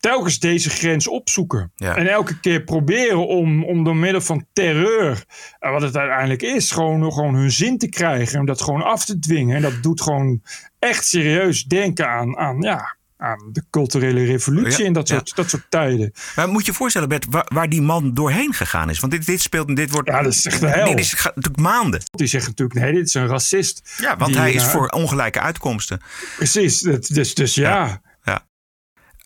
telkens 0.00 0.38
deze 0.38 0.70
grens 0.70 1.08
opzoeken. 1.08 1.72
Ja. 1.76 1.96
En 1.96 2.06
elke 2.06 2.40
keer 2.40 2.62
proberen 2.62 3.26
om, 3.26 3.64
om 3.64 3.84
door 3.84 3.96
middel 3.96 4.20
van 4.20 4.46
terreur, 4.52 5.24
wat 5.58 5.82
het 5.82 5.96
uiteindelijk 5.96 6.42
is, 6.42 6.70
gewoon, 6.70 7.12
gewoon 7.12 7.34
hun 7.34 7.50
zin 7.50 7.78
te 7.78 7.88
krijgen. 7.88 8.38
En 8.38 8.44
dat 8.44 8.62
gewoon 8.62 8.82
af 8.82 9.04
te 9.04 9.18
dwingen. 9.18 9.56
En 9.56 9.62
dat 9.62 9.82
doet 9.82 10.00
gewoon 10.00 10.42
echt 10.78 11.06
serieus 11.06 11.64
denken 11.64 12.08
aan, 12.08 12.36
aan, 12.36 12.60
ja, 12.60 12.93
aan 13.16 13.48
de 13.52 13.64
culturele 13.70 14.24
revolutie 14.24 14.78
Ja, 14.80 14.86
in 14.86 14.92
dat 14.92 15.08
ja. 15.08 15.14
soort, 15.14 15.36
dat 15.36 15.50
soort 15.50 15.66
tijden. 15.68 16.12
Maar 16.36 16.48
moet 16.48 16.64
je 16.66 16.70
je 16.70 16.76
voorstellen, 16.76 17.08
Bert, 17.08 17.26
waar, 17.30 17.46
waar 17.54 17.68
die 17.68 17.82
man 17.82 18.14
doorheen 18.14 18.54
gegaan 18.54 18.90
is? 18.90 19.00
Want 19.00 19.12
dit, 19.12 19.26
dit 19.26 19.40
speelt 19.40 19.68
en 19.68 19.74
dit 19.74 19.90
wordt. 19.90 20.08
Ja, 20.08 20.22
dat 20.22 20.32
is 20.32 20.46
echt 20.46 20.60
de 20.60 20.68
hel. 20.68 20.86
Dit 20.88 20.98
is, 20.98 21.12
natuurlijk 21.24 21.56
maanden. 21.56 22.00
Die 22.10 22.26
zegt 22.26 22.46
natuurlijk, 22.46 22.80
nee, 22.80 22.92
dit 22.92 23.06
is 23.06 23.14
een 23.14 23.26
racist. 23.26 23.94
Ja, 23.98 24.16
want 24.16 24.30
Die, 24.32 24.40
hij 24.40 24.52
is 24.52 24.62
eh, 24.62 24.68
voor 24.68 24.88
ongelijke 24.88 25.40
uitkomsten. 25.40 26.00
Precies, 26.36 26.80
dus, 26.80 27.34
dus 27.34 27.54
ja. 27.54 28.00
ja. 28.22 28.46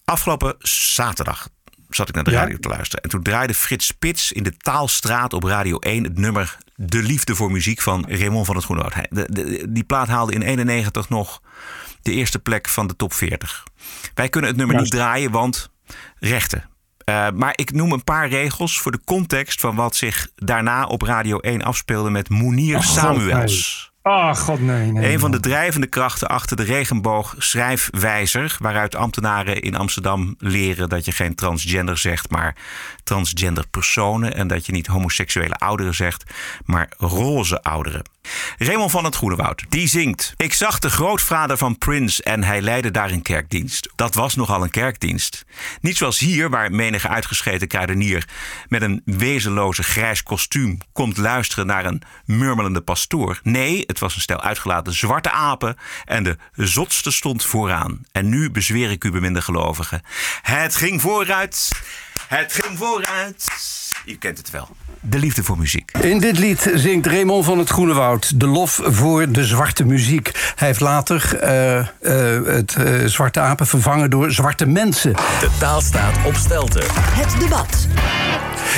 Afgelopen 0.04 0.54
zaterdag 0.58 1.48
zat 1.88 2.08
ik 2.08 2.14
naar 2.14 2.24
de 2.24 2.30
radio 2.30 2.58
te 2.58 2.68
luisteren. 2.68 3.02
En 3.02 3.10
toen 3.10 3.22
draaide 3.22 3.54
Frits 3.54 3.86
Spits 3.86 4.32
in 4.32 4.42
de 4.42 4.56
Taalstraat 4.56 5.32
op 5.32 5.44
Radio 5.44 5.78
1 5.78 6.04
het 6.04 6.18
nummer 6.18 6.56
De 6.74 7.02
Liefde 7.02 7.34
voor 7.34 7.50
Muziek 7.50 7.80
van 7.80 8.04
Raymond 8.08 8.46
van 8.46 8.56
het 8.56 8.66
de- 9.10 9.66
Die 9.68 9.84
plaat 9.84 10.08
haalde 10.08 10.32
in 10.32 10.42
91 10.42 11.08
nog 11.08 11.40
de 12.02 12.12
eerste 12.12 12.38
plek 12.38 12.68
van 12.68 12.86
de 12.86 12.96
top 12.96 13.12
40. 13.12 13.64
Wij 14.14 14.28
kunnen 14.28 14.50
het 14.50 14.58
nummer 14.58 14.76
Juist. 14.76 14.92
niet 14.92 15.02
draaien, 15.02 15.30
want 15.30 15.70
rechten. 16.18 16.68
Uh, 17.08 17.28
maar 17.34 17.52
ik 17.54 17.72
noem 17.72 17.92
een 17.92 18.04
paar 18.04 18.28
regels 18.28 18.80
voor 18.80 18.92
de 18.92 19.00
context 19.04 19.60
van 19.60 19.74
wat 19.74 19.96
zich 19.96 20.28
daarna 20.34 20.84
op 20.86 21.02
Radio 21.02 21.38
1 21.38 21.62
afspeelde 21.62 22.10
met 22.10 22.28
Moenier 22.28 22.76
Oh, 22.76 22.82
Samuels. 22.82 23.88
Ah, 24.02 24.36
god 24.36 24.60
nee. 24.60 24.92
nee 24.92 25.12
een 25.12 25.18
van 25.18 25.30
de 25.30 25.40
drijvende 25.40 25.86
krachten 25.86 26.28
achter 26.28 26.56
de 26.56 26.62
regenboog 26.62 27.34
schrijfwijzer, 27.38 28.56
waaruit 28.58 28.94
ambtenaren 28.94 29.60
in 29.60 29.76
Amsterdam 29.76 30.34
leren 30.38 30.88
dat 30.88 31.04
je 31.04 31.12
geen 31.12 31.34
transgender 31.34 31.98
zegt, 31.98 32.30
maar 32.30 32.56
transgender 33.04 33.66
personen 33.68 34.34
en 34.34 34.48
dat 34.48 34.66
je 34.66 34.72
niet 34.72 34.86
homoseksuele 34.86 35.54
ouderen 35.54 35.94
zegt, 35.94 36.32
maar 36.64 36.92
roze 36.96 37.62
ouderen. 37.62 38.02
Raymond 38.58 38.90
van 38.90 39.04
het 39.04 39.16
Groenewoud, 39.16 39.64
die 39.68 39.88
zingt. 39.88 40.34
Ik 40.36 40.52
zag 40.52 40.78
de 40.78 40.90
grootvader 40.90 41.56
van 41.56 41.78
Prince 41.78 42.22
en 42.22 42.44
hij 42.44 42.60
leidde 42.60 42.90
daar 42.90 43.10
een 43.10 43.22
kerkdienst. 43.22 43.88
Dat 43.94 44.14
was 44.14 44.34
nogal 44.34 44.62
een 44.62 44.70
kerkdienst. 44.70 45.44
Niet 45.80 45.96
zoals 45.96 46.18
hier, 46.18 46.50
waar 46.50 46.72
menige 46.72 47.08
uitgescheten 47.08 47.68
kruidenier 47.68 48.28
met 48.68 48.82
een 48.82 49.02
wezenloze 49.04 49.82
grijs 49.82 50.22
kostuum 50.22 50.78
komt 50.92 51.16
luisteren 51.16 51.66
naar 51.66 51.84
een 51.84 52.02
murmelende 52.24 52.80
pastoor. 52.80 53.40
Nee, 53.42 53.82
het 53.86 53.98
was 53.98 54.14
een 54.14 54.20
stel 54.20 54.40
uitgelaten 54.40 54.92
zwarte 54.92 55.30
apen 55.30 55.76
en 56.04 56.22
de 56.22 56.36
zotste 56.54 57.10
stond 57.10 57.44
vooraan. 57.44 58.00
En 58.12 58.28
nu 58.28 58.50
bezweer 58.50 58.90
ik 58.90 59.04
u, 59.04 59.10
beminde 59.10 59.42
gelovigen. 59.42 60.02
Het 60.42 60.76
ging 60.76 61.00
vooruit, 61.00 61.70
het 62.28 62.52
ging 62.52 62.78
vooruit. 62.78 63.48
Je 64.04 64.18
kent 64.18 64.38
het 64.38 64.50
wel. 64.50 64.76
De 65.00 65.18
liefde 65.18 65.42
voor 65.42 65.58
muziek. 65.58 65.90
In 66.00 66.18
dit 66.18 66.38
lied 66.38 66.70
zingt 66.74 67.06
Raymond 67.06 67.44
van 67.44 67.58
het 67.58 67.68
Groenewoud 67.68 68.40
de 68.40 68.46
lof 68.46 68.80
voor 68.84 69.32
de 69.32 69.44
zwarte 69.44 69.84
muziek. 69.84 70.30
Hij 70.54 70.66
heeft 70.66 70.80
later 70.80 71.38
uh, 71.42 71.76
uh, 71.76 72.46
het 72.46 72.76
uh, 72.78 73.04
zwarte 73.04 73.40
apen 73.40 73.66
vervangen 73.66 74.10
door 74.10 74.32
zwarte 74.32 74.66
mensen. 74.66 75.12
De 75.12 75.48
taal 75.58 75.80
staat 75.80 76.14
op 76.26 76.34
stelte. 76.34 76.82
Het 76.90 77.40
debat. 77.40 77.86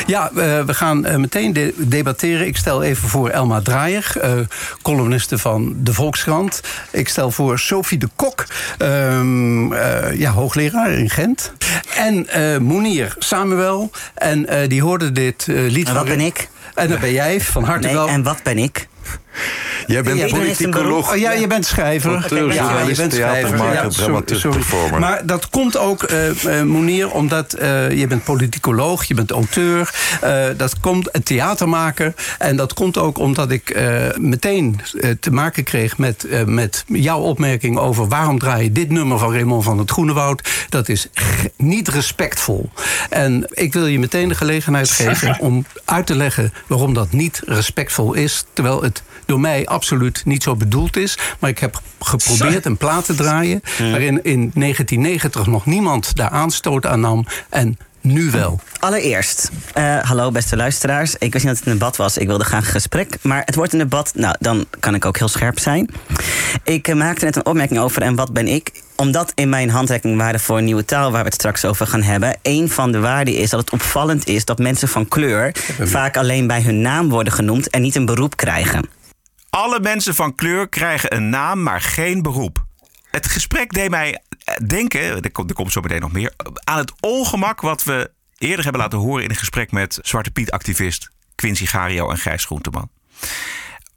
Ja, 0.06 0.30
we 0.66 0.74
gaan 0.74 1.20
meteen 1.20 1.52
de 1.52 1.74
debatteren. 1.76 2.46
Ik 2.46 2.56
stel 2.56 2.82
even 2.82 3.08
voor 3.08 3.28
Elma 3.28 3.60
Draaier, 3.60 4.12
columniste 4.82 5.38
van 5.38 5.74
de 5.76 5.92
Volkskrant. 5.92 6.60
Ik 6.90 7.08
stel 7.08 7.30
voor 7.30 7.58
Sophie 7.58 7.98
de 7.98 8.08
Kok, 8.16 8.46
ehm, 8.78 9.74
ja, 10.14 10.30
hoogleraar 10.30 10.90
in 10.90 11.10
Gent. 11.10 11.52
En 11.94 12.26
Moenier 12.62 13.14
Samuel. 13.18 13.90
En 14.14 14.68
die 14.68 14.82
hoorde 14.82 15.12
dit 15.12 15.46
lied 15.46 15.88
en 15.88 15.94
wat 15.94 16.08
ben 16.16 16.26
ik? 16.26 16.48
En 16.74 16.88
dat 16.88 17.00
ben 17.00 17.12
jij, 17.12 17.40
van 17.40 17.64
harte 17.64 17.86
nee, 17.86 17.96
wel. 17.96 18.08
En 18.08 18.22
wat 18.22 18.42
ben 18.42 18.58
ik? 18.58 18.88
Jij 19.86 20.03
bent 20.03 20.30
politicoloog. 20.30 21.11
Oh, 21.12 21.16
ja, 21.16 21.32
je 21.32 21.47
bent 21.47 21.66
schrijver. 21.66 22.12
Auteur, 22.12 22.53
ja, 22.53 22.80
je 22.80 22.95
bent 22.95 23.11
theatermaker, 23.11 23.74
ja, 23.74 23.88
dramaturg, 23.88 24.49
performer. 24.49 25.01
Maar 25.01 25.26
dat 25.26 25.51
komt 25.51 25.76
ook, 25.76 26.11
uh, 26.11 26.62
Monier, 26.62 27.11
omdat 27.11 27.57
uh, 27.61 27.91
je 27.91 28.07
bent 28.07 28.24
politicoloog, 28.24 29.05
je 29.05 29.14
bent 29.14 29.30
auteur. 29.30 29.95
Uh, 30.24 30.45
dat 30.57 30.80
komt 30.80 31.09
een 31.12 31.22
theatermaker. 31.22 32.14
En 32.38 32.57
dat 32.57 32.74
komt 32.74 32.99
ook 32.99 33.18
omdat 33.18 33.51
ik 33.51 33.78
meteen 34.18 34.80
te 35.20 35.30
maken 35.30 35.64
kreeg 35.64 35.99
met, 35.99 36.26
met 36.47 36.84
jouw 36.86 37.20
opmerking 37.20 37.78
over 37.78 38.09
waarom 38.09 38.38
draai 38.38 38.64
je 38.64 38.72
dit 38.72 38.91
nummer 38.91 39.18
van 39.18 39.32
Raymond 39.32 39.64
van 39.64 39.78
het 39.78 39.91
Groenewoud. 39.91 40.49
Dat 40.68 40.88
is 40.88 41.09
niet 41.57 41.88
respectvol. 41.88 42.70
En 43.11 43.47
ik 43.51 43.72
wil 43.72 43.86
je 43.86 43.99
meteen 43.99 44.28
de 44.28 44.34
gelegenheid 44.34 44.91
geven 44.91 45.38
om 45.49 45.64
uit 45.84 46.07
te 46.07 46.16
leggen 46.16 46.53
waarom 46.66 46.95
dat 46.95 47.12
niet 47.12 47.43
respectvol 47.47 48.14
is. 48.14 48.45
Terwijl 48.53 48.82
het 48.82 49.03
door 49.30 49.40
mij 49.40 49.66
absoluut 49.66 50.22
niet 50.24 50.42
zo 50.42 50.56
bedoeld 50.56 50.96
is. 50.96 51.18
Maar 51.38 51.50
ik 51.50 51.58
heb 51.58 51.80
geprobeerd 52.00 52.66
een 52.66 52.76
plaat 52.76 53.04
te 53.04 53.14
draaien... 53.14 53.60
waarin 53.78 54.22
in 54.22 54.50
1990 54.54 55.46
nog 55.46 55.66
niemand 55.66 56.16
daar 56.16 56.30
aanstoot 56.30 56.86
aan 56.86 57.00
nam... 57.00 57.26
en 57.48 57.78
nu 58.00 58.30
wel. 58.30 58.60
Allereerst, 58.78 59.50
uh, 59.78 59.98
hallo 59.98 60.30
beste 60.30 60.56
luisteraars. 60.56 61.14
Ik 61.18 61.32
wist 61.32 61.44
niet 61.44 61.54
dat 61.54 61.56
het 61.56 61.66
een 61.66 61.78
debat 61.78 61.96
was. 61.96 62.18
Ik 62.18 62.26
wilde 62.26 62.44
graag 62.44 62.64
een 62.64 62.70
gesprek. 62.70 63.16
Maar 63.22 63.42
het 63.44 63.54
wordt 63.54 63.72
een 63.72 63.78
debat. 63.78 64.12
Nou, 64.14 64.34
dan 64.38 64.66
kan 64.80 64.94
ik 64.94 65.04
ook 65.04 65.18
heel 65.18 65.28
scherp 65.28 65.58
zijn. 65.58 65.90
Ik 66.64 66.88
uh, 66.88 66.94
maakte 66.94 67.24
net 67.24 67.36
een 67.36 67.46
opmerking 67.46 67.80
over 67.80 68.02
en 68.02 68.14
wat 68.14 68.32
ben 68.32 68.48
ik? 68.48 68.82
Omdat 68.96 69.32
in 69.34 69.48
mijn 69.48 69.70
handreikingwaarde 69.70 70.38
voor 70.38 70.58
een 70.58 70.64
nieuwe 70.64 70.84
taal, 70.84 71.10
waar 71.10 71.20
we 71.20 71.26
het 71.26 71.34
straks 71.34 71.64
over 71.64 71.86
gaan 71.86 72.02
hebben, 72.02 72.36
een 72.42 72.70
van 72.70 72.92
de 72.92 73.00
waarden 73.00 73.34
is 73.34 73.50
dat 73.50 73.60
het 73.60 73.70
opvallend 73.70 74.26
is 74.26 74.44
dat 74.44 74.58
mensen 74.58 74.88
van 74.88 75.08
kleur 75.08 75.54
vaak 75.80 76.16
alleen 76.16 76.46
bij 76.46 76.62
hun 76.62 76.80
naam 76.80 77.08
worden 77.08 77.32
genoemd 77.32 77.70
en 77.70 77.82
niet 77.82 77.94
een 77.94 78.04
beroep 78.04 78.36
krijgen. 78.36 78.99
Alle 79.51 79.80
mensen 79.80 80.14
van 80.14 80.34
kleur 80.34 80.68
krijgen 80.68 81.14
een 81.14 81.28
naam, 81.28 81.62
maar 81.62 81.80
geen 81.80 82.22
beroep. 82.22 82.64
Het 83.11 83.26
gesprek 83.26 83.72
deed 83.72 83.90
mij 83.90 84.22
denken, 84.66 85.22
er 85.22 85.30
komt, 85.32 85.51
er 85.51 85.57
komt 85.57 85.72
zo 85.72 85.80
meteen 85.80 86.01
nog 86.01 86.12
meer, 86.12 86.32
aan 86.64 86.78
het 86.78 86.92
ongemak 87.01 87.61
wat 87.61 87.84
we 87.84 88.11
eerder 88.38 88.62
hebben 88.62 88.82
laten 88.82 88.98
horen 88.98 89.24
in 89.24 89.30
een 89.30 89.36
gesprek 89.36 89.72
met 89.72 89.98
Zwarte 90.03 90.30
Piet-activist 90.30 91.11
Quincy 91.34 91.66
Gario 91.66 92.11
en 92.11 92.18
Gijs 92.18 92.44
Groenteman. 92.44 92.90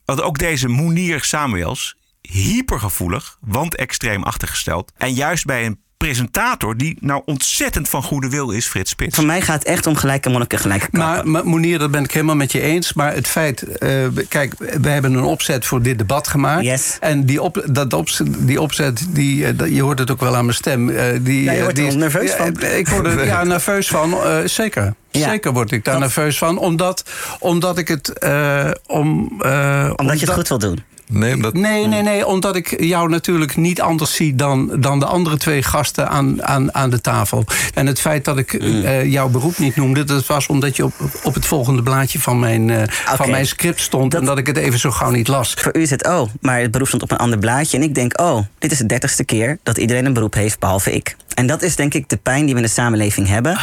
Want 0.05 0.21
ook 0.21 0.37
deze 0.37 0.67
Moenier 0.67 1.23
Samuels, 1.23 1.95
hypergevoelig, 2.21 3.37
want 3.41 3.75
extreem 3.75 4.23
achtergesteld. 4.23 4.91
En 4.97 5.13
juist 5.13 5.45
bij 5.45 5.65
een 5.65 5.81
presentator 6.03 6.77
die 6.77 6.97
nou 6.99 7.21
ontzettend 7.25 7.89
van 7.89 8.03
goede 8.03 8.29
wil 8.29 8.49
is, 8.51 8.67
Frits 8.67 8.89
Spits. 8.91 9.15
Voor 9.15 9.25
mij 9.25 9.41
gaat 9.41 9.59
het 9.59 9.67
echt 9.67 9.87
om 9.87 9.95
gelijke 9.95 10.29
monniken, 10.29 10.59
gelijke 10.59 10.89
kappen. 10.91 10.99
Maar, 11.09 11.27
maar 11.27 11.47
Monier, 11.47 11.79
dat 11.79 11.91
ben 11.91 12.03
ik 12.03 12.11
helemaal 12.11 12.35
met 12.35 12.51
je 12.51 12.61
eens. 12.61 12.93
Maar 12.93 13.13
het 13.13 13.27
feit, 13.27 13.65
uh, 13.79 14.07
kijk, 14.29 14.53
we 14.81 14.89
hebben 14.89 15.13
een 15.13 15.23
opzet 15.23 15.65
voor 15.65 15.81
dit 15.81 15.97
debat 15.97 16.27
gemaakt. 16.27 16.65
Yes. 16.65 16.97
En 16.99 17.25
die, 17.25 17.41
op, 17.41 17.65
dat 17.69 17.93
opzet, 17.93 18.27
die 18.47 18.61
opzet, 18.61 19.05
die, 19.09 19.53
uh, 19.53 19.75
je 19.75 19.81
hoort 19.81 19.99
het 19.99 20.11
ook 20.11 20.19
wel 20.19 20.35
aan 20.35 20.45
mijn 20.45 20.57
stem. 20.57 20.89
Uh, 20.89 21.03
die, 21.21 21.43
ja, 21.43 21.51
je 21.51 21.61
wordt 21.61 21.75
die 21.75 21.87
er 21.87 21.97
nerveus 21.97 22.29
ja, 22.31 22.37
van. 22.37 22.61
Ik 22.61 22.87
word 22.87 23.05
er 23.05 23.25
ja, 23.33 23.43
nerveus 23.43 23.87
van, 23.87 24.17
zeker. 24.45 24.93
Ja. 25.19 25.29
Zeker 25.29 25.53
word 25.53 25.71
ik 25.71 25.83
daar 25.83 25.93
Dat- 25.93 26.03
nerveus 26.03 26.37
van. 26.37 26.57
Omdat, 26.57 27.03
omdat 27.39 27.77
ik 27.77 27.87
het... 27.87 28.19
eh, 28.19 28.69
om, 28.87 29.41
eh, 29.41 29.93
Omdat 29.95 30.19
je 30.19 30.25
het 30.25 30.35
goed 30.35 30.47
wil 30.47 30.59
doen. 30.59 30.83
Nee, 31.07 31.35
omdat... 31.35 31.53
Nee, 31.53 31.87
nee, 31.87 32.01
nee, 32.01 32.25
omdat 32.27 32.55
ik 32.55 32.83
jou 32.83 33.09
natuurlijk 33.09 33.55
niet 33.55 33.81
anders 33.81 34.15
zie 34.15 34.35
dan, 34.35 34.71
dan 34.79 34.99
de 34.99 35.05
andere 35.05 35.37
twee 35.37 35.63
gasten 35.63 36.09
aan, 36.09 36.43
aan, 36.43 36.73
aan 36.73 36.89
de 36.89 37.01
tafel. 37.01 37.45
En 37.73 37.85
het 37.87 37.99
feit 37.99 38.25
dat 38.25 38.37
ik 38.37 38.61
Mm. 38.63 38.83
eh, 38.83 39.11
jouw 39.11 39.29
beroep 39.29 39.57
niet 39.57 39.75
noemde, 39.75 40.03
dat 40.03 40.25
was 40.25 40.47
omdat 40.47 40.75
je 40.75 40.85
op, 40.85 40.93
op 41.23 41.33
het 41.33 41.45
volgende 41.45 41.83
blaadje 41.83 42.19
van 42.19 42.39
mijn, 42.39 42.69
eh, 42.69 42.83
van 43.15 43.29
mijn 43.29 43.47
script 43.47 43.81
stond 43.81 44.13
en 44.13 44.25
dat 44.25 44.37
ik 44.37 44.47
het 44.47 44.57
even 44.57 44.79
zo 44.79 44.91
gauw 44.91 45.11
niet 45.11 45.27
las. 45.27 45.53
Voor 45.53 45.75
u 45.77 45.81
is 45.81 45.89
het, 45.89 46.07
oh, 46.07 46.29
maar 46.41 46.59
het 46.59 46.71
beroep 46.71 46.87
stond 46.87 47.03
op 47.03 47.11
een 47.11 47.17
ander 47.17 47.39
blaadje. 47.39 47.77
En 47.77 47.83
ik 47.83 47.95
denk, 47.95 48.19
oh, 48.21 48.39
dit 48.59 48.71
is 48.71 48.77
de 48.77 48.85
dertigste 48.85 49.23
keer 49.23 49.57
dat 49.63 49.77
iedereen 49.77 50.05
een 50.05 50.13
beroep 50.13 50.33
heeft, 50.33 50.59
behalve 50.59 50.91
ik. 50.91 51.15
En 51.33 51.47
dat 51.47 51.61
is 51.61 51.75
denk 51.75 51.93
ik 51.93 52.09
de 52.09 52.17
pijn 52.17 52.45
die 52.45 52.53
we 52.53 52.59
in 52.59 52.65
de 52.65 52.71
samenleving 52.71 53.27
hebben. 53.27 53.57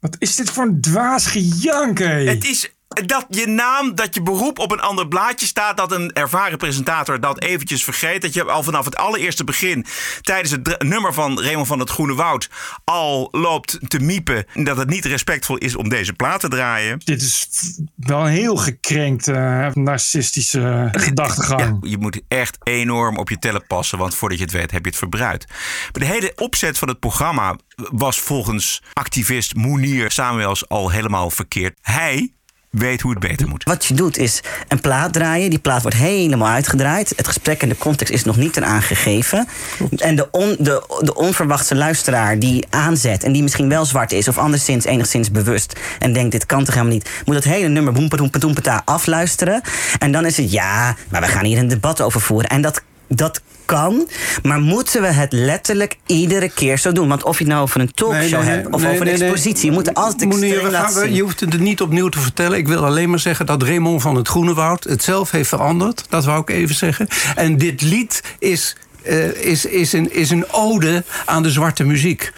Wat 0.00 0.16
is 0.18 0.36
dit 0.36 0.50
voor 0.50 0.64
een 0.64 0.80
dwaas 0.80 1.26
gejank, 1.26 1.98
hé? 1.98 2.24
Het 2.26 2.44
is 2.44 2.70
dat 2.88 3.26
je 3.28 3.46
naam, 3.46 3.94
dat 3.94 4.14
je 4.14 4.22
beroep 4.22 4.58
op 4.58 4.72
een 4.72 4.80
ander 4.80 5.08
blaadje 5.08 5.46
staat. 5.46 5.76
Dat 5.76 5.92
een 5.92 6.12
ervaren 6.12 6.58
presentator 6.58 7.20
dat 7.20 7.40
eventjes 7.40 7.84
vergeet. 7.84 8.22
Dat 8.22 8.34
je 8.34 8.44
al 8.44 8.62
vanaf 8.62 8.84
het 8.84 8.96
allereerste 8.96 9.44
begin 9.44 9.86
tijdens 10.20 10.50
het 10.50 10.82
nummer 10.82 11.14
van 11.14 11.40
Raymond 11.40 11.66
van 11.66 11.78
het 11.78 11.90
Groene 11.90 12.14
Woud 12.14 12.50
al 12.84 13.28
loopt 13.30 13.78
te 13.88 13.98
miepen. 14.00 14.46
Dat 14.54 14.76
het 14.76 14.88
niet 14.88 15.04
respectvol 15.04 15.56
is 15.56 15.76
om 15.76 15.88
deze 15.88 16.12
plaat 16.12 16.40
te 16.40 16.48
draaien. 16.48 17.00
Dit 17.04 17.22
is 17.22 17.48
wel 17.96 18.20
een 18.20 18.32
heel 18.32 18.56
gekrenkt, 18.56 19.28
eh, 19.28 19.68
narcistische 19.72 20.88
gedachtegang. 20.92 21.78
Ja, 21.80 21.90
je 21.90 21.98
moet 21.98 22.20
echt 22.28 22.56
enorm 22.62 23.16
op 23.18 23.28
je 23.28 23.38
tellen 23.38 23.66
passen, 23.66 23.98
want 23.98 24.14
voordat 24.14 24.38
je 24.38 24.44
het 24.44 24.52
weet 24.52 24.70
heb 24.70 24.84
je 24.84 24.90
het 24.90 24.98
verbruikt. 24.98 25.48
Maar 25.48 25.90
de 25.92 26.04
hele 26.04 26.32
opzet 26.36 26.78
van 26.78 26.88
het 26.88 27.00
programma 27.00 27.56
was 27.76 28.20
volgens 28.20 28.82
activist 28.92 29.54
Moenier 29.54 30.10
Samuels 30.10 30.68
al 30.68 30.90
helemaal 30.90 31.30
verkeerd. 31.30 31.78
Hij 31.82 32.35
weet 32.78 33.00
hoe 33.00 33.10
het 33.10 33.20
beter 33.20 33.48
moet. 33.48 33.64
Wat 33.64 33.84
je 33.84 33.94
doet 33.94 34.18
is 34.18 34.40
een 34.68 34.80
plaat 34.80 35.12
draaien. 35.12 35.50
Die 35.50 35.58
plaat 35.58 35.82
wordt 35.82 35.96
helemaal 35.96 36.48
uitgedraaid. 36.48 37.12
Het 37.16 37.26
gesprek 37.26 37.62
en 37.62 37.68
de 37.68 37.78
context 37.78 38.12
is 38.12 38.24
nog 38.24 38.36
niet 38.36 38.56
eraan 38.56 38.82
gegeven. 38.82 39.48
En 39.96 40.16
de, 40.16 40.30
on, 40.30 40.56
de, 40.58 40.98
de 41.00 41.14
onverwachte 41.14 41.74
luisteraar 41.74 42.38
die 42.38 42.66
aanzet... 42.70 43.24
en 43.24 43.32
die 43.32 43.42
misschien 43.42 43.68
wel 43.68 43.84
zwart 43.84 44.12
is 44.12 44.28
of 44.28 44.38
anderszins 44.38 44.84
enigszins 44.84 45.30
bewust... 45.30 45.78
en 45.98 46.12
denkt, 46.12 46.32
dit 46.32 46.46
kan 46.46 46.64
toch 46.64 46.74
helemaal 46.74 46.94
niet... 46.94 47.10
moet 47.24 47.34
dat 47.34 47.44
hele 47.44 47.68
nummer 47.68 47.92
boempedoempedoempeta 47.92 48.82
afluisteren. 48.84 49.60
En 49.98 50.12
dan 50.12 50.26
is 50.26 50.36
het, 50.36 50.52
ja, 50.52 50.96
maar 51.08 51.20
we 51.20 51.26
gaan 51.26 51.44
hier 51.44 51.58
een 51.58 51.68
debat 51.68 52.00
over 52.00 52.20
voeren. 52.20 52.50
En 52.50 52.60
dat, 52.60 52.82
dat 53.08 53.40
kan, 53.66 54.08
maar 54.42 54.60
moeten 54.60 55.02
we 55.02 55.08
het 55.08 55.32
letterlijk 55.32 55.96
iedere 56.06 56.48
keer 56.48 56.78
zo 56.78 56.92
doen? 56.92 57.08
Want 57.08 57.22
of 57.24 57.38
je 57.38 57.44
het 57.44 57.52
nou 57.52 57.62
over 57.64 57.80
een 57.80 57.94
talkshow 57.94 58.42
hebt 58.42 58.66
of 58.66 58.84
over 58.86 59.00
een 59.00 59.20
expositie... 59.22 59.64
je 59.64 59.72
moet 59.72 59.86
er 59.86 59.92
altijd 59.94 60.28
Meneer, 60.28 60.54
we 60.54 60.60
gaan- 60.62 60.70
laten 60.70 60.94
we- 61.00 61.06
zien. 61.06 61.14
Je 61.14 61.22
hoeft 61.22 61.40
het 61.40 61.52
er 61.52 61.60
niet 61.60 61.80
opnieuw 61.80 62.08
te 62.08 62.18
vertellen. 62.20 62.58
Ik 62.58 62.68
wil 62.68 62.84
alleen 62.84 63.10
maar 63.10 63.18
zeggen 63.18 63.46
dat 63.46 63.62
Raymond 63.62 64.02
van 64.02 64.14
het 64.16 64.28
Groenewoud 64.28 64.84
het 64.84 65.02
zelf 65.02 65.30
heeft 65.30 65.48
veranderd. 65.48 66.04
Dat 66.08 66.24
wou 66.24 66.40
ik 66.40 66.50
even 66.50 66.74
zeggen. 66.74 67.08
En 67.36 67.56
dit 67.58 67.82
lied 67.82 68.22
is, 68.38 68.76
eh, 69.02 69.28
is, 69.28 69.64
is, 69.64 69.92
een, 69.92 70.12
is 70.12 70.30
een 70.30 70.52
ode 70.52 71.04
aan 71.24 71.42
de 71.42 71.50
zwarte 71.50 71.84
muziek. 71.84 72.32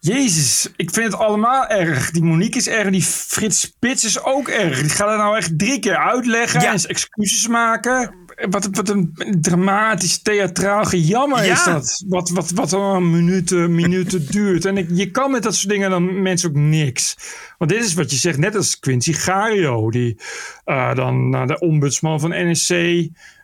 Jezus, 0.00 0.68
ik 0.76 0.90
vind 0.92 1.12
het 1.12 1.20
allemaal 1.20 1.66
erg. 1.66 2.10
Die 2.10 2.22
Monique 2.22 2.58
is 2.58 2.68
erg, 2.68 2.90
die 2.90 3.02
Frits 3.02 3.60
Spits 3.60 4.04
is 4.04 4.22
ook 4.22 4.48
erg. 4.48 4.80
Die 4.80 4.90
gaat 4.90 5.08
het 5.08 5.18
nou 5.18 5.36
echt 5.36 5.58
drie 5.58 5.78
keer 5.78 5.96
uitleggen 5.96 6.60
en 6.60 6.78
excuses 6.86 7.48
maken. 7.48 8.14
Wat, 8.50 8.68
wat 8.70 8.88
een 8.88 9.16
dramatisch, 9.40 10.22
theatraal 10.22 10.84
gejammer 10.84 11.44
Ja. 11.44 11.52
is 11.52 11.64
dat. 11.64 12.04
Wat, 12.08 12.30
wat, 12.30 12.50
wat 12.50 12.72
al 12.72 13.00
minuten, 13.00 13.74
minuten 13.74 14.26
duurt. 14.30 14.64
En 14.64 14.76
ik, 14.76 14.88
je 14.92 15.10
kan 15.10 15.30
met 15.30 15.42
dat 15.42 15.54
soort 15.54 15.72
dingen 15.72 15.90
dan 15.90 16.22
mensen 16.22 16.48
ook 16.48 16.56
niks. 16.56 17.16
Want 17.58 17.70
dit 17.70 17.84
is 17.84 17.94
wat 17.94 18.10
je 18.10 18.16
zegt, 18.16 18.38
net 18.38 18.56
als 18.56 18.78
Quincy 18.78 19.12
Gario. 19.12 19.90
Die 19.90 20.16
eh, 20.64 20.94
dan 20.94 21.28
naar 21.28 21.46
de 21.46 21.58
ombudsman 21.58 22.20
van 22.20 22.30
NSC 22.50 22.70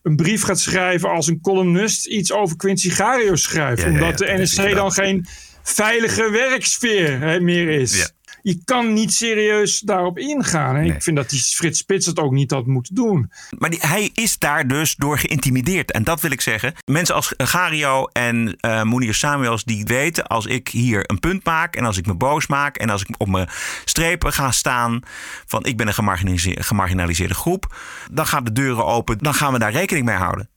een 0.03 0.17
brief 0.17 0.43
gaat 0.43 0.61
schrijven 0.61 1.11
als 1.11 1.27
een 1.27 1.41
columnist 1.41 2.07
iets 2.07 2.33
over 2.33 2.57
Quincy 2.57 2.91
Gario 2.91 3.37
schrijft. 3.37 3.83
Ja, 3.83 3.89
omdat 3.89 4.19
ja, 4.19 4.27
de 4.27 4.43
NSC 4.43 4.75
dan 4.75 4.93
geen 4.93 5.27
veilige 5.63 6.31
werksfeer 6.31 7.21
hè, 7.21 7.41
meer 7.41 7.69
is. 7.69 8.13
Je 8.43 8.61
kan 8.65 8.93
niet 8.93 9.13
serieus 9.13 9.81
daarop 9.81 10.19
ingaan. 10.19 10.77
En 10.77 10.85
ik 10.85 11.03
vind 11.03 11.17
dat 11.17 11.31
die 11.31 11.41
Frits 11.41 11.79
Spits 11.79 12.07
het 12.07 12.19
ook 12.19 12.33
niet 12.33 12.51
had 12.51 12.67
moeten 12.67 12.95
doen. 12.95 13.31
Maar 13.59 13.71
die, 13.71 13.79
hij 13.83 14.11
is 14.15 14.39
daar 14.39 14.69
dus 14.69 14.95
door 14.97 15.19
geïntimideerd. 15.19 15.91
En 15.91 16.05
dat 16.05 16.21
wil 16.21 16.31
ik 16.31 16.41
zeggen. 16.41 16.75
Mensen 16.85 17.15
als 17.15 17.35
Gario 17.37 18.07
en 18.07 18.57
eh 18.61 18.83
Moenier 18.83 19.15
Samuels, 19.15 19.65
die 19.65 19.85
weten 19.85 20.27
als 20.27 20.47
ik 20.47 20.69
hier 20.69 21.03
een 21.07 21.21
punt 21.21 21.45
maak. 21.45 21.77
En 21.77 21.85
als 21.85 21.99
ik 21.99 22.07
me 22.07 22.15
boos 22.15 22.47
maak. 22.47 22.77
En 22.77 22.91
als 22.91 23.03
ik 23.03 23.09
op 23.19 23.29
mijn 23.29 23.49
strepen 23.85 24.33
ga 24.33 24.51
staan. 24.51 25.01
Van 25.47 25.65
ik 25.65 25.77
ben 25.77 25.87
een 25.87 25.95
gemarginaliseerde, 25.95 26.63
gemarginaliseerde 26.63 27.35
groep. 27.35 27.75
Dan 28.11 28.27
gaan 28.27 28.45
de 28.45 28.53
deuren 28.53 28.85
open. 28.85 29.19
Dan 29.19 29.35
gaan 29.35 29.53
we 29.53 29.59
daar 29.59 29.73
rekening 29.73 30.07
mee 30.07 30.17
houden. 30.17 30.49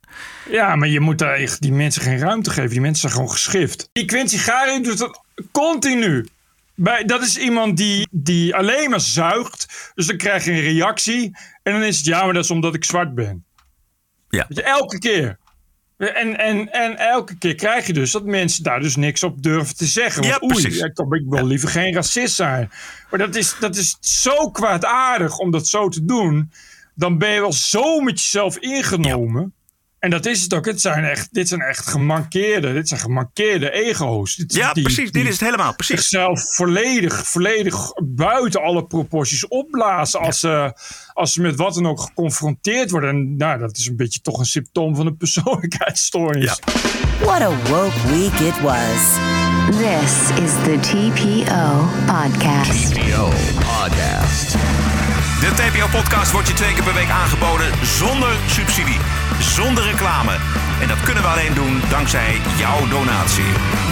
Ja, 0.49 0.75
maar 0.75 0.87
je 0.87 0.99
moet 0.99 1.17
daar 1.17 1.33
echt 1.33 1.61
die 1.61 1.71
mensen 1.71 2.01
geen 2.01 2.19
ruimte 2.19 2.49
geven. 2.49 2.69
Die 2.69 2.81
mensen 2.81 3.01
zijn 3.01 3.13
gewoon 3.13 3.31
geschift. 3.31 3.89
Die 3.91 4.05
Quincy 4.05 4.37
Gario 4.37 4.81
doet 4.81 4.97
dat 4.97 5.21
continu. 5.51 6.25
Bij, 6.75 7.03
dat 7.03 7.21
is 7.21 7.37
iemand 7.37 7.77
die, 7.77 8.07
die 8.11 8.55
alleen 8.55 8.89
maar 8.89 9.01
zuigt. 9.01 9.91
Dus 9.93 10.07
dan 10.07 10.17
krijg 10.17 10.45
je 10.45 10.51
een 10.51 10.59
reactie. 10.59 11.37
En 11.63 11.73
dan 11.73 11.81
is 11.83 11.97
het 11.97 12.05
ja, 12.05 12.23
maar 12.23 12.33
dat 12.33 12.43
is 12.43 12.51
omdat 12.51 12.75
ik 12.75 12.83
zwart 12.83 13.15
ben. 13.15 13.45
Ja. 14.29 14.45
Je, 14.49 14.63
elke 14.63 14.99
keer. 14.99 15.37
En, 15.97 16.37
en, 16.37 16.71
en 16.71 16.97
elke 16.97 17.37
keer 17.37 17.55
krijg 17.55 17.87
je 17.87 17.93
dus 17.93 18.11
dat 18.11 18.25
mensen 18.25 18.63
daar 18.63 18.79
dus 18.79 18.95
niks 18.95 19.23
op 19.23 19.43
durven 19.43 19.75
te 19.75 19.85
zeggen. 19.85 20.21
Want 20.21 20.33
Ja, 20.33 20.47
oei, 20.47 20.61
precies. 20.61 20.81
ik, 20.81 20.99
ik 21.09 21.25
wil 21.25 21.45
liever 21.45 21.69
geen 21.69 21.93
racist 21.93 22.35
zijn. 22.35 22.71
Maar 23.09 23.19
dat 23.19 23.35
is, 23.35 23.55
dat 23.59 23.75
is 23.75 23.97
zo 23.99 24.51
kwaadaardig 24.51 25.37
om 25.37 25.51
dat 25.51 25.67
zo 25.67 25.87
te 25.89 26.05
doen. 26.05 26.51
Dan 26.95 27.17
ben 27.17 27.29
je 27.29 27.39
wel 27.39 27.53
zo 27.53 27.99
met 27.99 28.19
jezelf 28.19 28.57
ingenomen. 28.57 29.53
En 30.03 30.09
dat 30.09 30.25
is 30.25 30.41
het 30.41 30.53
ook. 30.53 30.65
Het 30.65 30.81
zijn 30.81 31.03
echt, 31.03 31.27
dit 31.31 31.47
zijn 31.47 31.61
echt 31.61 31.87
gemankeerde, 31.87 32.73
dit 32.73 32.87
zijn 32.87 32.99
gemankeerde 32.99 33.71
ego's. 33.71 34.35
Dit, 34.35 34.53
Ja, 34.53 34.71
precies. 34.71 35.11
Dit 35.11 35.23
is 35.25 35.29
het 35.29 35.39
helemaal. 35.39 35.75
Precies. 35.75 35.95
Zichzelf 35.95 36.55
volledig, 36.55 37.27
volledig 37.27 37.93
buiten 38.03 38.61
alle 38.61 38.85
proporties 38.85 39.47
opblazen 39.47 40.19
als, 40.19 40.39
ze, 40.39 40.73
als 41.13 41.33
ze 41.33 41.41
met 41.41 41.55
wat 41.55 41.73
dan 41.73 41.87
ook 41.87 42.01
geconfronteerd 42.01 42.91
worden. 42.91 43.09
En 43.09 43.37
nou, 43.37 43.59
dat 43.59 43.77
is 43.77 43.87
een 43.87 43.95
beetje 43.95 44.21
toch 44.21 44.39
een 44.39 44.45
symptoom 44.45 44.95
van 44.95 45.05
een 45.05 45.17
persoonlijkheidsstoornis. 45.17 46.59
What 47.19 47.41
a 47.41 47.49
woke 47.69 48.07
week 48.07 48.39
it 48.39 48.61
was. 48.61 49.01
This 49.69 50.43
is 50.43 50.51
the 50.63 50.77
TPO 50.79 51.87
Podcast. 52.05 52.93
TPO 52.93 53.29
Podcast. 53.55 54.51
De 55.43 55.51
TPO-podcast 55.55 56.31
wordt 56.31 56.47
je 56.47 56.53
twee 56.53 56.73
keer 56.73 56.83
per 56.83 56.93
week 56.93 57.09
aangeboden 57.09 57.67
zonder 57.85 58.35
subsidie, 58.47 58.97
zonder 59.43 59.83
reclame. 59.83 60.37
En 60.81 60.87
dat 60.87 61.01
kunnen 61.03 61.23
we 61.23 61.29
alleen 61.29 61.53
doen 61.53 61.81
dankzij 61.89 62.41
jouw 62.57 62.87
donatie. 62.87 63.51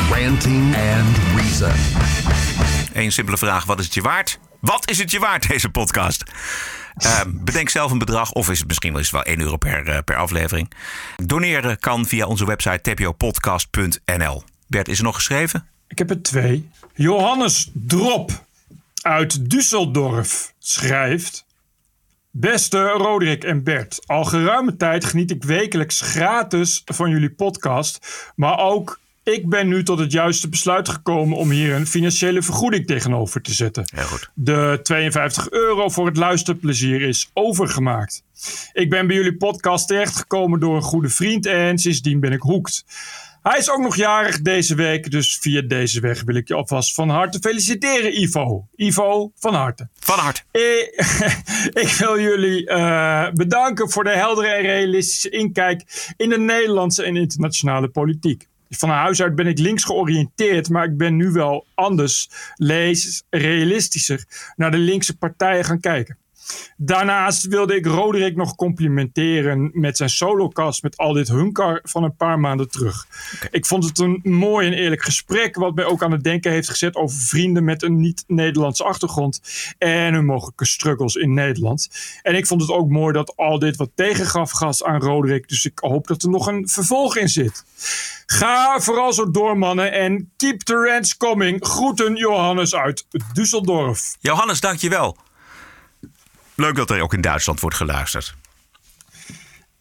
Ranting 0.09 0.75
and 0.75 1.17
Reason. 1.35 1.71
Eén 2.93 3.11
simpele 3.11 3.37
vraag: 3.37 3.65
wat 3.65 3.79
is 3.79 3.85
het 3.85 3.93
je 3.93 4.01
waard? 4.01 4.39
Wat 4.59 4.89
is 4.89 4.97
het 4.97 5.11
je 5.11 5.19
waard, 5.19 5.47
deze 5.47 5.69
podcast? 5.69 6.23
Eh, 6.95 7.21
bedenk 7.27 7.69
zelf 7.69 7.91
een 7.91 7.97
bedrag, 7.97 8.31
of 8.31 8.49
is 8.49 8.59
het 8.59 8.67
misschien 8.67 8.91
wel 8.91 9.01
eens 9.01 9.11
wel 9.11 9.23
1 9.25 9.39
euro 9.39 9.57
per, 9.57 9.87
eh, 9.87 9.97
per 10.05 10.15
aflevering. 10.15 10.71
Doneren 11.15 11.79
kan 11.79 12.05
via 12.05 12.25
onze 12.25 12.45
website 12.45 12.93
tpopodcast.nl. 12.93 14.43
Bert, 14.67 14.87
is 14.87 14.97
er 14.97 15.03
nog 15.03 15.15
geschreven? 15.15 15.67
Ik 15.87 15.97
heb 15.97 16.09
er 16.09 16.21
twee. 16.21 16.69
Johannes 16.93 17.69
Drop 17.73 18.45
uit 19.01 19.39
Düsseldorf 19.39 20.53
schrijft. 20.59 21.45
Beste 22.31 22.87
Roderick 22.87 23.43
en 23.43 23.63
Bert, 23.63 23.99
al 24.05 24.25
geruime 24.25 24.77
tijd 24.77 25.05
geniet 25.05 25.31
ik 25.31 25.43
wekelijks 25.43 26.01
gratis 26.01 26.81
van 26.85 27.09
jullie 27.09 27.31
podcast. 27.31 28.31
Maar 28.35 28.59
ook 28.59 28.99
ik 29.23 29.49
ben 29.49 29.67
nu 29.67 29.83
tot 29.83 29.99
het 29.99 30.11
juiste 30.11 30.49
besluit 30.49 30.89
gekomen 30.89 31.37
om 31.37 31.49
hier 31.49 31.75
een 31.75 31.87
financiële 31.87 32.41
vergoeding 32.41 32.87
tegenover 32.87 33.41
te 33.41 33.53
zetten. 33.53 33.83
Heel 33.95 34.05
goed. 34.05 34.29
De 34.33 34.79
52 34.83 35.49
euro 35.49 35.89
voor 35.89 36.05
het 36.05 36.17
luisterplezier 36.17 37.01
is 37.01 37.29
overgemaakt. 37.33 38.23
Ik 38.73 38.89
ben 38.89 39.07
bij 39.07 39.15
jullie 39.15 39.37
podcast 39.37 39.87
terechtgekomen 39.87 40.59
door 40.59 40.75
een 40.75 40.81
goede 40.81 41.09
vriend 41.09 41.45
en 41.45 41.77
sindsdien 41.77 42.19
ben 42.19 42.31
ik 42.31 42.41
hoekt. 42.41 42.85
Hij 43.41 43.57
is 43.57 43.71
ook 43.71 43.81
nog 43.81 43.95
jarig 43.95 44.41
deze 44.41 44.75
week, 44.75 45.11
dus 45.11 45.37
via 45.41 45.61
deze 45.61 45.99
weg 45.99 46.23
wil 46.23 46.35
ik 46.35 46.47
je 46.47 46.53
alvast 46.53 46.93
van 46.93 47.09
harte 47.09 47.39
feliciteren, 47.39 48.21
Ivo. 48.21 48.67
Ivo, 48.75 49.31
van 49.35 49.53
harte. 49.53 49.87
Van 49.99 50.19
harte. 50.19 50.41
Ik 51.83 51.95
wil 51.99 52.19
jullie 52.19 52.67
eh, 52.67 53.31
bedanken 53.33 53.89
voor 53.89 54.03
de 54.03 54.09
heldere 54.15 54.47
en 54.47 54.61
realistische 54.61 55.29
inkijk 55.29 55.83
in 56.17 56.29
de 56.29 56.39
Nederlandse 56.39 57.03
en 57.03 57.15
internationale 57.15 57.87
politiek. 57.87 58.47
Van 58.69 58.89
huis 58.89 59.21
uit 59.21 59.35
ben 59.35 59.47
ik 59.47 59.59
links 59.59 59.83
georiënteerd, 59.83 60.69
maar 60.69 60.85
ik 60.85 60.97
ben 60.97 61.15
nu 61.15 61.31
wel 61.31 61.65
anders, 61.75 62.29
lees, 62.55 63.23
realistischer 63.29 64.25
naar 64.55 64.71
de 64.71 64.77
linkse 64.77 65.17
partijen 65.17 65.65
gaan 65.65 65.79
kijken. 65.79 66.17
Daarnaast 66.77 67.47
wilde 67.47 67.75
ik 67.75 67.85
Roderick 67.85 68.35
nog 68.35 68.55
complimenteren 68.55 69.69
met 69.73 69.97
zijn 69.97 70.09
solocast 70.09 70.83
met 70.83 70.97
al 70.97 71.13
dit 71.13 71.27
hunkar 71.27 71.79
van 71.83 72.03
een 72.03 72.15
paar 72.15 72.39
maanden 72.39 72.69
terug. 72.69 73.07
Ik 73.51 73.65
vond 73.65 73.83
het 73.83 73.99
een 73.99 74.19
mooi 74.23 74.67
en 74.67 74.73
eerlijk 74.73 75.03
gesprek, 75.03 75.55
wat 75.55 75.75
mij 75.75 75.85
ook 75.85 76.03
aan 76.03 76.11
het 76.11 76.23
denken 76.23 76.51
heeft 76.51 76.69
gezet 76.69 76.95
over 76.95 77.17
vrienden 77.17 77.63
met 77.63 77.83
een 77.83 77.99
niet-Nederlandse 77.99 78.83
achtergrond 78.83 79.41
en 79.77 80.13
hun 80.13 80.25
mogelijke 80.25 80.65
struggles 80.65 81.15
in 81.15 81.33
Nederland. 81.33 81.89
En 82.21 82.35
ik 82.35 82.47
vond 82.47 82.61
het 82.61 82.71
ook 82.71 82.89
mooi 82.89 83.13
dat 83.13 83.35
al 83.35 83.59
dit 83.59 83.75
wat 83.75 83.89
tegengaf 83.95 84.51
gas 84.51 84.83
aan 84.83 85.01
Roderick, 85.01 85.47
dus 85.47 85.65
ik 85.65 85.79
hoop 85.79 86.07
dat 86.07 86.23
er 86.23 86.29
nog 86.29 86.47
een 86.47 86.67
vervolg 86.67 87.17
in 87.17 87.29
zit. 87.29 87.63
Ga 88.25 88.79
vooral 88.79 89.13
zo 89.13 89.31
door, 89.31 89.57
mannen, 89.57 89.91
en 89.91 90.31
keep 90.37 90.61
the 90.61 90.73
rants 90.73 91.17
coming. 91.17 91.65
Groeten 91.65 92.15
Johannes 92.15 92.75
uit 92.75 93.05
Düsseldorf. 93.09 94.17
Johannes, 94.19 94.59
dankjewel. 94.59 95.17
Leuk 96.61 96.75
dat 96.75 96.89
er 96.89 97.01
ook 97.01 97.13
in 97.13 97.21
Duitsland 97.21 97.59
wordt 97.59 97.75
geluisterd. 97.75 98.35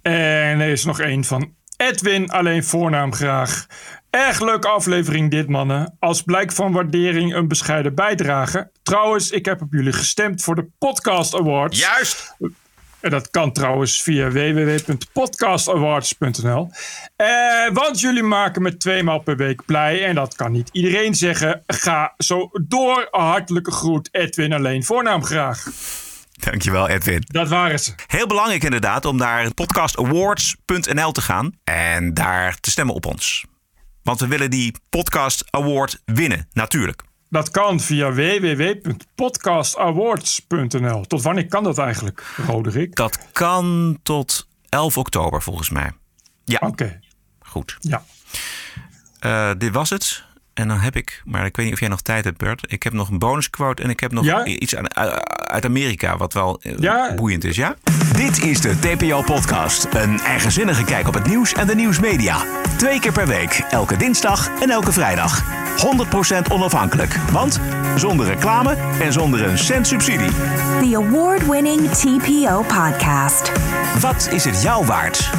En 0.02 0.60
er 0.60 0.68
is 0.68 0.84
nog 0.84 1.00
één 1.00 1.24
van 1.24 1.54
Edwin, 1.76 2.30
alleen 2.30 2.64
voornaam 2.64 3.14
graag. 3.14 3.66
Erg 4.10 4.40
leuke 4.40 4.68
aflevering 4.68 5.30
dit, 5.30 5.48
mannen. 5.48 5.96
Als 5.98 6.22
blijk 6.22 6.52
van 6.52 6.72
waardering 6.72 7.34
een 7.34 7.48
bescheiden 7.48 7.94
bijdrage. 7.94 8.70
Trouwens, 8.82 9.30
ik 9.30 9.44
heb 9.44 9.62
op 9.62 9.72
jullie 9.72 9.92
gestemd 9.92 10.42
voor 10.42 10.54
de 10.54 10.66
Podcast 10.78 11.34
Awards. 11.34 11.78
Juist! 11.78 12.36
En 13.00 13.10
dat 13.10 13.30
kan 13.30 13.52
trouwens 13.52 14.02
via 14.02 14.30
www.podcastawards.nl. 14.30 16.70
Eh, 17.16 17.68
want 17.72 18.00
jullie 18.00 18.22
maken 18.22 18.62
me 18.62 18.76
tweemaal 18.76 19.18
per 19.18 19.36
week 19.36 19.64
blij. 19.64 20.04
En 20.04 20.14
dat 20.14 20.34
kan 20.34 20.52
niet 20.52 20.68
iedereen 20.72 21.14
zeggen. 21.14 21.62
Ga 21.66 22.14
zo 22.18 22.50
door. 22.62 23.08
Hartelijke 23.10 23.70
groet, 23.70 24.08
Edwin, 24.12 24.52
alleen 24.52 24.84
voornaam 24.84 25.24
graag. 25.24 25.66
Dankjewel, 26.40 26.88
Edwin. 26.88 27.24
Dat 27.26 27.48
waren 27.48 27.80
ze. 27.80 27.92
Heel 28.06 28.26
belangrijk 28.26 28.64
inderdaad 28.64 29.04
om 29.04 29.16
naar 29.16 29.54
podcastawards.nl 29.54 31.12
te 31.12 31.20
gaan 31.20 31.52
en 31.64 32.14
daar 32.14 32.60
te 32.60 32.70
stemmen 32.70 32.94
op 32.94 33.06
ons. 33.06 33.44
Want 34.02 34.20
we 34.20 34.26
willen 34.26 34.50
die 34.50 34.74
podcast 34.88 35.44
award 35.50 36.02
winnen, 36.04 36.48
natuurlijk. 36.52 37.02
Dat 37.28 37.50
kan 37.50 37.80
via 37.80 38.12
www.podcastawards.nl. 38.12 41.02
Tot 41.02 41.22
wanneer 41.22 41.46
kan 41.46 41.64
dat 41.64 41.78
eigenlijk, 41.78 42.24
Roderick? 42.46 42.96
Dat 42.96 43.18
kan 43.32 43.98
tot 44.02 44.48
11 44.68 44.98
oktober 44.98 45.42
volgens 45.42 45.70
mij. 45.70 45.92
Ja. 46.44 46.58
Oké. 46.66 47.00
Goed. 47.40 47.76
Ja. 47.80 48.04
Eh, 49.18 49.50
dit 49.58 49.72
was 49.72 49.90
het. 49.90 50.24
En 50.60 50.68
dan 50.68 50.78
heb 50.78 50.96
ik, 50.96 51.22
maar 51.24 51.44
ik 51.44 51.56
weet 51.56 51.64
niet 51.64 51.74
of 51.74 51.80
jij 51.80 51.88
nog 51.88 52.00
tijd 52.00 52.24
hebt, 52.24 52.38
Bert. 52.38 52.64
Ik 52.68 52.82
heb 52.82 52.92
nog 52.92 53.08
een 53.08 53.18
bonusquote 53.18 53.82
en 53.82 53.90
ik 53.90 54.00
heb 54.00 54.12
nog 54.12 54.24
Ja? 54.24 54.44
iets 54.44 54.76
aan- 54.76 54.94
uit 55.50 55.64
Amerika, 55.64 56.16
wat 56.16 56.32
wel 56.32 56.60
eh, 56.62 56.72
Ja. 56.78 57.14
boeiend 57.14 57.44
is, 57.44 57.56
ja? 57.56 57.74
Dit 58.16 58.42
is 58.42 58.60
de 58.60 58.78
TPO-podcast. 58.78 59.86
Een 59.94 60.20
eigenzinnige 60.20 60.84
kijk 60.84 61.08
op 61.08 61.14
het 61.14 61.26
nieuws 61.26 61.52
en 61.52 61.66
de 61.66 61.74
nieuwsmedia. 61.74 62.36
Twee 62.76 63.00
keer 63.00 63.12
per 63.12 63.26
week, 63.26 63.62
elke 63.70 63.96
dinsdag 63.96 64.48
en 64.60 64.70
elke 64.70 64.92
vrijdag. 64.92 65.42
100% 65.76 66.50
onafhankelijk, 66.50 67.14
want 67.32 67.60
zonder 67.96 68.26
reclame 68.26 68.76
en 69.00 69.12
zonder 69.12 69.42
een 69.48 69.58
cent 69.58 69.86
subsidie. 69.86 70.30
The 70.80 70.96
award-winning 70.96 71.88
TPO 71.90 72.62
Podcast. 72.62 73.52
Wat 74.00 74.28
is 74.32 74.44
het 74.44 74.62
jou 74.62 74.86
waard? 74.86 75.30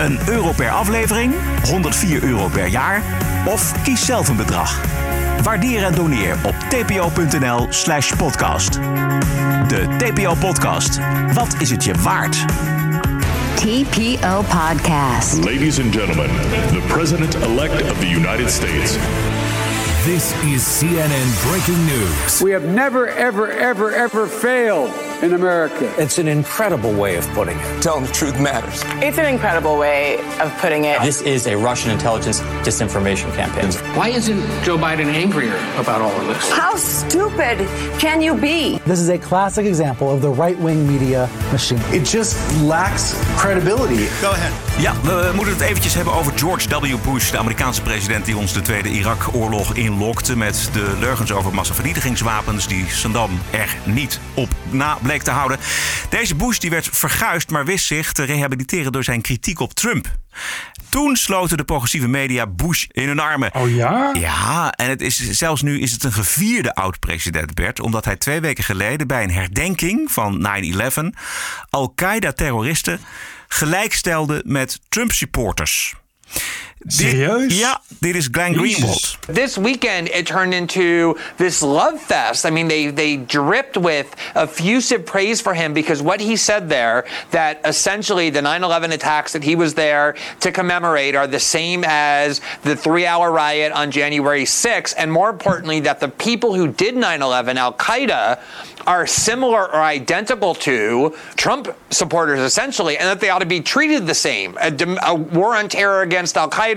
Een 0.00 0.18
euro 0.28 0.52
per 0.52 0.70
aflevering? 0.70 1.34
104 1.64 2.22
euro 2.22 2.48
per 2.48 2.66
jaar? 2.66 3.02
Of 3.46 3.82
kies 3.82 4.04
zelf 4.04 4.28
een 4.28 4.36
bedrag. 4.36 4.80
Waardeer 5.42 5.84
en 5.84 5.94
doneer 5.94 6.36
op 6.42 6.54
tpo.nl 6.54 7.66
slash 7.68 8.12
podcast. 8.12 8.72
De 9.68 9.86
TPO 9.98 10.34
Podcast. 10.34 10.98
Wat 11.32 11.56
is 11.58 11.70
het 11.70 11.84
je 11.84 11.94
waard? 11.94 12.44
TPO 13.54 14.42
Podcast. 14.42 15.34
Ladies 15.34 15.80
and 15.80 15.94
gentlemen, 15.94 16.30
the 16.70 16.82
President-elect 16.86 17.90
of 17.90 17.98
the 17.98 18.08
United 18.08 18.50
States. 18.50 18.96
This 20.04 20.32
is 20.44 20.62
CNN 20.62 21.50
breaking 21.50 21.84
news. 21.84 22.40
We 22.40 22.52
have 22.52 22.64
never, 22.64 23.08
ever, 23.08 23.50
ever, 23.50 23.92
ever 23.92 24.26
failed 24.26 24.90
in 25.22 25.34
America. 25.34 25.92
It's 25.98 26.16
an 26.16 26.26
incredible 26.26 26.94
way 26.94 27.16
of 27.16 27.26
putting 27.34 27.58
it. 27.58 27.82
Telling 27.82 28.04
the 28.06 28.12
truth 28.12 28.40
matters. 28.40 28.82
It's 29.02 29.18
an 29.18 29.26
incredible 29.26 29.78
way 29.78 30.16
of 30.40 30.56
putting 30.56 30.86
it. 30.86 31.02
This 31.02 31.20
is 31.20 31.46
a 31.46 31.54
Russian 31.54 31.90
intelligence 31.90 32.40
disinformation 32.64 33.30
campaign. 33.34 33.70
Why 33.94 34.08
isn't 34.08 34.40
Joe 34.64 34.78
Biden 34.78 35.12
angrier 35.12 35.56
about 35.76 36.00
all 36.00 36.18
of 36.18 36.26
this? 36.28 36.50
How 36.50 36.76
stupid 36.76 37.58
can 37.98 38.22
you 38.22 38.34
be? 38.34 38.78
This 38.86 39.00
is 39.00 39.10
a 39.10 39.18
classic 39.18 39.66
example 39.66 40.10
of 40.10 40.22
the 40.22 40.30
right 40.30 40.58
wing 40.58 40.88
media 40.88 41.28
machine. 41.52 41.80
It 41.92 42.06
just 42.06 42.38
lacks 42.62 43.12
credibility. 43.36 44.08
Go 44.22 44.30
ahead. 44.30 44.52
Ja, 44.78 44.94
we 45.02 45.32
moeten 45.34 45.54
het 45.54 45.62
eventjes 45.62 45.94
hebben 45.94 46.14
over 46.14 46.32
George 46.38 46.68
W. 46.68 47.12
Bush, 47.12 47.30
de 47.30 47.38
Amerikaanse 47.38 47.82
president 47.82 48.24
die 48.24 48.36
ons 48.36 48.52
de 48.52 48.62
Tweede 48.62 48.88
Irak-oorlog 48.88 49.74
inlokte 49.90 50.36
met 50.36 50.70
de 50.72 50.96
leugens 50.98 51.32
over 51.32 51.54
massavernietigingswapens 51.54 52.68
die 52.68 52.84
Saddam 52.88 53.40
er 53.50 53.76
niet 53.84 54.20
op 54.34 54.48
na 54.70 54.98
bleek 55.02 55.22
te 55.22 55.30
houden. 55.30 55.58
Deze 56.08 56.34
Bush 56.34 56.58
die 56.58 56.70
werd 56.70 56.88
verguisd, 56.92 57.50
maar 57.50 57.64
wist 57.64 57.86
zich 57.86 58.12
te 58.12 58.22
rehabiliteren 58.22 58.92
door 58.92 59.04
zijn 59.04 59.20
kritiek 59.20 59.60
op 59.60 59.74
Trump. 59.74 60.08
Toen 60.88 61.16
sloten 61.16 61.56
de 61.56 61.64
progressieve 61.64 62.08
media 62.08 62.46
Bush 62.46 62.84
in 62.88 63.08
hun 63.08 63.18
armen. 63.18 63.54
Oh 63.54 63.74
ja? 63.74 64.10
Ja, 64.12 64.72
en 64.72 64.88
het 64.88 65.00
is, 65.00 65.30
zelfs 65.30 65.62
nu 65.62 65.80
is 65.80 65.92
het 65.92 66.04
een 66.04 66.12
gevierde 66.12 66.74
oud-president 66.74 67.54
Bert, 67.54 67.80
omdat 67.80 68.04
hij 68.04 68.16
twee 68.16 68.40
weken 68.40 68.64
geleden 68.64 69.06
bij 69.06 69.22
een 69.22 69.32
herdenking 69.32 70.12
van 70.12 70.46
9-11 70.92 71.18
Al-Qaeda-terroristen 71.70 73.00
gelijkstelde 73.48 74.42
met 74.46 74.80
Trump-supporters. 74.88 75.94
Serieus? 76.88 77.58
Ja, 77.58 77.80
dit 77.98 78.16
is 78.16 78.28
Glenn 78.28 78.54
Greenwald. 78.54 79.18
This 79.26 79.58
weekend 79.58 80.08
it 80.08 80.26
turned 80.26 80.54
into 80.54 81.16
this 81.36 81.60
love 81.60 82.00
fest. 82.00 82.46
I 82.46 82.50
mean, 82.50 82.68
they 82.68 82.86
they 82.86 83.16
dripped 83.16 83.76
with 83.76 84.16
effusive 84.34 85.04
praise 85.04 85.42
for 85.42 85.52
him 85.52 85.74
because 85.74 86.00
what 86.00 86.20
he 86.20 86.36
said 86.36 86.70
there 86.70 87.04
that 87.32 87.60
essentially 87.66 88.30
the 88.30 88.40
9/11 88.40 88.92
attacks 88.92 89.32
that 89.32 89.44
he 89.44 89.56
was 89.56 89.74
there 89.74 90.14
to 90.40 90.50
commemorate 90.50 91.14
are 91.14 91.26
the 91.26 91.38
same 91.38 91.84
as 91.86 92.40
the 92.62 92.74
3-hour 92.74 93.30
riot 93.30 93.72
on 93.72 93.90
January 93.90 94.44
6th 94.44 94.94
and 94.96 95.12
more 95.12 95.28
importantly 95.28 95.80
that 95.80 96.00
the 96.00 96.08
people 96.08 96.54
who 96.54 96.68
did 96.68 96.94
9/11 96.94 97.56
Al-Qaeda 97.56 98.40
are 98.86 99.06
similar 99.06 99.64
or 99.70 99.82
identical 99.82 100.54
to 100.54 101.14
Trump 101.36 101.68
supporters 101.90 102.40
essentially 102.40 102.96
and 102.96 103.06
that 103.06 103.20
they 103.20 103.28
ought 103.28 103.40
to 103.40 103.46
be 103.46 103.60
treated 103.60 104.06
the 104.06 104.14
same. 104.14 104.56
A, 104.58 104.72
a 105.02 105.14
war 105.14 105.54
on 105.54 105.68
terror 105.68 106.00
against 106.00 106.38
Al-Qaeda, 106.38 106.69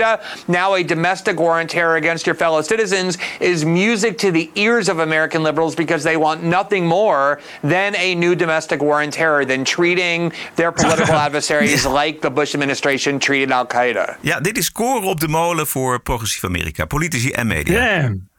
now 0.47 0.73
a 0.75 0.83
domestic 0.83 1.39
war 1.39 1.59
on 1.59 1.67
terror 1.67 1.95
against 1.95 2.25
your 2.25 2.35
fellow 2.35 2.61
citizens 2.61 3.17
is 3.39 3.65
music 3.65 4.17
to 4.17 4.31
the 4.31 4.49
ears 4.55 4.89
of 4.89 4.99
American 4.99 5.43
liberals 5.43 5.75
because 5.75 6.03
they 6.03 6.17
want 6.17 6.43
nothing 6.43 6.85
more 6.85 7.39
than 7.61 7.95
a 7.95 8.15
new 8.15 8.35
domestic 8.35 8.81
war 8.81 9.01
on 9.01 9.09
terror 9.09 9.45
than 9.45 9.63
treating 9.63 10.31
their 10.55 10.71
political 10.81 11.15
adversaries 11.15 11.85
like 11.85 12.21
the 12.21 12.29
Bush 12.29 12.53
administration 12.53 13.19
treated 13.19 13.51
Al-Qaeda. 13.51 14.17
Ja, 14.21 14.39
dit 14.39 14.57
is 14.57 14.71
koren 14.71 15.07
op 15.07 15.19
de 15.19 15.27
molen 15.27 15.67
voor 15.67 16.01
progressief 16.01 16.43
Amerika, 16.43 16.85
politici 16.85 17.31
en 17.31 17.47
media. 17.47 18.01
Damn. 18.01 18.31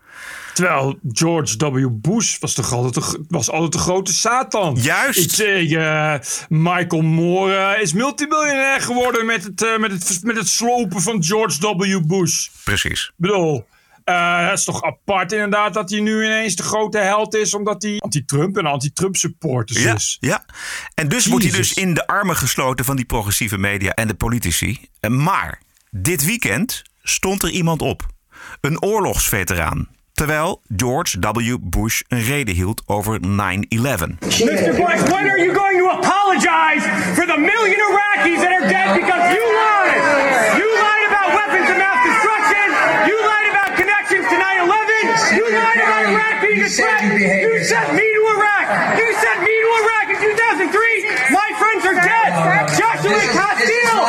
Terwijl 0.54 0.98
George 1.12 1.70
W. 1.70 1.88
Bush 1.90 2.38
was, 2.38 2.54
toch 2.54 2.72
altijd 2.72 2.94
de, 2.94 3.24
was 3.28 3.50
altijd 3.50 3.72
de 3.72 3.78
grote 3.78 4.12
Satan. 4.12 4.76
Juist. 4.80 5.20
Ik 5.20 5.30
zeg, 5.30 5.70
uh, 5.70 6.14
Michael 6.48 7.02
Moore 7.02 7.74
uh, 7.76 7.82
is 7.82 7.92
multimiljonair 7.92 8.80
geworden 8.80 9.26
met 9.26 9.44
het, 9.44 9.62
uh, 9.62 9.78
met, 9.78 9.90
het, 9.90 10.20
met 10.22 10.36
het 10.36 10.48
slopen 10.48 11.00
van 11.00 11.24
George 11.24 11.76
W. 11.76 12.06
Bush. 12.06 12.48
Precies. 12.64 13.06
Ik 13.06 13.12
bedoel, 13.16 13.66
uh, 14.04 14.48
het 14.48 14.58
is 14.58 14.64
toch 14.64 14.82
apart 14.82 15.32
inderdaad 15.32 15.74
dat 15.74 15.90
hij 15.90 16.00
nu 16.00 16.24
ineens 16.24 16.56
de 16.56 16.62
grote 16.62 16.98
held 16.98 17.34
is... 17.34 17.54
omdat 17.54 17.82
hij 17.82 17.98
anti-Trump 17.98 18.56
en 18.56 18.66
anti-Trump 18.66 19.16
supporters 19.16 19.82
ja, 19.82 19.94
is. 19.94 20.16
Ja, 20.20 20.44
en 20.94 21.08
dus 21.08 21.16
Jezus. 21.16 21.30
wordt 21.30 21.44
hij 21.44 21.56
dus 21.56 21.72
in 21.72 21.94
de 21.94 22.06
armen 22.06 22.36
gesloten 22.36 22.84
van 22.84 22.96
die 22.96 23.04
progressieve 23.04 23.58
media 23.58 23.92
en 23.92 24.08
de 24.08 24.14
politici. 24.14 24.80
Maar 25.08 25.60
dit 25.90 26.24
weekend 26.24 26.82
stond 27.02 27.42
er 27.42 27.50
iemand 27.50 27.82
op. 27.82 28.06
Een 28.60 28.82
oorlogsveteraan. 28.82 29.88
Terwijl 30.14 30.60
George 30.76 31.18
W. 31.18 31.56
Bush 31.60 32.02
een 32.08 32.22
reden 32.22 32.54
hield 32.54 32.82
over 32.86 33.18
9-11. 33.20 33.26
Mr. 33.26 34.72
Bush, 34.80 35.02
when 35.10 35.24
are 35.30 35.40
you 35.44 35.52
going 35.52 35.78
to 35.82 35.88
apologize 35.98 36.84
for 37.16 37.26
the 37.26 37.38
million 37.50 37.78
Iraqis 37.88 38.38
that 38.44 38.52
are 38.58 38.68
dead 38.76 38.88
because 39.00 39.24
you 39.34 39.44
lied? 39.60 39.98
You 40.60 40.66
lied 40.84 41.04
about 41.10 41.28
weapons 41.38 41.68
of 41.72 41.76
mass 41.82 42.00
destruction. 42.08 42.66
You 43.10 43.16
lied 43.30 43.48
about 43.54 43.70
connections 43.80 44.26
to 44.30 44.36
9-11. 44.38 45.36
You 45.38 45.44
lied 45.50 45.80
about 45.82 46.02
Iraq 46.06 46.34
being 46.46 46.62
a 46.62 46.70
threat. 46.78 47.02
You 47.46 47.52
sent 47.72 47.88
me 47.98 48.06
to 48.16 48.22
Iraq. 48.34 48.66
You 49.00 49.08
sent 49.24 49.38
me 49.46 49.54
to 49.64 49.68
Iraq 49.82 50.06
in 50.14 50.18
2003. 50.30 51.34
My 51.38 51.48
friends 51.60 51.82
are 51.90 51.98
dead. 52.10 52.30
Joshua 52.78 53.18
Castile. 53.34 54.06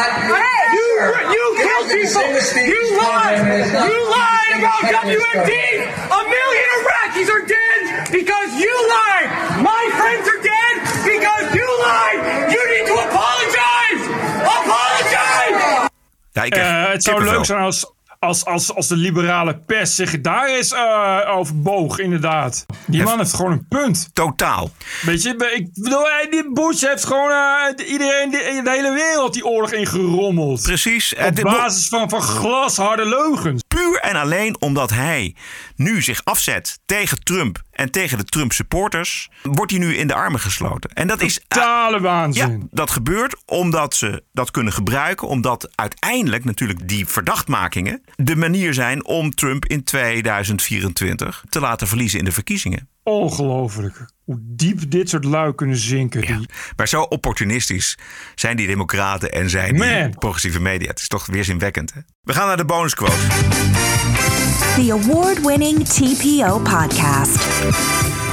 You, 0.78 0.88
you 1.34 1.46
killed 1.66 1.88
people. 1.98 2.30
You 2.74 2.82
lied. 2.94 3.42
You 3.90 4.02
lied 4.14 4.35
about 4.66 5.06
WMD. 5.06 5.54
A 6.20 6.22
million 6.36 6.68
Iraqis 6.80 7.30
are 7.36 7.46
dead 7.46 7.82
because 8.12 8.50
you 8.64 8.74
lied. 8.96 9.28
My 9.62 9.84
friends 10.00 10.26
are 10.34 10.42
dead 10.54 10.74
because 11.12 11.46
you 11.58 11.68
lied. 11.88 12.20
You 12.54 12.62
need 12.74 12.86
to 12.92 12.96
apologize. 13.08 14.02
Apologize. 14.60 15.90
Ja, 16.32 16.44
ik 16.44 16.54
heb 16.54 16.64
uh, 16.64 16.92
het 16.92 17.04
zou 17.04 17.24
leuk 17.24 17.46
zijn 17.46 17.62
als, 17.62 17.94
als, 18.26 18.46
als, 18.46 18.74
als 18.76 18.88
de 18.88 18.96
liberale 18.96 19.58
pers 19.66 19.96
zich 19.96 20.22
daar 20.22 20.48
eens 20.48 20.72
uh, 20.72 21.20
over 21.28 21.62
boog, 21.62 22.00
inderdaad. 22.00 22.66
Die 22.88 23.04
man 23.04 23.18
heeft 23.18 23.34
gewoon 23.34 23.52
een 23.52 23.66
punt. 23.68 24.10
Totaal. 24.14 24.72
Weet 25.02 25.22
je, 25.22 25.54
ik 25.56 25.70
bedoel, 25.74 26.06
die 26.30 26.52
Bush 26.54 26.82
heeft 26.82 27.06
gewoon 27.06 27.30
uh, 27.30 27.92
iedereen, 27.92 28.32
de, 28.32 28.62
de, 28.64 28.70
hele 28.70 28.94
wereld 28.94 29.34
die 29.34 29.46
oorlog 29.46 29.72
ingerommeld. 29.72 30.62
Precies. 30.62 31.16
Op 31.16 31.42
basis 31.42 31.88
van, 31.88 32.10
van 32.10 32.22
glasharde 32.22 33.06
leugens. 33.06 33.64
Puur 33.68 34.00
en 34.00 34.16
alleen 34.16 34.62
omdat 34.62 34.90
hij 34.90 35.36
nu 35.76 36.02
zich 36.02 36.22
afzet 36.24 36.80
tegen 36.86 37.24
Trump 37.24 37.64
en 37.76 37.92
tegen 37.92 38.18
de 38.18 38.24
Trump 38.24 38.52
supporters, 38.52 39.30
wordt 39.44 39.72
hij 39.72 39.80
nu 39.80 39.96
in 39.96 40.08
de 40.08 40.14
armen 40.14 40.40
gesloten. 40.40 40.90
En 40.90 41.08
dat 41.08 41.22
is 41.22 41.42
totale 41.48 42.00
waanzin. 42.00 42.60
Ja, 42.60 42.68
dat 42.72 42.90
gebeurt 42.90 43.36
omdat 43.46 43.96
ze 43.96 44.24
dat 44.32 44.52
kunnen 44.52 44.74
gebruiken, 44.74 45.28
omdat 45.28 45.70
uiteindelijk 45.76 46.44
natuurlijk 46.44 46.88
die 46.88 47.08
verdachtmakingen 47.08 48.02
de 48.16 48.36
manier 48.36 48.74
zijn 48.74 49.06
om 49.06 49.32
Trump 49.32 49.66
in 49.66 49.84
2024 49.84 51.44
te 51.50 51.60
laten 51.60 51.88
verliezen 51.88 52.20
in 52.20 52.26
de 52.26 52.32
verkiezingen. 52.32 52.90
Ongelooflijk. 53.04 54.06
Hoe 54.24 54.38
diep 54.42 54.92
dit 54.92 55.10
soort 55.10 55.24
lui 55.24 55.56
kunnen 55.56 55.78
zinken. 55.78 56.22
Ja, 56.28 56.40
maar 56.76 56.88
zo 56.88 57.02
opportunistisch 57.02 57.98
zijn 58.36 58.58
die 58.58 58.68
democraten 58.68 59.32
en 59.32 59.50
zijn 59.50 59.76
die 59.76 60.10
progressieve 60.10 60.62
media. 60.62 60.88
Het 60.88 61.00
is 61.00 61.08
toch 61.08 61.26
weerzinwekkend. 61.26 61.94
Hè? 61.94 62.00
We 62.22 62.34
gaan 62.34 62.48
naar 62.48 62.58
de 62.58 62.66
bonusquote. 62.66 63.75
The 64.76 64.92
award-winning 64.92 65.86
TPO 65.88 66.60
podcast. 66.60 67.36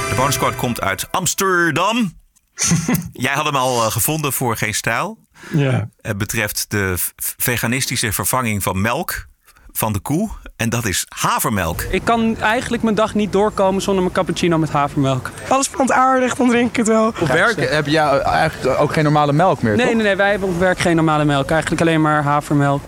De 0.09 0.13
bonusquote 0.15 0.55
komt 0.55 0.81
uit 0.81 1.07
Amsterdam. 1.11 2.13
Jij 3.13 3.33
had 3.33 3.45
hem 3.45 3.55
al 3.55 3.85
uh, 3.85 3.91
gevonden 3.91 4.33
voor 4.33 4.57
Geen 4.57 4.73
Stijl. 4.73 5.17
Ja. 5.49 5.89
Het 6.01 6.17
betreft 6.17 6.65
de 6.67 6.95
veganistische 7.37 8.11
vervanging 8.11 8.63
van 8.63 8.81
melk 8.81 9.25
van 9.71 9.93
de 9.93 9.99
koe. 9.99 10.29
En 10.55 10.69
dat 10.69 10.85
is 10.85 11.05
havermelk. 11.09 11.81
Ik 11.81 12.03
kan 12.03 12.37
eigenlijk 12.39 12.83
mijn 12.83 12.95
dag 12.95 13.13
niet 13.13 13.31
doorkomen 13.31 13.81
zonder 13.81 14.01
mijn 14.03 14.15
cappuccino 14.15 14.57
met 14.57 14.69
havermelk. 14.69 15.31
Alles 15.47 15.69
plantaardig, 15.69 16.35
dan 16.35 16.49
drink 16.49 16.69
ik 16.69 16.75
het 16.75 16.87
wel. 16.87 17.07
Op 17.07 17.27
werk 17.27 17.69
heb 17.69 17.85
je 17.87 17.99
eigenlijk 17.99 18.79
ook 18.79 18.93
geen 18.93 19.03
normale 19.03 19.33
melk 19.33 19.61
meer, 19.61 19.75
Nee, 19.75 19.85
toch? 19.85 19.95
nee, 19.95 20.03
nee. 20.03 20.15
Wij 20.15 20.29
hebben 20.31 20.49
op 20.49 20.59
werk 20.59 20.79
geen 20.79 20.95
normale 20.95 21.25
melk. 21.25 21.49
Eigenlijk 21.49 21.81
alleen 21.81 22.01
maar 22.01 22.23
havermelk. 22.23 22.81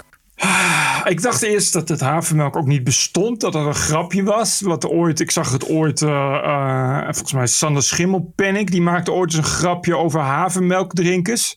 Ik 1.06 1.22
dacht 1.22 1.42
eerst 1.42 1.74
dat 1.74 1.90
het 1.90 2.00
havermelk 2.00 2.56
ook 2.56 2.66
niet 2.66 2.84
bestond. 2.84 3.40
Dat 3.40 3.54
het 3.54 3.66
een 3.66 3.76
grapje 3.76 4.24
was. 4.24 4.62
Wat 4.62 4.88
ooit, 4.88 5.20
ik 5.20 5.32
zag 5.32 5.52
het 5.52 5.70
ooit, 5.70 6.02
uh, 6.02 7.02
volgens 7.04 7.34
mij 7.34 7.48
Sander 7.48 7.84
Schimmelpennik. 7.84 8.72
Die 8.72 8.82
maakte 8.82 9.12
ooit 9.12 9.30
eens 9.30 9.38
een 9.38 9.54
grapje 9.54 9.98
over 9.98 10.20
havermelkdrinkers. 10.20 11.56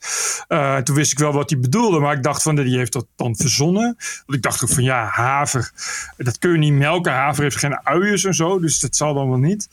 Uh, 0.49 0.77
toen 0.77 0.95
wist 0.95 1.13
ik 1.13 1.19
wel 1.19 1.33
wat 1.33 1.51
hij 1.51 1.59
bedoelde. 1.59 1.99
Maar 1.99 2.17
ik 2.17 2.23
dacht 2.23 2.43
van, 2.43 2.57
die 2.57 2.77
heeft 2.77 2.93
dat 2.93 3.07
dan 3.17 3.37
verzonnen. 3.37 3.97
Want 4.27 4.39
ik 4.39 4.43
dacht 4.43 4.63
ook 4.63 4.71
van, 4.71 4.83
ja, 4.83 5.09
haver. 5.11 5.71
Dat 6.17 6.39
kun 6.39 6.53
je 6.53 6.59
niet 6.59 6.73
melken. 6.73 7.13
Haver 7.13 7.43
heeft 7.43 7.57
geen 7.57 7.87
uiers 7.87 8.25
en 8.25 8.35
zo. 8.35 8.61
Dus 8.61 8.81
dat 8.81 8.97
zal 8.97 9.15
dan 9.15 9.29
wel 9.29 9.39
niet. 9.39 9.69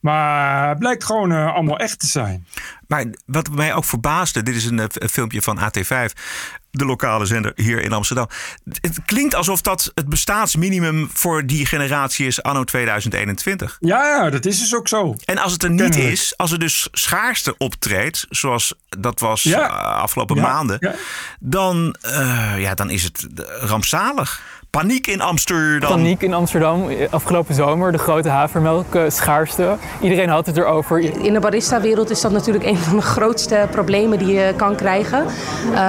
Maar 0.00 0.68
het 0.68 0.78
blijkt 0.78 1.04
gewoon 1.04 1.32
allemaal 1.32 1.78
echt 1.78 1.98
te 1.98 2.06
zijn. 2.06 2.46
Maar 2.86 3.06
wat 3.26 3.50
mij 3.50 3.74
ook 3.74 3.84
verbaasde, 3.84 4.42
dit 4.42 4.54
is 4.54 4.64
een, 4.64 4.78
een 4.78 5.08
filmpje 5.08 5.42
van 5.42 5.58
AT5 5.58 6.12
de 6.78 6.84
lokale 6.84 7.26
zender 7.26 7.52
hier 7.54 7.80
in 7.80 7.92
Amsterdam. 7.92 8.28
Het 8.80 8.98
klinkt 9.06 9.34
alsof 9.34 9.60
dat 9.60 9.90
het 9.94 10.08
bestaansminimum 10.08 11.10
voor 11.12 11.46
die 11.46 11.66
generatie 11.66 12.26
is 12.26 12.42
anno 12.42 12.64
2021. 12.64 13.76
Ja, 13.80 14.30
dat 14.30 14.44
is 14.44 14.58
dus 14.58 14.74
ook 14.74 14.88
zo. 14.88 15.16
En 15.24 15.38
als 15.38 15.52
het 15.52 15.62
er 15.62 15.70
niet 15.70 15.96
is, 15.96 16.36
als 16.36 16.52
er 16.52 16.58
dus 16.58 16.88
schaarste 16.92 17.54
optreedt, 17.58 18.26
zoals 18.30 18.74
dat 18.88 19.20
was 19.20 19.42
ja. 19.42 19.66
afgelopen 19.66 20.36
ja. 20.36 20.42
maanden, 20.42 20.76
ja. 20.80 20.94
Dan, 21.40 21.96
uh, 22.06 22.54
ja, 22.58 22.74
dan 22.74 22.90
is 22.90 23.02
het 23.02 23.26
rampzalig. 23.60 24.42
Paniek 24.70 25.06
in 25.06 25.20
Amsterdam. 25.20 25.90
Paniek 25.90 26.22
in 26.22 26.34
Amsterdam. 26.34 26.88
Afgelopen 27.10 27.54
zomer, 27.54 27.92
de 27.92 27.98
grote 27.98 28.28
havermelk 28.28 28.94
uh, 28.94 29.02
schaarste. 29.08 29.76
Iedereen 30.00 30.28
had 30.28 30.46
het 30.46 30.56
erover. 30.56 30.98
In 31.24 31.32
de 31.32 31.40
barista-wereld 31.40 32.10
is 32.10 32.20
dat 32.20 32.32
natuurlijk 32.32 32.64
een 32.64 32.76
van 32.76 32.96
de 32.96 33.02
grootste 33.02 33.66
problemen 33.70 34.18
die 34.18 34.32
je 34.34 34.52
kan 34.56 34.76
krijgen. 34.76 35.26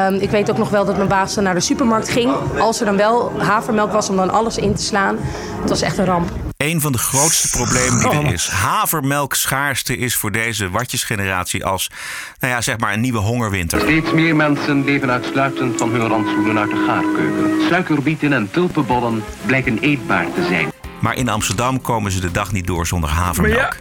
Um, 0.08 0.14
ik 0.14 0.30
weet 0.30 0.52
ook 0.52 0.58
nog 0.58 0.70
wel 0.70 0.86
dat 0.86 0.96
mijn 0.96 1.08
baas 1.08 1.34
dan 1.34 1.44
naar 1.44 1.54
de 1.54 1.60
supermarkt 1.60 2.10
ging. 2.10 2.32
Als 2.60 2.80
er 2.80 2.86
dan 2.86 2.98
wel 2.98 3.32
havermelk 3.38 3.92
was 3.92 4.10
om 4.10 4.16
dan 4.16 4.30
alles 4.30 4.58
in 4.58 4.74
te 4.74 4.84
slaan. 4.84 5.18
Het 5.62 5.70
was 5.70 5.82
echt 5.82 5.98
een 5.98 6.06
ramp. 6.06 6.49
Een 6.66 6.82
van 6.82 6.92
de 6.92 6.98
grootste 6.98 7.50
problemen 7.50 8.00
die 8.00 8.10
er 8.10 8.34
is. 8.34 8.48
Havermelkschaarste 8.48 9.98
is 9.98 10.16
voor 10.16 10.32
deze 10.32 10.70
watjesgeneratie 10.70 11.66
als, 11.66 11.90
nou 12.40 12.54
ja, 12.54 12.62
zeg 12.62 12.78
maar 12.78 12.94
een 12.94 13.02
nieuwe 13.02 13.20
hongerwinter. 13.20 13.80
Steeds 13.80 14.12
meer 14.12 14.36
mensen 14.36 14.86
leven 14.86 15.12
uitsluitend 15.12 15.78
van 15.78 15.90
hun 15.90 16.08
rantsoenen 16.08 16.60
uit 16.60 16.70
de 16.70 16.84
gaarkeuken. 16.88 17.68
Suikerbieten 17.68 18.34
en 18.34 18.52
tulpenbollen 18.52 19.24
blijken 19.46 19.80
eetbaar 19.80 20.26
te 20.34 20.46
zijn. 20.46 20.72
Maar 21.02 21.16
in 21.16 21.30
Amsterdam 21.30 21.82
komen 21.82 22.12
ze 22.12 22.20
de 22.20 22.32
dag 22.32 22.52
niet 22.52 22.68
door 22.68 22.88
zonder 22.88 23.10
havermelk. 23.10 23.78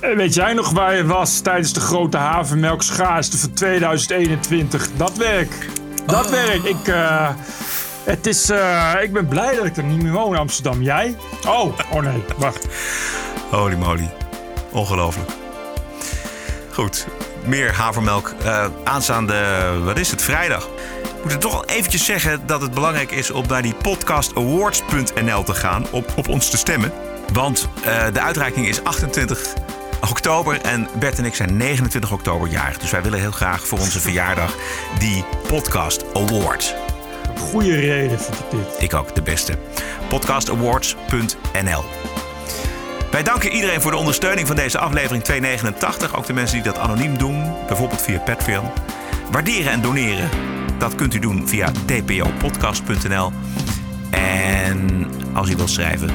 Ja, 0.00 0.14
weet 0.16 0.34
jij 0.34 0.52
nog 0.52 0.70
waar 0.70 0.96
je 0.96 1.06
was 1.06 1.40
tijdens 1.40 1.72
de 1.72 1.80
grote 1.80 2.16
havermelkschaarste 2.16 3.38
van 3.38 3.52
2021? 3.52 4.88
Dat 4.96 5.16
werk. 5.16 5.68
Dat 6.06 6.30
werk. 6.30 6.62
Ik... 6.64 6.88
Uh... 6.88 7.28
Het 8.04 8.26
is, 8.26 8.50
uh, 8.50 8.92
ik 9.02 9.12
ben 9.12 9.28
blij 9.28 9.56
dat 9.56 9.64
ik 9.64 9.76
er 9.76 9.84
niet 9.84 10.02
meer 10.02 10.12
woon 10.12 10.32
in 10.32 10.40
Amsterdam. 10.40 10.82
Jij? 10.82 11.16
Oh, 11.46 11.78
oh 11.90 12.02
nee, 12.02 12.24
wacht. 12.36 12.66
Holy 13.50 13.76
moly. 13.76 14.10
Ongelooflijk. 14.70 15.30
Goed, 16.70 17.06
meer 17.44 17.72
havermelk. 17.72 18.34
Uh, 18.44 18.66
aanstaande, 18.84 19.34
wat 19.84 19.98
is 19.98 20.10
het, 20.10 20.22
vrijdag. 20.22 20.68
Ik 21.24 21.30
moet 21.30 21.40
toch 21.40 21.66
eventjes 21.66 22.04
zeggen 22.04 22.46
dat 22.46 22.60
het 22.60 22.74
belangrijk 22.74 23.10
is 23.10 23.30
om 23.30 23.46
naar 23.46 23.62
die 23.62 23.74
podcastawards.nl 23.74 25.42
te 25.42 25.54
gaan. 25.54 25.86
Op, 25.90 26.12
op 26.16 26.28
ons 26.28 26.50
te 26.50 26.56
stemmen. 26.56 26.92
Want 27.32 27.68
uh, 27.86 28.04
de 28.12 28.20
uitreiking 28.20 28.68
is 28.68 28.84
28 28.84 29.54
oktober 30.10 30.60
en 30.60 30.88
Bert 30.98 31.18
en 31.18 31.24
ik 31.24 31.34
zijn 31.34 31.56
29 31.56 32.12
oktober 32.12 32.48
jarig. 32.48 32.78
Dus 32.78 32.90
wij 32.90 33.02
willen 33.02 33.20
heel 33.20 33.30
graag 33.30 33.66
voor 33.66 33.78
onze 33.78 34.00
verjaardag 34.00 34.54
die 34.98 35.24
Podcast 35.48 36.04
Award 36.14 36.74
goede 37.38 37.74
reden 37.80 38.20
vind 38.20 38.38
ik 38.38 38.50
dit. 38.50 38.82
Ik 38.82 38.94
ook, 38.94 39.14
de 39.14 39.22
beste. 39.22 39.58
Podcastawards.nl 40.08 41.84
wij 43.12 43.22
danken 43.22 43.52
iedereen 43.52 43.80
voor 43.80 43.90
de 43.90 43.96
ondersteuning 43.96 44.46
van 44.46 44.56
deze 44.56 44.78
aflevering 44.78 45.24
289. 45.24 46.16
Ook 46.16 46.26
de 46.26 46.32
mensen 46.32 46.62
die 46.62 46.72
dat 46.72 46.78
anoniem 46.78 47.18
doen, 47.18 47.52
bijvoorbeeld 47.66 48.02
via 48.02 48.18
Patreon. 48.18 48.70
Waarderen 49.30 49.72
en 49.72 49.80
doneren, 49.80 50.28
dat 50.78 50.94
kunt 50.94 51.14
u 51.14 51.18
doen 51.18 51.48
via 51.48 51.70
tpopodcast.nl. 51.86 53.32
En 54.10 55.06
als 55.32 55.50
u 55.50 55.56
wilt 55.56 55.70
schrijven, 55.70 56.10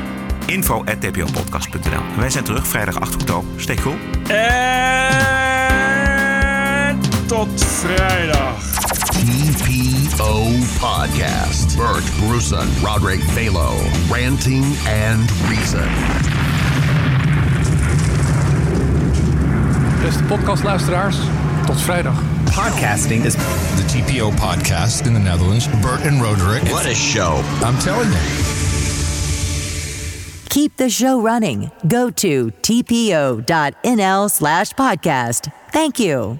info.tpopodcast.nl. 0.46 2.02
Wij 2.18 2.30
zijn 2.30 2.44
terug 2.44 2.68
vrijdag 2.68 3.00
8 3.00 3.14
oktober. 3.14 3.62
Steek 3.62 3.82
cool. 3.82 3.96
En 4.28 4.60
tot 7.26 7.64
vrijdag. 7.64 8.87
TPO 9.18 10.62
Podcast. 10.78 11.76
Bert 11.76 12.04
Bruson, 12.20 12.68
Roderick 12.84 13.20
Balo, 13.34 13.74
Ranting 14.12 14.64
and 14.86 15.30
Reason. 15.50 15.88
Beste 20.02 20.24
podcastluisteraars, 20.24 21.18
tot 21.66 21.82
vrijdag. 21.82 22.14
Podcasting 22.46 23.26
is 23.26 23.36
the 23.36 23.84
TPO 23.88 24.32
podcast 24.32 25.08
in 25.08 25.14
the 25.14 25.20
Netherlands. 25.20 25.68
Bert 25.82 26.06
and 26.06 26.22
Roderick. 26.22 26.64
What 26.72 26.86
a 26.86 26.94
show. 26.94 27.42
I'm 27.66 27.78
telling 27.80 28.12
you. 28.12 28.20
Keep 30.50 30.78
the 30.78 30.90
show 30.90 31.20
running. 31.22 31.72
Go 31.88 32.10
to 32.12 32.52
tpo.nl 32.62 34.30
slash 34.30 34.74
podcast. 34.74 35.52
Thank 35.72 36.00
you. 36.00 36.40